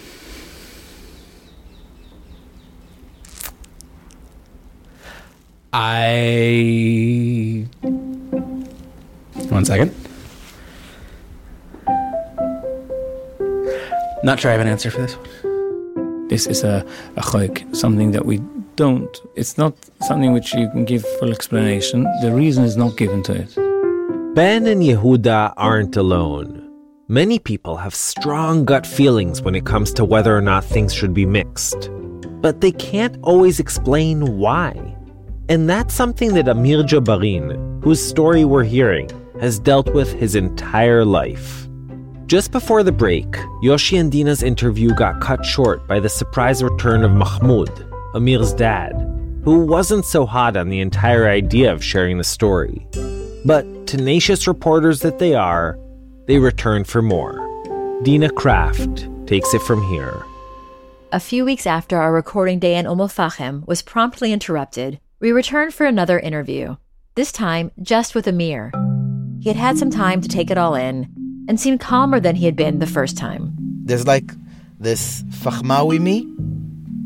I. 5.72 7.66
One 9.50 9.66
second. 9.66 9.94
Not 14.24 14.40
sure 14.40 14.50
I 14.50 14.54
have 14.54 14.62
an 14.62 14.68
answer 14.68 14.92
for 14.92 15.02
this 15.02 15.16
one. 15.16 16.28
This 16.28 16.46
is 16.48 16.64
a, 16.64 16.86
a 17.16 17.22
chayk, 17.22 17.76
something 17.76 18.12
that 18.12 18.26
we 18.26 18.40
don't. 18.76 19.16
It's 19.36 19.58
not 19.58 19.74
something 20.02 20.34
which 20.34 20.54
you 20.54 20.70
can 20.70 20.86
give 20.86 21.06
full 21.20 21.32
explanation. 21.32 22.04
The 22.22 22.32
reason 22.34 22.64
is 22.64 22.76
not 22.76 22.98
given 22.98 23.24
to 23.24 23.34
it. 23.34 23.56
Ben 24.36 24.68
and 24.68 24.82
Yehuda 24.82 25.54
aren't 25.58 25.96
alone. 25.96 26.66
Many 27.08 27.40
people 27.40 27.78
have 27.78 27.96
strong 27.96 28.66
gut 28.66 28.86
feelings 28.86 29.42
when 29.42 29.56
it 29.56 29.66
comes 29.66 29.92
to 29.94 30.06
whether 30.06 30.36
or 30.36 30.42
not 30.42 30.64
things 30.64 30.94
should 30.94 31.14
be 31.14 31.26
mixed, 31.26 31.90
but 32.42 32.62
they 32.62 32.72
can't 32.72 33.18
always 33.24 33.60
explain 33.60 34.38
why. 34.38 34.96
And 35.50 35.68
that's 35.68 35.96
something 35.96 36.36
that 36.36 36.48
Amir 36.48 36.84
Jabarin, 36.84 37.84
whose 37.84 38.00
story 38.00 38.46
we're 38.46 38.64
hearing, 38.64 39.10
has 39.42 39.58
dealt 39.58 39.92
with 39.96 40.14
his 40.14 40.36
entire 40.36 41.04
life. 41.04 41.68
Just 42.28 42.52
before 42.52 42.84
the 42.84 42.92
break, 42.92 43.26
Yoshi 43.64 43.98
and 43.98 44.12
Dina's 44.12 44.44
interview 44.44 44.94
got 44.94 45.22
cut 45.22 45.44
short 45.44 45.88
by 45.88 46.00
the 46.00 46.08
surprise 46.08 46.62
return 46.62 47.04
of 47.04 47.14
Mahmoud, 47.14 47.72
Amir's 48.14 48.54
dad, 48.54 48.94
who 49.44 49.66
wasn't 49.66 50.06
so 50.06 50.28
hot 50.28 50.56
on 50.56 50.70
the 50.70 50.82
entire 50.82 51.28
idea 51.28 51.74
of 51.74 51.84
sharing 51.84 52.20
the 52.20 52.24
story. 52.24 52.86
But 53.44 53.88
tenacious 53.88 54.46
reporters 54.46 55.00
that 55.00 55.18
they 55.18 55.34
are, 55.34 55.80
they 56.28 56.38
return 56.38 56.84
for 56.84 57.02
more. 57.02 57.44
Dina 58.04 58.30
Kraft 58.30 59.10
takes 59.26 59.52
it 59.56 59.64
from 59.64 59.82
here. 59.90 60.24
A 61.12 61.20
few 61.20 61.44
weeks 61.44 61.66
after 61.66 61.98
our 61.98 62.14
recording 62.14 62.60
day 62.60 62.76
in 62.76 62.86
Umm 62.86 63.64
was 63.66 63.82
promptly 63.82 64.32
interrupted 64.32 65.00
we 65.20 65.32
returned 65.34 65.74
for 65.74 65.86
another 65.86 66.18
interview, 66.18 66.78
this 67.16 67.32
time 67.32 67.72
just 67.82 68.16
with 68.16 68.28
Amir. 68.28 68.72
He 69.42 69.50
had 69.50 69.58
had 69.58 69.78
some 69.78 69.90
time 69.90 70.22
to 70.22 70.30
take 70.30 70.50
it 70.50 70.58
all 70.58 70.76
in 70.76 71.14
and 71.50 71.60
seemed 71.60 71.82
calmer 71.82 72.20
than 72.20 72.36
he 72.36 72.46
had 72.46 72.56
been 72.56 72.80
the 72.80 72.88
first 72.88 73.18
time. 73.18 73.54
There's 73.84 74.08
like 74.08 74.32
this 74.80 75.24
Fahmawi 75.24 76.00
me. 76.00 76.26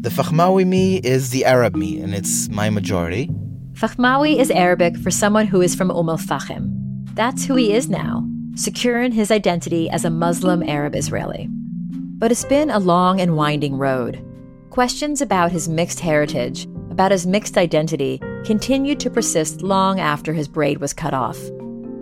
The 0.02 0.10
Fahmawi 0.10 0.66
me 0.66 0.98
is 0.98 1.32
the 1.32 1.46
Arab 1.46 1.76
me, 1.76 2.02
and 2.02 2.14
it's 2.14 2.50
my 2.50 2.70
majority. 2.70 3.32
Fahmawi 3.74 4.38
is 4.38 4.52
Arabic 4.52 4.96
for 4.98 5.10
someone 5.10 5.48
who 5.48 5.62
is 5.62 5.74
from 5.74 5.90
Umm 5.90 6.10
al 6.10 6.18
Fahim. 6.18 6.70
That's 7.16 7.46
who 7.46 7.56
he 7.56 7.74
is 7.74 7.90
now, 7.90 8.28
secure 8.56 9.02
in 9.02 9.12
his 9.12 9.32
identity 9.32 9.90
as 9.90 10.06
a 10.06 10.10
Muslim 10.12 10.62
Arab 10.62 10.96
Israeli. 10.96 11.48
But 11.50 12.32
it's 12.32 12.46
been 12.46 12.70
a 12.70 12.80
long 12.80 13.20
and 13.20 13.36
winding 13.36 13.76
road. 13.76 14.24
Questions 14.70 15.22
about 15.22 15.52
his 15.52 15.70
mixed 15.70 16.00
heritage 16.00 16.68
about 16.94 17.12
his 17.12 17.26
mixed 17.26 17.58
identity 17.58 18.22
continued 18.46 19.00
to 19.00 19.10
persist 19.10 19.64
long 19.64 20.00
after 20.00 20.32
his 20.32 20.48
braid 20.48 20.78
was 20.78 20.94
cut 20.94 21.12
off. 21.12 21.40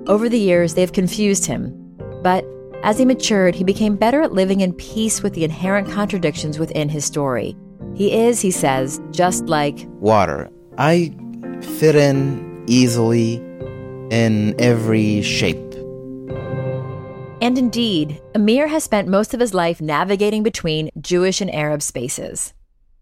Over 0.07 0.27
the 0.27 0.37
years, 0.37 0.73
they 0.73 0.81
have 0.81 0.91
confused 0.91 1.45
him. 1.45 1.73
But 2.21 2.45
as 2.83 2.99
he 2.99 3.05
matured, 3.05 3.55
he 3.55 3.63
became 3.63 3.95
better 3.95 4.21
at 4.21 4.33
living 4.33 4.59
in 4.59 4.73
peace 4.73 5.23
with 5.23 5.33
the 5.33 5.45
inherent 5.45 5.89
contradictions 5.89 6.59
within 6.59 6.89
his 6.89 7.05
story. 7.05 7.55
He 7.95 8.11
is, 8.11 8.41
he 8.41 8.51
says, 8.51 8.99
just 9.11 9.45
like 9.45 9.87
water. 10.01 10.49
I 10.77 11.15
fit 11.77 11.95
in 11.95 12.65
easily 12.67 13.35
in 14.09 14.59
every 14.59 15.21
shape. 15.21 15.73
And 17.41 17.57
indeed, 17.57 18.21
Amir 18.35 18.67
has 18.67 18.83
spent 18.83 19.07
most 19.07 19.33
of 19.33 19.39
his 19.39 19.53
life 19.53 19.79
navigating 19.79 20.43
between 20.43 20.89
Jewish 20.99 21.39
and 21.39 21.53
Arab 21.55 21.81
spaces. 21.81 22.53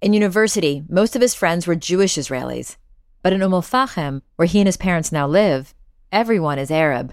In 0.02 0.14
university, 0.14 0.84
most 0.88 1.18
of 1.18 1.22
his 1.22 1.36
friends 1.36 1.68
were 1.68 1.76
Jewish 1.76 2.16
Israelis. 2.16 2.78
But 3.22 3.34
in 3.34 3.42
Umm 3.42 3.54
al 3.54 3.62
Fahim, 3.62 4.22
where 4.38 4.46
he 4.46 4.60
and 4.60 4.68
his 4.68 4.78
parents 4.78 5.12
now 5.12 5.28
live, 5.28 5.74
everyone 6.10 6.58
is 6.58 6.72
Arab. 6.72 7.12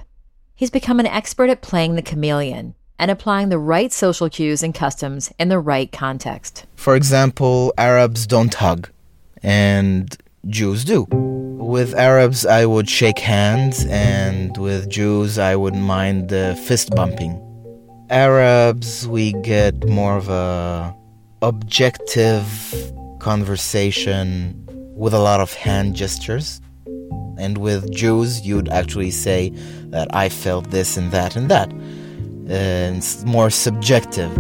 He's 0.55 0.70
become 0.70 1.01
an 1.01 1.07
expert 1.07 1.51
at 1.51 1.62
playing 1.62 1.97
the 1.97 2.03
chameleon 2.03 2.76
and 2.97 3.11
applying 3.11 3.49
the 3.49 3.59
right 3.59 3.93
social 3.93 4.30
cues 4.30 4.62
and 4.62 4.72
customs 4.72 5.32
in 5.37 5.49
the 5.49 5.59
right 5.59 5.91
context. 5.91 6.64
For 6.76 6.95
example, 6.95 7.74
Arabs 7.76 8.24
don't 8.24 8.55
hug, 8.55 8.89
and 9.43 10.16
Jews 10.49 10.84
do. 10.84 11.09
With 11.11 11.93
Arabs, 11.93 12.47
I 12.47 12.66
would 12.66 12.89
shake 12.89 13.18
hands, 13.18 13.84
and 13.87 14.57
with 14.59 14.89
Jews, 14.89 15.39
I 15.41 15.57
wouldn't 15.57 15.82
mind 15.82 16.28
the 16.28 16.55
fist 16.68 16.91
bumping. 16.95 17.43
Arabs, 18.11 19.09
we 19.09 19.32
get 19.32 19.89
more 19.89 20.16
of 20.16 20.28
a 20.28 20.95
objective 21.43 22.47
conversation 23.18 24.66
with 24.95 25.12
a 25.12 25.18
lot 25.18 25.41
of 25.41 25.53
hand 25.53 25.95
gestures. 25.95 26.61
And 27.39 27.59
with 27.59 27.93
Jews, 27.93 28.47
you'd 28.47 28.68
actually 28.70 29.11
say 29.11 29.51
that 29.91 30.14
I 30.14 30.30
felt 30.30 30.70
this 30.70 30.97
and 30.97 31.11
that 31.12 31.37
and 31.37 31.51
that. 31.51 31.70
And 32.49 32.99
it's 32.99 33.24
more 33.24 33.51
subjective. 33.51 34.30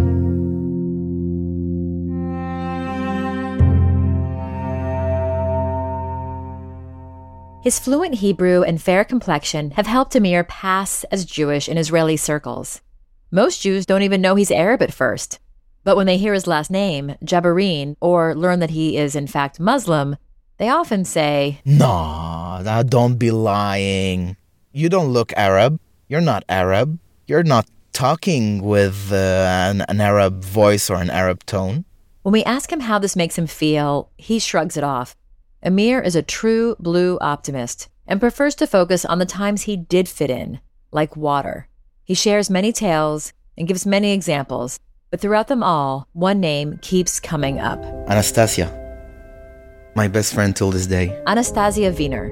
His 7.62 7.80
fluent 7.80 8.14
Hebrew 8.14 8.62
and 8.62 8.80
fair 8.80 9.04
complexion 9.04 9.72
have 9.72 9.88
helped 9.88 10.14
Amir 10.14 10.44
pass 10.44 11.02
as 11.10 11.24
Jewish 11.24 11.68
in 11.68 11.76
Israeli 11.76 12.16
circles. 12.16 12.80
Most 13.32 13.60
Jews 13.60 13.84
don't 13.84 14.02
even 14.02 14.20
know 14.20 14.36
he's 14.36 14.52
Arab 14.52 14.82
at 14.82 14.94
first. 14.94 15.40
But 15.86 15.96
when 15.96 16.06
they 16.06 16.18
hear 16.18 16.34
his 16.34 16.48
last 16.48 16.68
name, 16.68 17.14
Jabarin, 17.24 17.94
or 18.00 18.34
learn 18.34 18.58
that 18.58 18.70
he 18.70 18.96
is 18.96 19.14
in 19.14 19.28
fact 19.28 19.60
Muslim, 19.60 20.16
they 20.58 20.68
often 20.68 21.04
say, 21.04 21.60
No, 21.64 22.60
don't 22.88 23.18
be 23.18 23.30
lying. 23.30 24.36
You 24.72 24.88
don't 24.88 25.12
look 25.12 25.32
Arab. 25.36 25.78
You're 26.08 26.20
not 26.32 26.42
Arab. 26.48 26.98
You're 27.28 27.44
not 27.44 27.68
talking 27.92 28.64
with 28.64 29.12
uh, 29.12 29.46
an, 29.70 29.82
an 29.82 30.00
Arab 30.00 30.42
voice 30.42 30.90
or 30.90 30.96
an 30.96 31.08
Arab 31.08 31.46
tone. 31.46 31.84
When 32.22 32.32
we 32.32 32.42
ask 32.42 32.72
him 32.72 32.80
how 32.80 32.98
this 32.98 33.14
makes 33.14 33.38
him 33.38 33.46
feel, 33.46 34.10
he 34.18 34.40
shrugs 34.40 34.76
it 34.76 34.82
off. 34.82 35.14
Amir 35.62 36.00
is 36.00 36.16
a 36.16 36.20
true 36.20 36.74
blue 36.80 37.16
optimist 37.20 37.88
and 38.08 38.18
prefers 38.18 38.56
to 38.56 38.66
focus 38.66 39.04
on 39.04 39.20
the 39.20 39.24
times 39.24 39.62
he 39.62 39.76
did 39.76 40.08
fit 40.08 40.30
in, 40.30 40.58
like 40.90 41.16
water. 41.16 41.68
He 42.02 42.14
shares 42.14 42.50
many 42.50 42.72
tales 42.72 43.32
and 43.56 43.68
gives 43.68 43.86
many 43.86 44.12
examples, 44.12 44.80
but 45.16 45.22
throughout 45.22 45.48
them 45.48 45.62
all, 45.62 46.06
one 46.12 46.40
name 46.40 46.78
keeps 46.82 47.20
coming 47.20 47.58
up 47.58 47.82
Anastasia. 48.06 48.68
My 49.94 50.08
best 50.08 50.34
friend 50.34 50.54
till 50.54 50.70
this 50.70 50.86
day. 50.86 51.18
Anastasia 51.26 51.90
Wiener. 51.90 52.28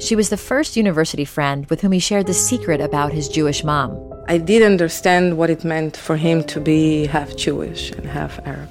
She 0.00 0.16
was 0.16 0.30
the 0.30 0.38
first 0.38 0.74
university 0.74 1.26
friend 1.26 1.66
with 1.66 1.82
whom 1.82 1.92
he 1.92 1.98
shared 1.98 2.26
the 2.26 2.32
secret 2.32 2.80
about 2.80 3.12
his 3.12 3.28
Jewish 3.28 3.62
mom. 3.64 3.90
I 4.28 4.38
did 4.38 4.62
understand 4.62 5.36
what 5.36 5.50
it 5.50 5.62
meant 5.62 5.94
for 5.94 6.16
him 6.16 6.42
to 6.44 6.58
be 6.58 7.04
half 7.04 7.36
Jewish 7.36 7.90
and 7.90 8.06
half 8.06 8.40
Arab. 8.46 8.70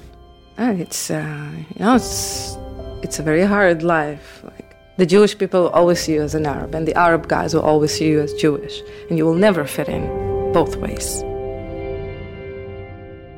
And 0.56 0.80
ah, 0.80 0.82
it's, 0.82 1.08
uh, 1.08 1.50
you 1.76 1.84
know, 1.84 1.94
it's, 1.94 2.58
it's 3.04 3.20
a 3.20 3.22
very 3.22 3.44
hard 3.44 3.84
life. 3.84 4.42
Like, 4.42 4.76
the 4.96 5.06
Jewish 5.06 5.38
people 5.38 5.68
always 5.68 6.00
see 6.00 6.14
you 6.14 6.22
as 6.22 6.34
an 6.34 6.46
Arab, 6.46 6.74
and 6.74 6.88
the 6.88 6.96
Arab 6.96 7.28
guys 7.28 7.54
will 7.54 7.62
always 7.62 7.94
see 7.94 8.08
you 8.08 8.22
as 8.22 8.34
Jewish, 8.34 8.82
and 9.08 9.16
you 9.16 9.24
will 9.24 9.38
never 9.38 9.64
fit 9.66 9.88
in 9.88 10.02
both 10.52 10.74
ways. 10.78 11.22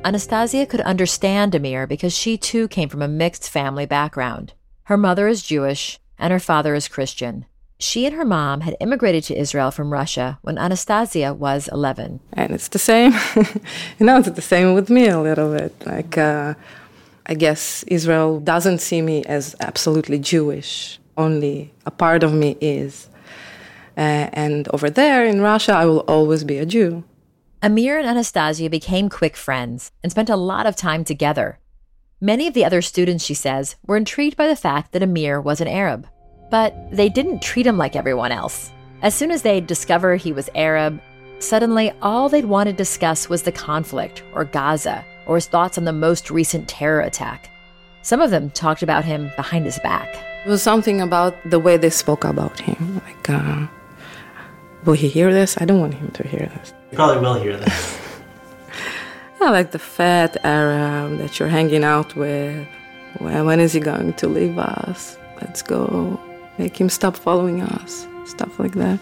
Anastasia 0.05 0.67
could 0.67 0.81
understand 0.81 1.55
Amir 1.55 1.87
because 1.87 2.15
she 2.15 2.37
too 2.37 2.67
came 2.67 2.89
from 2.89 3.01
a 3.01 3.07
mixed 3.07 3.49
family 3.49 3.87
background. 3.87 4.53
Her 4.83 4.97
mother 4.97 5.27
is 5.27 5.41
Jewish 5.41 5.99
and 6.19 6.31
her 6.31 6.39
father 6.39 6.75
is 6.75 6.87
Christian. 6.87 7.47
She 7.79 8.05
and 8.05 8.13
her 8.13 8.23
mom 8.23 8.61
had 8.61 8.77
immigrated 8.79 9.23
to 9.23 9.35
Israel 9.35 9.71
from 9.71 9.91
Russia 9.91 10.37
when 10.43 10.59
Anastasia 10.59 11.33
was 11.33 11.67
11. 11.69 12.19
And 12.33 12.51
it's 12.51 12.67
the 12.67 12.77
same, 12.77 13.13
you 13.99 14.05
know, 14.05 14.19
it's 14.19 14.29
the 14.29 14.43
same 14.43 14.75
with 14.75 14.91
me 14.91 15.07
a 15.07 15.19
little 15.19 15.51
bit. 15.51 15.73
Like, 15.87 16.19
uh, 16.19 16.53
I 17.25 17.33
guess 17.33 17.81
Israel 17.87 18.39
doesn't 18.39 18.81
see 18.81 19.01
me 19.01 19.23
as 19.25 19.55
absolutely 19.59 20.19
Jewish, 20.19 20.99
only 21.17 21.73
a 21.87 21.89
part 21.89 22.21
of 22.21 22.31
me 22.31 22.57
is. 22.61 23.09
Uh, 23.97 24.29
and 24.33 24.67
over 24.67 24.91
there 24.91 25.25
in 25.25 25.41
Russia, 25.41 25.71
I 25.71 25.85
will 25.85 26.01
always 26.01 26.43
be 26.43 26.59
a 26.59 26.65
Jew. 26.67 27.03
Amir 27.65 27.97
and 27.97 28.07
Anastasia 28.07 28.69
became 28.69 29.09
quick 29.09 29.35
friends 29.35 29.91
and 30.03 30.11
spent 30.11 30.29
a 30.29 30.35
lot 30.35 30.67
of 30.67 30.75
time 30.75 31.03
together. 31.03 31.57
Many 32.21 32.45
of 32.45 32.53
the 32.53 32.63
other 32.63 32.83
students, 32.83 33.25
she 33.25 33.33
says, 33.33 33.75
were 33.87 33.97
intrigued 33.97 34.37
by 34.37 34.45
the 34.45 34.55
fact 34.55 34.91
that 34.91 35.01
Amir 35.01 35.41
was 35.41 35.61
an 35.61 35.67
Arab. 35.67 36.07
But 36.51 36.75
they 36.91 37.09
didn't 37.09 37.41
treat 37.41 37.65
him 37.65 37.75
like 37.75 37.95
everyone 37.95 38.31
else. 38.31 38.69
As 39.01 39.15
soon 39.15 39.31
as 39.31 39.41
they'd 39.41 39.65
discover 39.65 40.15
he 40.15 40.31
was 40.31 40.47
Arab, 40.53 41.01
suddenly 41.39 41.91
all 42.03 42.29
they'd 42.29 42.45
want 42.45 42.67
to 42.67 42.73
discuss 42.73 43.29
was 43.29 43.41
the 43.41 43.51
conflict, 43.51 44.21
or 44.35 44.45
Gaza, 44.45 45.03
or 45.25 45.33
his 45.33 45.47
thoughts 45.47 45.79
on 45.79 45.85
the 45.85 45.91
most 45.91 46.29
recent 46.29 46.69
terror 46.69 47.01
attack. 47.01 47.49
Some 48.03 48.21
of 48.21 48.29
them 48.29 48.51
talked 48.51 48.83
about 48.83 49.05
him 49.05 49.31
behind 49.35 49.65
his 49.65 49.79
back. 49.79 50.13
It 50.45 50.49
was 50.49 50.61
something 50.61 51.01
about 51.01 51.33
the 51.49 51.57
way 51.57 51.77
they 51.77 51.89
spoke 51.89 52.25
about 52.25 52.59
him. 52.59 53.01
Like, 53.03 53.27
uh, 53.27 53.65
will 54.83 54.93
he 54.93 55.07
hear 55.07 55.33
this? 55.33 55.59
I 55.59 55.65
don't 55.65 55.79
want 55.79 55.95
him 55.95 56.11
to 56.11 56.27
hear 56.27 56.51
this. 56.57 56.71
He 56.89 56.95
probably 56.95 57.21
will 57.21 57.35
hear 57.35 57.57
this. 57.57 57.99
I 59.41 59.51
like 59.51 59.71
the 59.71 59.79
fat 59.79 60.37
Arab 60.43 61.19
that 61.19 61.39
you're 61.39 61.49
hanging 61.49 61.83
out 61.83 62.15
with. 62.15 62.67
When, 63.19 63.45
when 63.45 63.59
is 63.59 63.73
he 63.73 63.79
going 63.79 64.13
to 64.13 64.27
leave 64.27 64.57
us? 64.57 65.17
Let's 65.41 65.61
go. 65.61 66.19
Make 66.57 66.79
him 66.79 66.89
stop 66.89 67.15
following 67.15 67.61
us. 67.61 68.07
Stuff 68.25 68.59
like 68.59 68.73
that. 68.73 68.99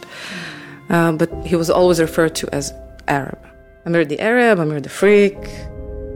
Uh, 0.89 1.13
but 1.13 1.31
he 1.45 1.55
was 1.55 1.69
always 1.69 1.99
referred 1.99 2.35
to 2.35 2.53
as 2.53 2.73
Arab. 3.07 3.39
Amir 3.85 4.05
the 4.05 4.19
Arab, 4.19 4.59
Amir 4.59 4.81
the 4.81 4.89
freak, 4.89 5.37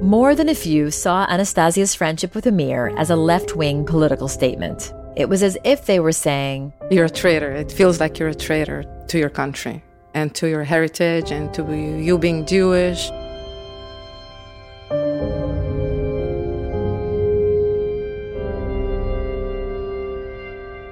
more 0.02 0.36
than 0.36 0.50
a 0.50 0.56
few 0.56 0.92
saw 0.92 1.26
Anastasia's 1.30 1.96
friendship 1.96 2.36
with 2.36 2.46
Amir 2.46 2.94
as 2.98 3.10
a 3.10 3.16
left 3.16 3.56
wing 3.56 3.86
political 3.86 4.28
statement. 4.28 4.94
It 5.16 5.30
was 5.30 5.42
as 5.42 5.58
if 5.64 5.86
they 5.86 6.00
were 6.00 6.12
saying, 6.12 6.74
You're 6.92 7.06
a 7.06 7.10
traitor. 7.10 7.52
It 7.52 7.72
feels 7.72 8.00
like 8.00 8.20
you're 8.20 8.30
a 8.30 8.36
traitor 8.36 8.84
to 9.08 9.18
your 9.18 9.30
country 9.30 9.84
and 10.18 10.34
to 10.34 10.48
your 10.48 10.64
heritage 10.64 11.32
and 11.32 11.54
to 11.54 11.62
you 11.76 12.18
being 12.18 12.44
Jewish. 12.46 13.12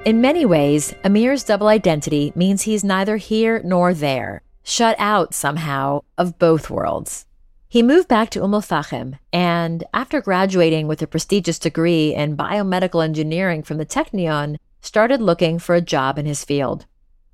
In 0.06 0.20
many 0.20 0.46
ways, 0.46 0.94
Amir's 1.02 1.42
double 1.42 1.66
identity 1.66 2.32
means 2.36 2.62
he's 2.62 2.84
neither 2.84 3.16
here 3.16 3.60
nor 3.64 3.92
there, 3.92 4.42
shut 4.62 4.94
out 5.00 5.34
somehow 5.34 6.02
of 6.16 6.38
both 6.38 6.70
worlds. 6.70 7.26
He 7.68 7.82
moved 7.82 8.06
back 8.06 8.30
to 8.30 8.44
Umm 8.44 8.54
al-Fahim, 8.54 9.18
and 9.32 9.82
after 9.92 10.20
graduating 10.20 10.86
with 10.86 11.02
a 11.02 11.08
prestigious 11.08 11.58
degree 11.58 12.14
in 12.14 12.36
biomedical 12.36 13.02
engineering 13.02 13.64
from 13.64 13.78
the 13.78 13.84
Technion, 13.84 14.56
started 14.80 15.20
looking 15.20 15.58
for 15.58 15.74
a 15.74 15.80
job 15.80 16.16
in 16.16 16.26
his 16.26 16.44
field. 16.44 16.86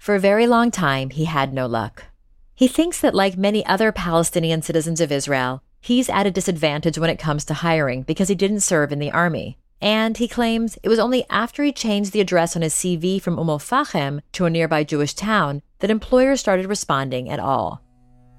For 0.03 0.17
a 0.17 0.31
very 0.31 0.49
long 0.49 0.73
time, 0.73 1.11
he 1.11 1.27
had 1.27 1.55
no 1.55 1.67
luck. 1.67 2.07
He 2.57 2.67
thinks 2.67 3.01
that, 3.01 3.15
like 3.15 3.39
many 3.39 3.65
other 3.65 3.93
Palestinian 3.93 4.61
citizens 4.61 5.01
of 5.01 5.13
Israel, 5.13 5.63
he's 5.81 6.09
at 6.09 6.27
a 6.27 6.31
disadvantage 6.33 6.99
when 6.99 7.09
it 7.09 7.21
comes 7.21 7.45
to 7.45 7.55
hiring 7.55 8.03
because 8.03 8.27
he 8.27 8.35
didn't 8.35 8.67
serve 8.67 8.91
in 8.91 8.99
the 8.99 9.13
army. 9.13 9.59
And 9.81 10.19
he 10.19 10.27
claims 10.27 10.77
it 10.83 10.89
was 10.89 10.99
only 10.99 11.25
after 11.31 11.63
he 11.63 11.71
changed 11.71 12.11
the 12.11 12.21
address 12.21 12.57
on 12.57 12.63
his 12.63 12.75
CV 12.75 13.23
from 13.23 13.39
Umm 13.39 13.49
al-Fahim 13.49 14.23
to 14.33 14.45
a 14.45 14.51
nearby 14.51 14.83
Jewish 14.83 15.15
town 15.15 15.63
that 15.79 15.89
employers 15.89 16.41
started 16.41 16.67
responding 16.67 17.31
at 17.31 17.39
all. 17.39 17.81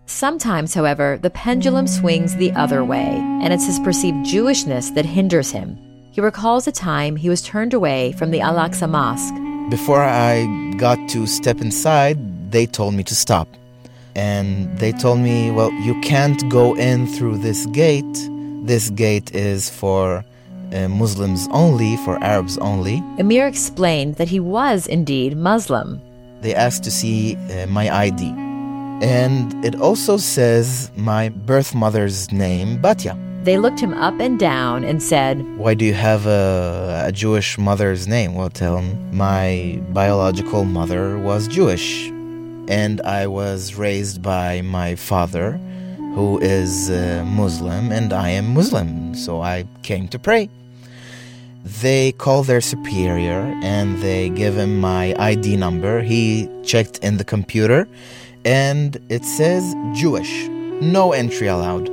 Sometimes, 0.05 0.73
however, 0.73 1.17
the 1.21 1.29
pendulum 1.29 1.87
swings 1.87 2.35
the 2.35 2.51
other 2.51 2.83
way, 2.83 3.07
and 3.41 3.53
it's 3.53 3.67
his 3.67 3.79
perceived 3.79 4.25
Jewishness 4.25 4.93
that 4.95 5.05
hinders 5.05 5.51
him. 5.51 5.79
He 6.11 6.19
recalls 6.19 6.67
a 6.67 6.73
time 6.73 7.15
he 7.15 7.29
was 7.29 7.41
turned 7.41 7.73
away 7.73 8.11
from 8.11 8.31
the 8.31 8.41
Al 8.41 8.55
Aqsa 8.55 8.89
Mosque. 8.89 9.52
Before 9.69 10.03
I 10.03 10.45
got 10.77 10.99
to 11.09 11.25
step 11.25 11.61
inside, 11.61 12.51
they 12.51 12.65
told 12.65 12.93
me 12.93 13.03
to 13.03 13.15
stop. 13.15 13.47
And 14.15 14.77
they 14.77 14.91
told 14.91 15.19
me, 15.19 15.51
well, 15.51 15.71
you 15.71 15.99
can't 16.01 16.47
go 16.49 16.75
in 16.75 17.07
through 17.07 17.37
this 17.37 17.65
gate. 17.67 18.29
This 18.63 18.89
gate 18.91 19.33
is 19.33 19.69
for 19.69 20.23
uh, 20.73 20.87
Muslims 20.89 21.47
only, 21.51 21.97
for 21.97 22.21
Arabs 22.23 22.57
only. 22.59 23.01
Amir 23.17 23.47
explained 23.47 24.15
that 24.15 24.27
he 24.27 24.39
was 24.39 24.85
indeed 24.85 25.37
Muslim. 25.37 26.01
They 26.41 26.53
asked 26.53 26.83
to 26.83 26.91
see 26.91 27.35
uh, 27.35 27.65
my 27.67 27.89
ID. 27.89 28.33
And 29.01 29.65
it 29.65 29.79
also 29.81 30.17
says 30.17 30.91
my 30.95 31.29
birth 31.29 31.73
mother's 31.73 32.31
name, 32.31 32.79
Batya. 32.79 33.17
They 33.43 33.57
looked 33.57 33.81
him 33.81 33.93
up 33.95 34.21
and 34.21 34.39
down 34.39 34.85
and 34.85 35.03
said, 35.03 35.35
Why 35.57 35.73
do 35.73 35.83
you 35.83 35.93
have 35.93 36.25
a, 36.25 37.03
a 37.07 37.11
Jewish 37.11 37.57
mother's 37.57 38.07
name? 38.07 38.35
Well, 38.35 38.49
tell 38.49 38.77
him 38.77 39.13
my 39.13 39.81
biological 39.89 40.63
mother 40.63 41.17
was 41.17 41.49
Jewish. 41.49 42.07
And 42.69 43.01
I 43.01 43.27
was 43.27 43.75
raised 43.75 44.21
by 44.21 44.61
my 44.61 44.95
father, 44.95 45.59
who 46.15 46.39
is 46.39 46.89
uh, 46.89 47.25
Muslim, 47.27 47.91
and 47.91 48.13
I 48.13 48.29
am 48.29 48.53
Muslim. 48.53 49.13
So 49.13 49.41
I 49.41 49.65
came 49.81 50.07
to 50.07 50.19
pray. 50.19 50.49
They 51.65 52.13
call 52.13 52.43
their 52.43 52.61
superior 52.61 53.53
and 53.61 53.97
they 53.99 54.29
give 54.29 54.55
him 54.55 54.79
my 54.79 55.15
ID 55.19 55.57
number. 55.57 56.01
He 56.01 56.49
checked 56.63 56.99
in 56.99 57.17
the 57.17 57.25
computer 57.25 57.89
and 58.45 58.97
it 59.09 59.25
says 59.25 59.75
Jewish. 59.93 60.47
No 60.81 61.11
entry 61.11 61.47
allowed. 61.47 61.92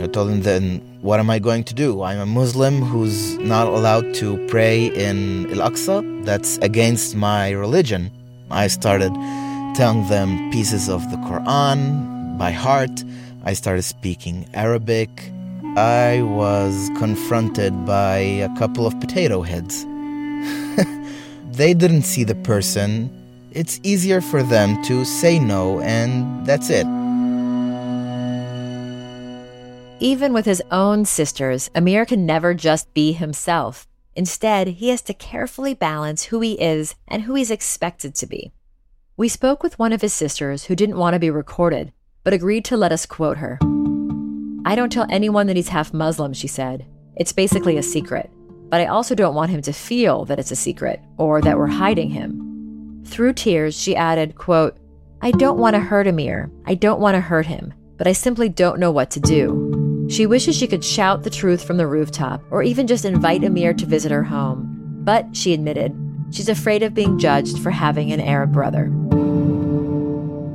I 0.00 0.06
told 0.06 0.30
him 0.30 0.42
then, 0.42 0.80
what 1.02 1.20
am 1.20 1.30
I 1.30 1.38
going 1.38 1.64
to 1.64 1.74
do? 1.74 2.02
I'm 2.02 2.18
a 2.18 2.26
Muslim 2.26 2.82
who's 2.82 3.38
not 3.38 3.66
allowed 3.66 4.14
to 4.14 4.36
pray 4.48 4.86
in 4.86 5.50
Al 5.52 5.70
Aqsa. 5.70 6.24
That's 6.24 6.58
against 6.58 7.14
my 7.14 7.50
religion. 7.50 8.10
I 8.50 8.68
started 8.68 9.12
telling 9.74 10.08
them 10.08 10.50
pieces 10.50 10.88
of 10.88 11.08
the 11.10 11.16
Quran 11.18 12.38
by 12.38 12.50
heart. 12.50 13.04
I 13.44 13.54
started 13.54 13.82
speaking 13.82 14.46
Arabic. 14.54 15.10
I 15.76 16.22
was 16.22 16.90
confronted 16.98 17.84
by 17.84 18.18
a 18.18 18.48
couple 18.56 18.86
of 18.86 18.98
potato 19.00 19.42
heads. 19.42 19.84
they 21.52 21.74
didn't 21.74 22.02
see 22.02 22.24
the 22.24 22.34
person 22.34 23.10
it's 23.52 23.80
easier 23.82 24.20
for 24.20 24.42
them 24.42 24.80
to 24.84 25.04
say 25.04 25.38
no, 25.38 25.80
and 25.80 26.46
that's 26.46 26.70
it. 26.70 26.86
Even 30.00 30.32
with 30.32 30.46
his 30.46 30.62
own 30.70 31.04
sisters, 31.04 31.70
Amir 31.74 32.06
can 32.06 32.24
never 32.24 32.54
just 32.54 32.92
be 32.94 33.12
himself. 33.12 33.88
Instead, 34.14 34.68
he 34.68 34.90
has 34.90 35.02
to 35.02 35.14
carefully 35.14 35.74
balance 35.74 36.24
who 36.24 36.40
he 36.40 36.52
is 36.52 36.94
and 37.08 37.22
who 37.22 37.34
he's 37.34 37.50
expected 37.50 38.14
to 38.14 38.26
be. 38.26 38.52
We 39.16 39.28
spoke 39.28 39.64
with 39.64 39.78
one 39.78 39.92
of 39.92 40.00
his 40.00 40.12
sisters 40.12 40.64
who 40.64 40.76
didn't 40.76 40.98
want 40.98 41.14
to 41.14 41.20
be 41.20 41.30
recorded, 41.30 41.92
but 42.22 42.32
agreed 42.32 42.64
to 42.66 42.76
let 42.76 42.92
us 42.92 43.06
quote 43.06 43.38
her. 43.38 43.58
I 44.64 44.76
don't 44.76 44.92
tell 44.92 45.06
anyone 45.10 45.48
that 45.48 45.56
he's 45.56 45.68
half 45.68 45.92
Muslim, 45.92 46.32
she 46.32 46.46
said. 46.46 46.86
It's 47.16 47.32
basically 47.32 47.76
a 47.76 47.82
secret. 47.82 48.30
But 48.68 48.80
I 48.80 48.86
also 48.86 49.16
don't 49.16 49.34
want 49.34 49.50
him 49.50 49.62
to 49.62 49.72
feel 49.72 50.24
that 50.26 50.38
it's 50.38 50.52
a 50.52 50.56
secret 50.56 51.00
or 51.16 51.40
that 51.40 51.58
we're 51.58 51.66
hiding 51.66 52.10
him. 52.10 53.02
Through 53.04 53.32
tears, 53.32 53.80
she 53.80 53.96
added, 53.96 54.36
quote, 54.36 54.76
I 55.22 55.32
don't 55.32 55.58
want 55.58 55.74
to 55.74 55.80
hurt 55.80 56.06
Amir. 56.06 56.52
I 56.66 56.74
don't 56.74 57.00
want 57.00 57.16
to 57.16 57.20
hurt 57.20 57.46
him, 57.46 57.74
but 57.96 58.06
I 58.06 58.12
simply 58.12 58.48
don't 58.48 58.78
know 58.78 58.92
what 58.92 59.10
to 59.12 59.20
do. 59.20 59.87
She 60.08 60.26
wishes 60.26 60.56
she 60.56 60.66
could 60.66 60.84
shout 60.84 61.22
the 61.22 61.30
truth 61.30 61.64
from 61.64 61.76
the 61.76 61.86
rooftop 61.86 62.42
or 62.50 62.62
even 62.62 62.86
just 62.86 63.04
invite 63.04 63.44
Amir 63.44 63.74
to 63.74 63.86
visit 63.86 64.10
her 64.10 64.24
home. 64.24 64.74
But, 65.04 65.36
she 65.36 65.52
admitted, 65.52 65.94
she's 66.30 66.48
afraid 66.48 66.82
of 66.82 66.94
being 66.94 67.18
judged 67.18 67.58
for 67.58 67.70
having 67.70 68.10
an 68.10 68.20
Arab 68.20 68.52
brother. 68.52 68.86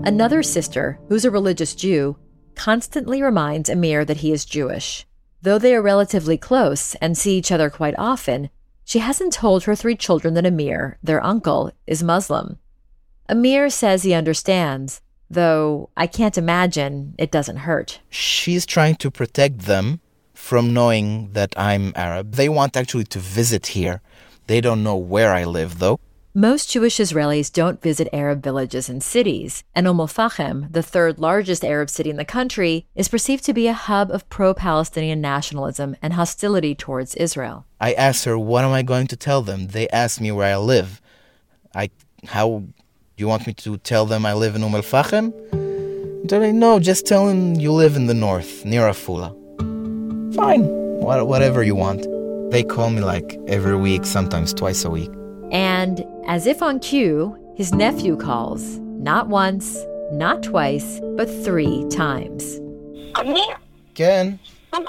Another 0.05 0.41
sister, 0.43 0.99
who's 1.07 1.23
a 1.23 1.31
religious 1.31 1.75
Jew, 1.75 2.17
constantly 2.55 3.21
reminds 3.21 3.69
Amir 3.69 4.03
that 4.05 4.17
he 4.17 4.31
is 4.31 4.43
Jewish. 4.43 5.05
Though 5.43 5.59
they 5.59 5.75
are 5.75 5.81
relatively 5.81 6.37
close 6.37 6.95
and 6.95 7.17
see 7.17 7.37
each 7.37 7.51
other 7.51 7.69
quite 7.69 7.95
often, 7.97 8.49
she 8.83 8.99
hasn't 8.99 9.33
told 9.33 9.63
her 9.63 9.75
three 9.75 9.95
children 9.95 10.33
that 10.33 10.45
Amir, 10.45 10.97
their 11.03 11.23
uncle, 11.23 11.71
is 11.85 12.03
Muslim. 12.03 12.57
Amir 13.29 13.69
says 13.69 14.03
he 14.03 14.13
understands, 14.13 15.01
though 15.33 15.89
I 15.97 16.07
can't 16.07 16.37
imagine 16.37 17.15
it 17.17 17.31
doesn't 17.31 17.57
hurt. 17.57 17.99
She's 18.09 18.65
trying 18.65 18.95
to 18.95 19.11
protect 19.11 19.59
them 19.59 19.99
from 20.33 20.73
knowing 20.73 21.31
that 21.33 21.53
I'm 21.57 21.93
Arab. 21.95 22.33
They 22.33 22.49
want 22.49 22.75
actually 22.75 23.05
to 23.05 23.19
visit 23.19 23.67
here. 23.67 24.01
They 24.47 24.61
don't 24.61 24.83
know 24.83 24.97
where 24.97 25.33
I 25.33 25.45
live, 25.45 25.79
though. 25.79 25.99
Most 26.35 26.71
Jewish 26.71 26.97
Israelis 26.97 27.53
don't 27.53 27.79
visit 27.79 28.09
Arab 28.11 28.41
villages 28.43 28.89
and 28.89 29.03
cities, 29.03 29.63
and 29.75 29.87
Umm 29.87 29.99
al-Fahim, 29.99 30.71
the 30.71 30.81
third 30.81 31.19
largest 31.19 31.63
Arab 31.63 31.91
city 31.91 32.09
in 32.09 32.17
the 32.17 32.25
country, 32.25 32.87
is 32.95 33.07
perceived 33.07 33.43
to 33.45 33.53
be 33.53 33.67
a 33.67 33.73
hub 33.73 34.09
of 34.09 34.27
pro-Palestinian 34.29 35.21
nationalism 35.21 35.95
and 36.01 36.13
hostility 36.13 36.73
towards 36.73 37.13
Israel. 37.15 37.65
I 37.79 37.93
asked 37.93 38.25
her, 38.25 38.35
what 38.37 38.63
am 38.63 38.71
I 38.71 38.81
going 38.81 39.05
to 39.07 39.15
tell 39.15 39.43
them? 39.43 39.67
They 39.67 39.87
asked 39.89 40.19
me 40.19 40.31
where 40.31 40.51
I 40.55 40.57
live. 40.57 41.01
I 41.75 41.91
How 42.25 42.63
you 43.16 43.26
want 43.28 43.46
me 43.46 43.52
to 43.54 43.78
tell 43.78 44.06
them 44.06 44.24
I 44.24 44.34
live 44.34 44.54
in 44.54 44.62
Umm 44.62 44.74
al-Fachem? 44.74 45.32
They're 46.28 46.40
like, 46.40 46.54
no, 46.54 46.78
just 46.78 47.06
tell 47.06 47.26
them 47.26 47.54
you 47.54 47.72
live 47.72 47.96
in 47.96 48.06
the 48.06 48.14
north, 48.14 48.64
near 48.64 48.82
Afula. 48.82 49.34
Fine, 50.34 50.64
whatever 51.32 51.62
you 51.62 51.74
want. 51.74 52.06
They 52.50 52.62
call 52.62 52.90
me 52.90 53.00
like 53.00 53.38
every 53.46 53.76
week, 53.76 54.04
sometimes 54.06 54.52
twice 54.54 54.84
a 54.84 54.90
week. 54.90 55.10
And 55.50 56.04
as 56.26 56.46
if 56.46 56.62
on 56.62 56.80
cue, 56.80 57.36
his 57.56 57.72
nephew 57.72 58.16
calls, 58.16 58.78
not 59.10 59.28
once, 59.28 59.84
not 60.12 60.42
twice, 60.42 61.00
but 61.16 61.28
three 61.44 61.84
times. 61.90 62.60
כן. 63.94 64.32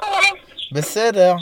בסדר. 0.72 1.36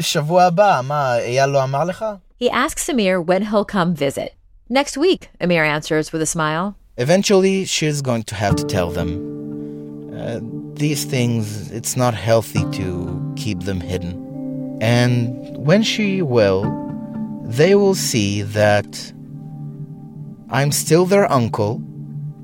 שבוע 0.00 0.42
הבא, 0.44 0.80
מה, 0.84 1.18
אייל 1.18 1.50
לא 1.50 1.64
אמר 1.64 1.84
לך? 1.84 2.04
He 2.40 2.50
asks 2.50 2.88
Amir 2.88 3.20
when 3.20 3.42
he'll 3.42 3.64
come 3.64 3.94
visit. 3.94 4.34
Next 4.71 4.95
week, 4.95 5.27
Amir 5.41 5.65
answers 5.65 6.13
with 6.13 6.21
a 6.21 6.25
smile. 6.25 6.77
Eventually, 6.95 7.65
she's 7.65 8.01
going 8.01 8.23
to 8.23 8.35
have 8.35 8.55
to 8.55 8.63
tell 8.63 8.89
them. 8.89 10.15
Uh, 10.17 10.39
these 10.79 11.03
things, 11.03 11.69
it's 11.71 11.97
not 11.97 12.13
healthy 12.13 12.63
to 12.79 13.33
keep 13.35 13.63
them 13.63 13.81
hidden. 13.81 14.77
And 14.81 15.57
when 15.57 15.83
she 15.83 16.21
will, 16.21 16.63
they 17.43 17.75
will 17.75 17.95
see 17.95 18.43
that 18.43 19.11
I'm 20.49 20.71
still 20.71 21.05
their 21.05 21.29
uncle, 21.29 21.83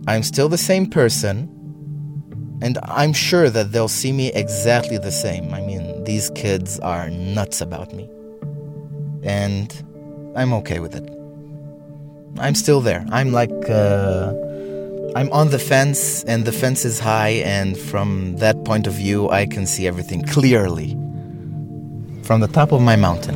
I'm 0.06 0.22
still 0.22 0.50
the 0.50 0.58
same 0.58 0.90
person, 0.90 1.48
and 2.62 2.78
I'm 2.84 3.14
sure 3.14 3.50
that 3.50 3.72
they'll 3.72 3.88
see 3.88 4.12
me 4.12 4.34
exactly 4.34 4.98
the 4.98 5.14
same. 5.14 5.54
I 5.54 5.62
mean, 5.62 6.04
these 6.04 6.30
kids 6.32 6.78
are 6.82 7.10
nuts 7.10 7.62
about 7.62 7.94
me. 7.94 8.10
And 9.24 9.72
I'm 10.36 10.52
okay 10.56 10.80
with 10.80 10.94
it. 10.94 11.17
I'm 12.40 12.56
still 12.56 12.82
there. 12.82 13.06
I'm 13.12 13.32
like, 13.32 13.52
uh, 13.70 14.34
I'm 15.16 15.32
on 15.32 15.50
the 15.50 15.60
fence, 15.60 16.24
and 16.26 16.46
the 16.46 16.52
fence 16.52 16.86
is 16.86 17.00
high, 17.00 17.42
and 17.44 17.78
from 17.78 18.38
that 18.38 18.64
point 18.66 18.86
of 18.86 18.94
view, 18.94 19.30
I 19.30 19.48
can 19.48 19.66
see 19.66 19.88
everything 19.88 20.22
clearly 20.24 20.92
from 22.24 22.42
the 22.42 22.48
top 22.48 22.72
of 22.72 22.82
my 22.82 22.96
mountain. 22.96 23.36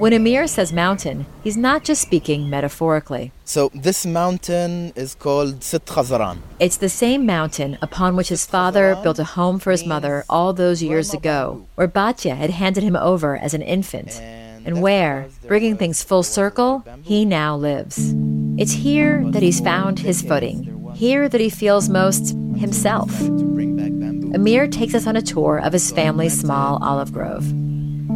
When 0.00 0.14
Amir 0.14 0.46
says 0.46 0.72
mountain, 0.72 1.26
he's 1.44 1.58
not 1.58 1.84
just 1.84 2.00
speaking 2.00 2.48
metaphorically. 2.48 3.32
So, 3.44 3.70
this 3.74 4.06
mountain 4.06 4.94
is 4.96 5.14
called 5.14 5.62
Sit 5.62 5.84
Khazaran. 5.84 6.38
It's 6.58 6.78
the 6.78 6.88
same 6.88 7.26
mountain 7.26 7.76
upon 7.82 8.16
which 8.16 8.30
his 8.30 8.46
father 8.46 8.96
built 9.02 9.18
a 9.18 9.24
home 9.24 9.58
for 9.58 9.72
his 9.72 9.84
mother 9.84 10.24
all 10.30 10.54
those 10.54 10.82
years 10.82 11.12
ago, 11.12 11.66
where 11.74 11.86
Batya 11.86 12.34
had 12.34 12.48
handed 12.48 12.82
him 12.82 12.96
over 12.96 13.36
as 13.36 13.52
an 13.52 13.60
infant, 13.60 14.22
and 14.64 14.82
where, 14.82 15.28
bringing 15.46 15.76
things 15.76 16.02
full 16.02 16.22
circle, 16.22 16.84
he 17.02 17.24
now 17.24 17.56
lives. 17.56 18.14
It's 18.58 18.72
here 18.72 19.24
that 19.30 19.42
he's 19.42 19.60
found 19.60 19.98
his 19.98 20.22
footing, 20.22 20.92
here 20.94 21.28
that 21.28 21.40
he 21.40 21.50
feels 21.50 21.88
most 21.88 22.34
himself. 22.56 23.10
Amir 24.32 24.68
takes 24.68 24.94
us 24.94 25.06
on 25.06 25.16
a 25.16 25.22
tour 25.22 25.58
of 25.58 25.72
his 25.72 25.90
family's 25.90 26.38
small 26.38 26.82
olive 26.82 27.12
grove. 27.12 27.52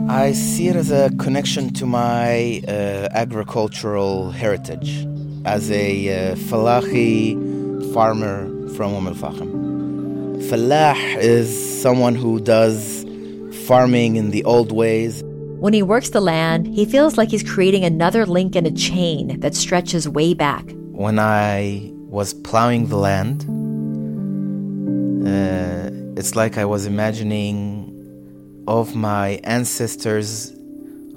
I 0.09 0.33
see 0.33 0.69
it 0.69 0.77
as 0.77 0.91
a 0.91 1.11
connection 1.19 1.73
to 1.75 1.87
my 1.87 2.63
uh, 2.69 3.09
agricultural 3.13 4.31
heritage 4.31 5.07
as 5.45 5.71
a 5.71 6.33
uh, 6.33 6.35
Falahi 6.37 7.93
farmer 7.95 8.47
from 8.77 8.95
Umm 8.95 9.07
al 9.09 9.15
Fahm. 9.15 10.43
Falah 10.51 11.17
is 11.19 11.49
someone 11.83 12.15
who 12.15 12.39
does 12.39 13.05
farming 13.67 14.17
in 14.17 14.31
the 14.31 14.45
old 14.45 14.73
ways. 14.73 15.23
When 15.65 15.73
he 15.73 15.83
works 15.83 16.11
the 16.11 16.21
land, 16.21 16.67
he 16.67 16.85
feels 16.85 17.17
like 17.17 17.31
he's 17.31 17.43
creating 17.43 17.87
another 17.87 18.27
link 18.27 18.55
in 18.55 18.67
a 18.67 18.71
chain 18.71 19.41
that 19.41 19.55
stretches 19.55 20.07
way 20.07 20.35
back. 20.35 20.63
When 20.93 21.19
I 21.19 21.91
was 21.95 22.35
plowing 22.35 22.89
the 22.89 22.99
land, 22.99 23.47
uh, 25.27 26.21
it's 26.21 26.37
like 26.37 26.59
I 26.59 26.67
was 26.67 26.85
imagining 26.85 28.63
of 28.69 28.95
my 28.95 29.41
ancestors 29.45 30.55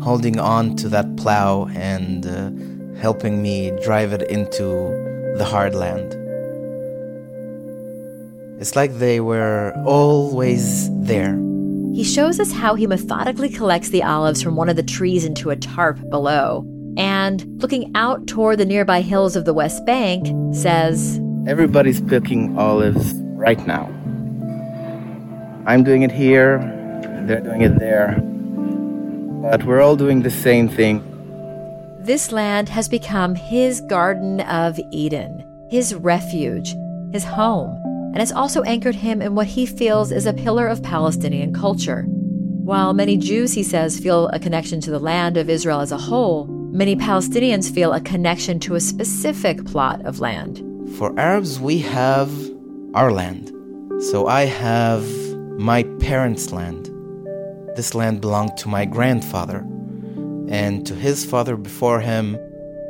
holding 0.01 0.39
on 0.39 0.77
to 0.77 0.87
that 0.95 1.17
plow 1.17 1.65
and 1.75 2.25
uh, 2.25 3.01
helping 3.01 3.41
me 3.41 3.71
drive 3.83 4.13
it 4.13 4.21
into 4.31 5.35
the 5.37 5.43
hard 5.43 5.75
land. 5.75 6.13
It's 8.61 8.77
like 8.77 8.93
they 8.93 9.19
were 9.19 9.73
always 9.85 10.89
there. 11.01 11.46
He 11.97 12.03
shows 12.03 12.39
us 12.39 12.51
how 12.51 12.75
he 12.75 12.85
methodically 12.85 13.49
collects 13.49 13.89
the 13.89 14.03
olives 14.03 14.43
from 14.43 14.55
one 14.55 14.69
of 14.69 14.75
the 14.75 14.83
trees 14.83 15.25
into 15.25 15.49
a 15.49 15.55
tarp 15.55 15.97
below. 16.11 16.63
And 16.95 17.59
looking 17.59 17.91
out 17.95 18.27
toward 18.27 18.59
the 18.59 18.65
nearby 18.65 19.01
hills 19.01 19.35
of 19.35 19.45
the 19.45 19.53
West 19.55 19.83
Bank, 19.83 20.27
says 20.55 21.19
Everybody's 21.47 21.99
picking 21.99 22.55
olives 22.55 23.15
right 23.33 23.65
now. 23.65 23.87
I'm 25.65 25.83
doing 25.83 26.03
it 26.03 26.11
here, 26.11 26.59
they're 27.25 27.41
doing 27.41 27.61
it 27.61 27.79
there. 27.79 28.21
But 29.41 29.63
we're 29.63 29.81
all 29.81 29.95
doing 29.95 30.21
the 30.21 30.29
same 30.29 30.69
thing. 30.69 31.01
This 32.01 32.31
land 32.31 32.69
has 32.69 32.87
become 32.87 33.33
his 33.33 33.81
Garden 33.81 34.41
of 34.41 34.79
Eden, 34.91 35.43
his 35.71 35.95
refuge, 35.95 36.75
his 37.11 37.23
home, 37.23 37.86
and 38.13 38.21
it's 38.21 38.31
also 38.31 38.63
anchored 38.63 38.95
him 38.95 39.21
in 39.21 39.35
what 39.35 39.47
he 39.47 39.65
feels 39.65 40.11
is 40.11 40.25
a 40.25 40.33
pillar 40.33 40.67
of 40.67 40.81
Palestinian 40.83 41.53
culture. 41.53 42.05
While 42.07 42.93
many 42.93 43.15
Jews, 43.15 43.53
he 43.53 43.63
says, 43.63 43.99
feel 43.99 44.27
a 44.29 44.39
connection 44.39 44.81
to 44.81 44.91
the 44.91 44.99
land 44.99 45.37
of 45.37 45.49
Israel 45.49 45.79
as 45.79 45.91
a 45.91 45.97
whole, 45.97 46.47
many 46.47 46.95
Palestinians 46.95 47.73
feel 47.73 47.93
a 47.93 48.01
connection 48.01 48.59
to 48.61 48.75
a 48.75 48.79
specific 48.81 49.63
plot 49.65 50.05
of 50.05 50.19
land. 50.19 50.63
For 50.97 51.17
Arabs, 51.19 51.59
we 51.59 51.79
have 51.79 52.31
our 52.93 53.11
land. 53.11 53.53
So 54.03 54.27
I 54.27 54.45
have 54.45 55.07
my 55.57 55.83
parents' 55.99 56.51
land. 56.51 56.91
This 57.75 57.93
land 57.93 58.21
belonged 58.21 58.57
to 58.57 58.69
my 58.69 58.85
grandfather 58.85 59.59
and 60.49 60.85
to 60.87 60.95
his 60.95 61.25
father 61.25 61.55
before 61.55 61.99
him. 61.99 62.37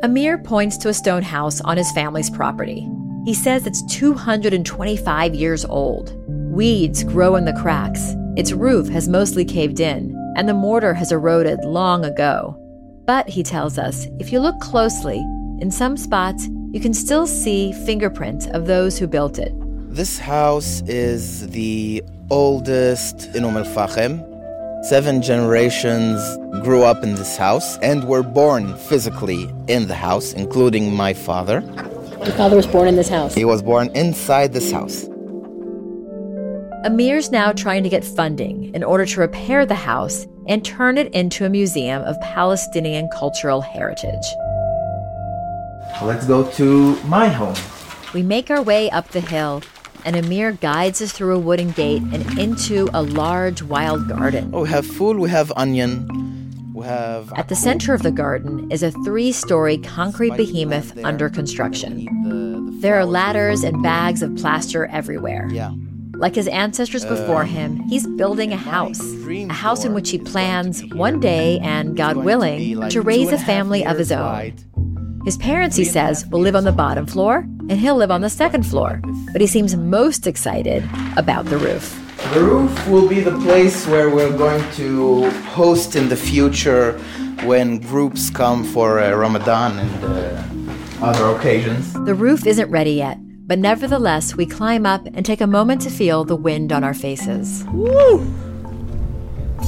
Amir 0.03 0.37
points 0.37 0.77
to 0.77 0.89
a 0.89 0.93
stone 0.93 1.23
house 1.23 1.59
on 1.61 1.77
his 1.77 1.91
family's 1.91 2.29
property. 2.29 2.87
He 3.27 3.33
says 3.33 3.67
it's 3.67 3.83
225 3.93 5.35
years 5.35 5.65
old. 5.65 6.15
Weeds 6.49 7.03
grow 7.03 7.35
in 7.35 7.43
the 7.43 7.51
cracks. 7.61 8.15
Its 8.37 8.53
roof 8.53 8.87
has 8.87 9.09
mostly 9.09 9.43
caved 9.43 9.81
in, 9.81 10.15
and 10.37 10.47
the 10.47 10.53
mortar 10.53 10.93
has 10.93 11.11
eroded 11.11 11.59
long 11.65 12.05
ago. 12.05 12.55
But, 13.05 13.27
he 13.27 13.43
tells 13.43 13.77
us, 13.77 14.07
if 14.17 14.31
you 14.31 14.39
look 14.39 14.57
closely, 14.61 15.17
in 15.59 15.69
some 15.71 15.97
spots, 15.97 16.47
you 16.71 16.79
can 16.79 16.93
still 16.93 17.27
see 17.27 17.73
fingerprints 17.85 18.47
of 18.47 18.65
those 18.65 18.97
who 18.97 19.07
built 19.07 19.39
it. 19.39 19.51
This 19.93 20.19
house 20.19 20.81
is 20.87 21.49
the 21.49 22.01
oldest 22.29 23.35
in 23.35 23.43
Umm 23.43 23.57
al-Fahim. 23.57 24.23
Seven 24.85 25.21
generations 25.21 26.21
grew 26.63 26.83
up 26.83 27.03
in 27.03 27.15
this 27.15 27.35
house 27.35 27.77
and 27.79 28.07
were 28.07 28.23
born 28.23 28.73
physically 28.77 29.49
in 29.67 29.89
the 29.89 29.95
house, 29.95 30.31
including 30.31 30.95
my 30.95 31.13
father. 31.13 31.61
Your 32.25 32.35
father 32.35 32.55
was 32.55 32.67
born 32.67 32.87
in 32.87 32.95
this 32.95 33.09
house? 33.09 33.33
He 33.33 33.45
was 33.45 33.61
born 33.61 33.89
inside 33.95 34.53
this 34.53 34.71
house. 34.71 35.05
Amir's 36.83 37.31
now 37.31 37.51
trying 37.51 37.83
to 37.83 37.89
get 37.89 38.03
funding 38.03 38.73
in 38.73 38.83
order 38.83 39.05
to 39.05 39.19
repair 39.19 39.65
the 39.65 39.75
house 39.75 40.25
and 40.47 40.63
turn 40.63 40.97
it 40.97 41.13
into 41.13 41.45
a 41.45 41.49
museum 41.49 42.01
of 42.03 42.19
Palestinian 42.21 43.09
cultural 43.09 43.61
heritage. 43.61 44.25
Let's 46.01 46.25
go 46.25 46.49
to 46.51 46.95
my 47.03 47.27
home. 47.27 47.55
We 48.13 48.23
make 48.23 48.49
our 48.49 48.61
way 48.61 48.89
up 48.91 49.09
the 49.09 49.21
hill 49.21 49.61
and 50.05 50.15
Amir 50.15 50.53
guides 50.53 51.01
us 51.01 51.11
through 51.11 51.35
a 51.35 51.39
wooden 51.39 51.71
gate 51.71 52.01
and 52.13 52.39
into 52.39 52.89
a 52.93 53.01
large 53.01 53.61
wild 53.61 54.07
garden. 54.07 54.51
Oh, 54.53 54.61
we 54.61 54.69
have 54.69 54.85
food, 54.85 55.17
we 55.17 55.29
have 55.29 55.51
onion, 55.57 56.07
we 56.07 56.36
have. 56.81 57.31
At 57.33 57.49
the 57.49 57.55
center 57.55 57.93
of 57.93 58.03
the 58.03 58.11
garden 58.11 58.71
is 58.71 58.83
a 58.83 58.91
three 59.03 59.31
story 59.31 59.77
concrete 59.77 60.35
behemoth 60.37 60.97
under 61.03 61.29
construction. 61.29 62.07
There 62.81 62.95
are 62.95 63.05
ladders 63.05 63.63
and 63.63 63.81
bags 63.81 64.21
of 64.21 64.35
plaster 64.35 64.85
everywhere. 64.87 65.47
Yeah. 65.51 65.71
Like 66.15 66.35
his 66.35 66.47
ancestors 66.47 67.05
before 67.05 67.43
him, 67.43 67.77
he's 67.89 68.07
building 68.07 68.51
a 68.51 68.57
house. 68.57 68.99
A 69.01 69.53
house 69.53 69.85
in 69.85 69.93
which 69.93 70.09
he 70.09 70.17
plans 70.17 70.83
one 70.93 71.19
day 71.19 71.59
and, 71.59 71.95
God 71.95 72.17
willing, 72.17 72.89
to 72.89 73.01
raise 73.01 73.31
a 73.31 73.37
family 73.37 73.85
of 73.85 73.97
his 73.97 74.11
own. 74.11 74.53
His 75.25 75.37
parents, 75.37 75.75
he 75.75 75.83
says, 75.83 76.25
will 76.27 76.39
live 76.39 76.55
on 76.55 76.63
the 76.63 76.71
bottom 76.71 77.05
floor, 77.05 77.39
and 77.69 77.73
he'll 77.73 77.97
live 77.97 78.11
on 78.11 78.21
the 78.21 78.29
second 78.29 78.63
floor. 78.63 79.01
But 79.31 79.41
he 79.41 79.47
seems 79.47 79.75
most 79.75 80.25
excited 80.25 80.87
about 81.17 81.45
the 81.45 81.57
roof. 81.57 82.06
The 82.33 82.43
roof 82.43 82.87
will 82.87 83.07
be 83.07 83.19
the 83.19 83.37
place 83.39 83.87
where 83.87 84.09
we're 84.09 84.35
going 84.37 84.63
to 84.73 85.29
host 85.51 85.95
in 85.95 86.09
the 86.09 86.15
future 86.15 86.99
when 87.43 87.79
groups 87.79 88.29
come 88.29 88.63
for 88.63 88.99
uh, 88.99 89.13
Ramadan 89.13 89.79
and 89.79 90.03
uh, 90.03 91.05
other 91.05 91.37
occasions. 91.37 91.93
The 92.05 92.15
roof 92.15 92.45
isn't 92.45 92.69
ready 92.69 92.93
yet, 92.93 93.17
but 93.47 93.59
nevertheless, 93.59 94.35
we 94.35 94.45
climb 94.45 94.85
up 94.85 95.05
and 95.13 95.25
take 95.25 95.41
a 95.41 95.47
moment 95.47 95.81
to 95.81 95.89
feel 95.89 96.23
the 96.23 96.35
wind 96.35 96.71
on 96.71 96.83
our 96.83 96.93
faces. 96.93 97.63
Woo! 97.71 98.25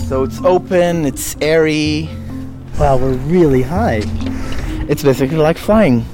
So 0.07 0.23
it's 0.23 0.41
open, 0.41 1.05
it's 1.05 1.35
airy. 1.41 2.09
Wow, 2.79 2.97
we're 2.97 3.13
really 3.27 3.61
high. 3.61 4.01
It's 4.89 5.03
basically 5.03 5.37
like 5.37 5.57
flying. 5.57 6.05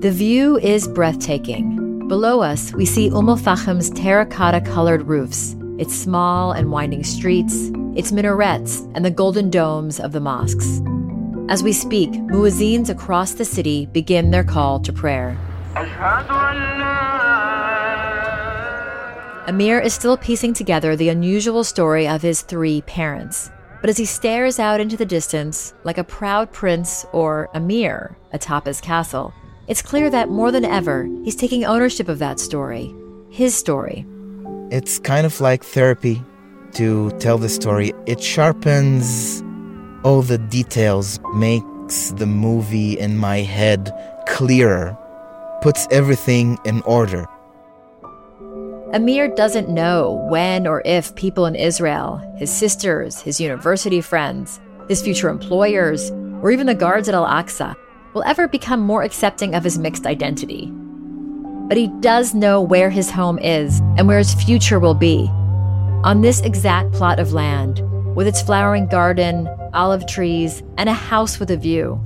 The 0.00 0.10
view 0.10 0.58
is 0.58 0.88
breathtaking. 0.88 2.06
Below 2.06 2.40
us, 2.40 2.72
we 2.74 2.86
see 2.86 3.10
Umm 3.10 3.28
al 3.28 3.36
Fahim's 3.36 3.90
terracotta 3.90 4.60
colored 4.60 5.02
roofs, 5.02 5.55
its 5.78 5.94
small 5.94 6.52
and 6.52 6.70
winding 6.70 7.04
streets, 7.04 7.70
its 7.94 8.12
minarets, 8.12 8.80
and 8.94 9.04
the 9.04 9.10
golden 9.10 9.50
domes 9.50 10.00
of 10.00 10.12
the 10.12 10.20
mosques. 10.20 10.80
As 11.48 11.62
we 11.62 11.72
speak, 11.72 12.10
muezzins 12.10 12.88
across 12.88 13.34
the 13.34 13.44
city 13.44 13.86
begin 13.86 14.30
their 14.30 14.44
call 14.44 14.80
to 14.80 14.92
prayer. 14.92 15.38
Amir 19.46 19.78
is 19.78 19.94
still 19.94 20.16
piecing 20.16 20.54
together 20.54 20.96
the 20.96 21.08
unusual 21.08 21.62
story 21.62 22.08
of 22.08 22.22
his 22.22 22.42
three 22.42 22.82
parents. 22.82 23.50
But 23.80 23.90
as 23.90 23.96
he 23.96 24.04
stares 24.04 24.58
out 24.58 24.80
into 24.80 24.96
the 24.96 25.06
distance, 25.06 25.72
like 25.84 25.98
a 25.98 26.04
proud 26.04 26.50
prince 26.50 27.06
or 27.12 27.48
Amir 27.54 28.16
atop 28.32 28.66
his 28.66 28.80
castle, 28.80 29.32
it's 29.68 29.82
clear 29.82 30.10
that 30.10 30.30
more 30.30 30.50
than 30.50 30.64
ever, 30.64 31.04
he's 31.22 31.36
taking 31.36 31.64
ownership 31.64 32.08
of 32.08 32.18
that 32.18 32.40
story. 32.40 32.92
His 33.30 33.54
story. 33.54 34.04
It's 34.70 34.98
kind 34.98 35.24
of 35.24 35.40
like 35.40 35.62
therapy 35.64 36.24
to 36.72 37.10
tell 37.20 37.38
the 37.38 37.48
story. 37.48 37.92
It 38.06 38.20
sharpens 38.20 39.42
all 40.02 40.22
the 40.22 40.38
details, 40.38 41.20
makes 41.34 42.10
the 42.12 42.26
movie 42.26 42.98
in 42.98 43.16
my 43.16 43.38
head 43.38 43.92
clearer, 44.26 44.98
puts 45.62 45.86
everything 45.92 46.58
in 46.64 46.82
order. 46.82 47.26
Amir 48.92 49.28
doesn't 49.28 49.68
know 49.68 50.26
when 50.30 50.66
or 50.66 50.82
if 50.84 51.14
people 51.14 51.46
in 51.46 51.54
Israel, 51.54 52.16
his 52.36 52.50
sisters, 52.50 53.20
his 53.20 53.40
university 53.40 54.00
friends, 54.00 54.60
his 54.88 55.00
future 55.00 55.28
employers, 55.28 56.10
or 56.42 56.50
even 56.50 56.66
the 56.66 56.74
guards 56.74 57.08
at 57.08 57.14
Al 57.14 57.26
Aqsa, 57.26 57.76
will 58.14 58.24
ever 58.24 58.48
become 58.48 58.80
more 58.80 59.04
accepting 59.04 59.54
of 59.54 59.62
his 59.62 59.78
mixed 59.78 60.06
identity. 60.06 60.72
But 61.68 61.76
he 61.76 61.88
does 62.00 62.32
know 62.32 62.62
where 62.62 62.90
his 62.90 63.10
home 63.10 63.40
is 63.40 63.80
and 63.96 64.06
where 64.06 64.18
his 64.18 64.34
future 64.34 64.78
will 64.78 64.94
be. 64.94 65.28
On 66.04 66.20
this 66.20 66.40
exact 66.42 66.92
plot 66.92 67.18
of 67.18 67.32
land, 67.32 67.82
with 68.14 68.28
its 68.28 68.40
flowering 68.40 68.86
garden, 68.86 69.48
olive 69.74 70.06
trees, 70.06 70.62
and 70.78 70.88
a 70.88 70.92
house 70.92 71.40
with 71.40 71.50
a 71.50 71.56
view. 71.56 72.00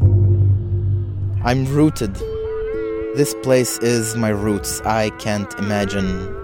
I'm 1.44 1.66
rooted. 1.66 2.14
This 3.16 3.34
place 3.42 3.78
is 3.78 4.16
my 4.16 4.30
roots. 4.30 4.80
I 4.80 5.10
can't 5.18 5.52
imagine 5.58 6.34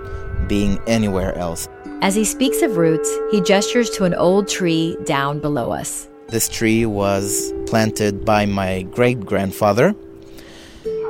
being 0.46 0.78
anywhere 0.86 1.34
else. 1.36 1.68
As 2.02 2.14
he 2.14 2.24
speaks 2.24 2.60
of 2.60 2.76
roots, 2.76 3.10
he 3.30 3.40
gestures 3.40 3.88
to 3.90 4.04
an 4.04 4.12
old 4.14 4.46
tree 4.46 4.96
down 5.04 5.40
below 5.40 5.72
us. 5.72 6.08
This 6.28 6.48
tree 6.48 6.84
was 6.84 7.52
planted 7.66 8.26
by 8.26 8.44
my 8.44 8.82
great 8.82 9.20
grandfather. 9.20 9.94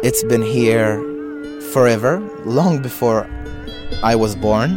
It's 0.04 0.22
been 0.22 0.42
here 0.42 1.15
forever, 1.76 2.20
long 2.46 2.80
before 2.80 3.28
I 4.02 4.16
was 4.16 4.34
born. 4.34 4.70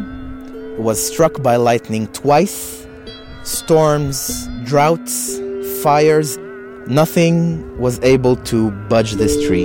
Was 0.78 1.00
struck 1.00 1.42
by 1.42 1.56
lightning 1.56 2.08
twice. 2.08 2.86
Storms, 3.44 4.50
droughts, 4.66 5.40
fires, 5.82 6.38
nothing 6.88 7.40
was 7.80 8.02
able 8.02 8.36
to 8.52 8.72
budge 8.90 9.14
this 9.14 9.34
tree. 9.48 9.64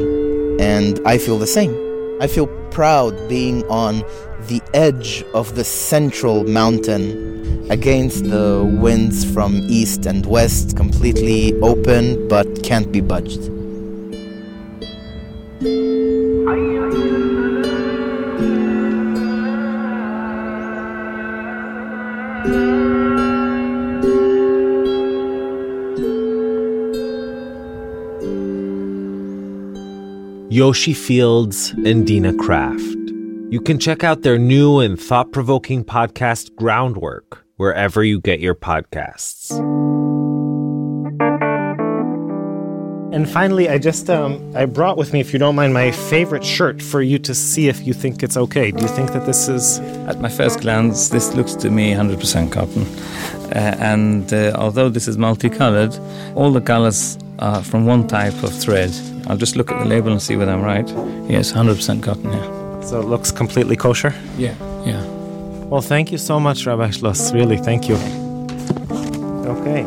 And 0.61 1.01
I 1.05 1.19
feel 1.19 1.41
the 1.41 1.49
same. 1.49 1.75
I 2.21 2.29
feel 2.29 2.47
proud 2.71 3.13
being 3.29 3.65
on 3.65 4.05
the 4.47 4.63
edge 4.73 5.25
of 5.35 5.57
the 5.57 5.65
central 5.65 6.45
mountain 6.45 7.69
against 7.69 8.31
the 8.31 8.63
winds 8.81 9.25
from 9.25 9.57
east 9.57 10.07
and 10.07 10.25
west, 10.25 10.77
completely 10.77 11.53
open 11.63 12.29
but 12.29 12.63
can't 12.63 12.93
be 12.93 13.01
budged. 13.01 13.51
Yoshi 30.51 30.93
Fields 30.93 31.71
and 31.71 32.07
Dina 32.07 32.35
Kraft. 32.35 32.81
You 33.51 33.61
can 33.65 33.79
check 33.79 34.05
out 34.05 34.23
their 34.23 34.39
new 34.39 34.79
and 34.79 35.01
thought 35.01 35.33
provoking 35.33 35.85
podcast, 35.85 36.55
Groundwork, 36.55 37.45
wherever 37.57 38.05
you 38.05 38.21
get 38.21 38.41
your 38.41 38.55
podcasts. 38.55 39.51
And 43.15 43.31
finally, 43.31 43.69
I 43.69 43.79
just 43.79 44.11
um, 44.11 44.55
I 44.55 44.67
brought 44.67 44.97
with 44.99 45.13
me, 45.13 45.21
if 45.21 45.33
you 45.33 45.39
don't 45.39 45.55
mind, 45.55 45.73
my 45.73 45.93
favorite 45.93 46.45
shirt 46.45 46.83
for 46.83 47.01
you 47.01 47.19
to 47.21 47.35
see 47.35 47.69
if 47.69 47.87
you 47.87 47.95
think 47.95 48.23
it's 48.23 48.37
okay. 48.37 48.71
Do 48.71 48.83
you 48.83 48.89
think 48.89 49.13
that 49.13 49.25
this 49.25 49.49
is? 49.49 49.79
At 50.09 50.21
my 50.21 50.29
first 50.29 50.61
glance, 50.61 51.09
this 51.09 51.33
looks 51.33 51.55
to 51.55 51.71
me 51.71 51.93
100% 51.93 52.53
cotton. 52.53 52.87
Uh, 53.53 53.77
and 53.79 54.33
uh, 54.35 54.53
although 54.57 54.89
this 54.89 55.07
is 55.07 55.17
multicolored, 55.17 55.97
all 56.35 56.53
the 56.53 56.61
colors 56.61 57.17
are 57.39 57.63
from 57.63 57.87
one 57.87 58.07
type 58.09 58.43
of 58.43 58.53
thread. 58.53 58.91
I'll 59.27 59.37
just 59.37 59.57
look 59.57 59.71
at 59.71 59.79
the 59.79 59.85
label 59.87 60.13
and 60.13 60.21
see 60.21 60.37
whether 60.37 60.53
I'm 60.53 60.63
right. 60.63 60.89
Yes, 61.29 61.53
100% 61.53 62.03
cotton. 62.03 62.33
Yeah. 62.33 62.81
So 62.81 63.01
it 63.01 63.07
looks 63.07 63.33
completely 63.33 63.77
kosher. 63.77 64.15
Yeah. 64.37 64.55
Yeah. 64.85 65.03
Well, 65.71 65.81
thank 65.81 66.13
you 66.13 66.19
so 66.19 66.39
much, 66.39 66.67
Rabbi 66.67 66.91
Schloss. 66.91 67.33
Really, 67.33 67.57
thank 67.57 67.89
you. 67.89 67.97
Okay. 69.47 69.87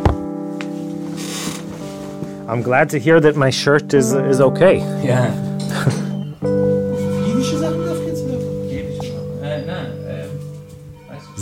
I'm 2.47 2.61
glad 2.61 2.89
to 2.91 2.99
hear 2.99 3.19
that 3.19 3.35
my 3.35 3.49
shirt 3.49 3.93
is 3.93 4.13
is 4.13 4.41
okay. 4.41 4.77
Yeah. 5.03 5.31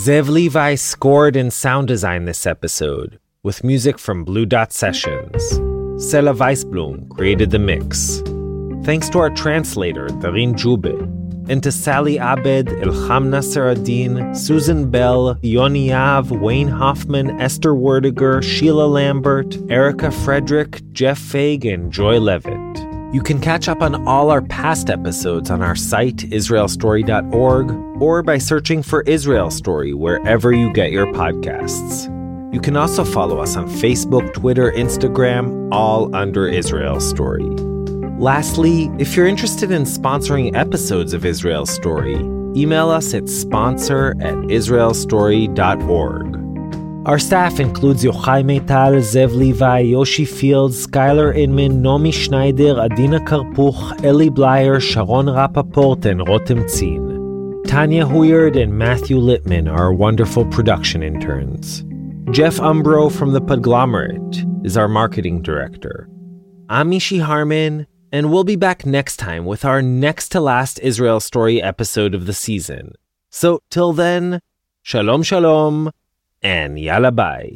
Zev 0.06 0.28
Levi 0.30 0.76
scored 0.76 1.36
and 1.36 1.52
sound 1.52 1.88
designed 1.88 2.28
this 2.28 2.46
episode 2.46 3.20
with 3.42 3.64
music 3.64 3.98
from 3.98 4.24
Blue 4.24 4.46
Dot 4.46 4.72
Sessions. 4.72 5.75
Sela 5.96 6.36
Weisblum 6.36 7.10
created 7.10 7.52
the 7.52 7.60
mix. 7.60 8.22
Thanks 8.86 9.10
to 9.10 9.20
our 9.20 9.30
translator, 9.30 10.08
Darin 10.20 10.58
Jube, 10.58 10.86
and 11.48 11.64
to 11.64 11.72
Sally 11.72 12.18
Abed, 12.18 12.68
Ilham 12.68 13.30
Nasseradin, 13.30 14.36
Susan 14.36 14.92
Bell, 14.92 15.38
Yoni 15.42 15.90
Yav, 15.90 16.38
Wayne 16.38 16.68
Hoffman, 16.68 17.40
Esther 17.40 17.74
Werdiger, 17.74 18.44
Sheila 18.44 18.88
Lambert, 18.88 19.58
Erica 19.72 20.12
Frederick, 20.12 20.82
Jeff 20.92 21.18
Faig, 21.18 21.64
and 21.64 21.94
Joy 21.94 22.20
Levitt. 22.20 22.78
You 23.14 23.22
can 23.22 23.40
catch 23.40 23.70
up 23.70 23.82
on 23.82 24.06
all 24.06 24.32
our 24.32 24.42
past 24.42 24.90
episodes 24.90 25.50
on 25.50 25.62
our 25.62 25.78
site, 25.78 26.18
israelstory.org, 26.18 28.02
or 28.02 28.22
by 28.22 28.38
searching 28.38 28.84
for 28.84 29.02
Israel 29.04 29.50
Story 29.50 29.94
wherever 29.94 30.52
you 30.52 30.74
get 30.74 30.92
your 30.92 31.06
podcasts. 31.14 32.12
You 32.56 32.62
can 32.62 32.78
also 32.78 33.04
follow 33.04 33.40
us 33.40 33.58
on 33.58 33.68
Facebook, 33.68 34.34
Twitter, 34.34 34.72
Instagram, 34.72 35.68
all 35.74 36.16
under 36.16 36.48
Israel 36.48 37.02
Story. 37.02 37.50
Lastly, 38.18 38.90
if 38.98 39.14
you're 39.14 39.28
interested 39.28 39.72
in 39.72 39.84
sponsoring 39.84 40.56
episodes 40.56 41.12
of 41.12 41.26
Israel 41.26 41.66
Story, 41.66 42.16
email 42.56 42.90
us 42.90 43.14
at 43.14 43.28
sponsor 43.28 44.16
at 44.22 44.36
israelstory.org. 44.36 47.06
Our 47.06 47.20
staff 47.20 47.60
includes 47.60 48.06
Yochai 48.06 48.46
Maital, 48.46 49.02
Zev 49.02 49.36
Levi, 49.36 49.80
Yoshi 49.80 50.24
Fields, 50.24 50.88
Skylar 50.88 51.36
Inman, 51.36 51.84
Nomi 51.84 52.14
Schneider, 52.14 52.80
Adina 52.80 53.20
Karpuch, 53.20 54.02
Eli 54.06 54.30
Blyer, 54.30 54.80
Sharon 54.80 55.26
Rappaport, 55.26 56.06
and 56.06 56.22
Rotem 56.22 56.64
Tzin. 56.64 57.68
Tanya 57.68 58.06
Huyard 58.06 58.56
and 58.56 58.78
Matthew 58.78 59.18
Littman 59.18 59.70
are 59.70 59.92
wonderful 59.92 60.46
production 60.46 61.04
interns. 61.04 61.84
Jeff 62.36 62.58
Umbro 62.58 63.10
from 63.10 63.32
The 63.32 63.40
Podglomerate 63.40 64.66
is 64.66 64.76
our 64.76 64.90
marketing 64.90 65.42
director. 65.42 66.10
I'm 66.68 66.92
Mishy 66.92 67.22
Harman, 67.22 67.88
and 68.12 68.30
we'll 68.30 68.44
be 68.44 68.58
back 68.58 68.86
next 68.86 69.16
time 69.16 69.46
with 69.46 69.64
our 69.64 69.82
next 69.82 70.34
to 70.34 70.42
last 70.42 70.78
Israel 70.80 71.22
story 71.22 71.62
episode 71.62 72.14
of 72.14 72.26
the 72.26 72.34
season. 72.34 72.92
So 73.30 73.62
till 73.70 73.94
then, 73.94 74.42
shalom 74.82 75.24
shalom, 75.24 75.94
and 76.44 76.78
yalla 76.78 77.14
bye. 77.14 77.56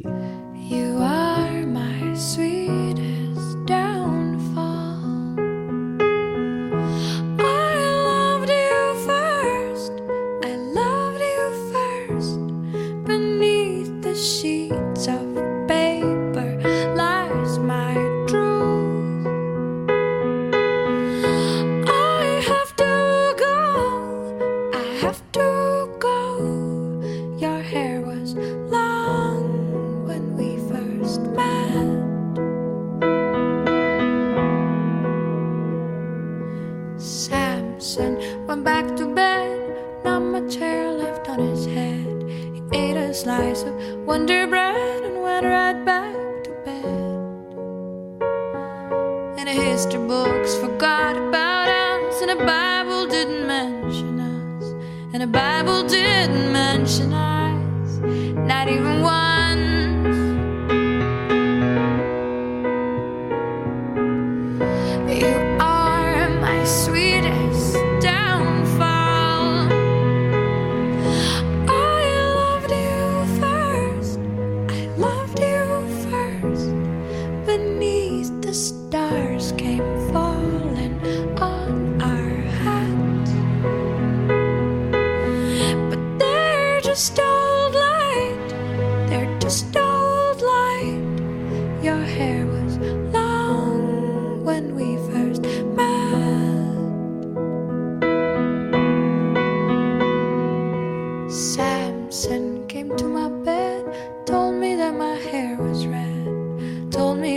forgot 50.80 51.14
about 51.14 51.68
us, 51.68 52.22
and 52.22 52.30
the 52.30 52.42
Bible 52.42 53.06
didn't 53.06 53.46
mention 53.46 54.18
us, 54.18 54.64
and 55.12 55.22
the 55.22 55.26
Bible 55.26 55.86
didn't 55.86 56.50
mention 56.50 57.12
us. 57.12 57.39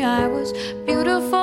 I 0.04 0.28
was 0.28 0.52
beautiful. 0.86 1.43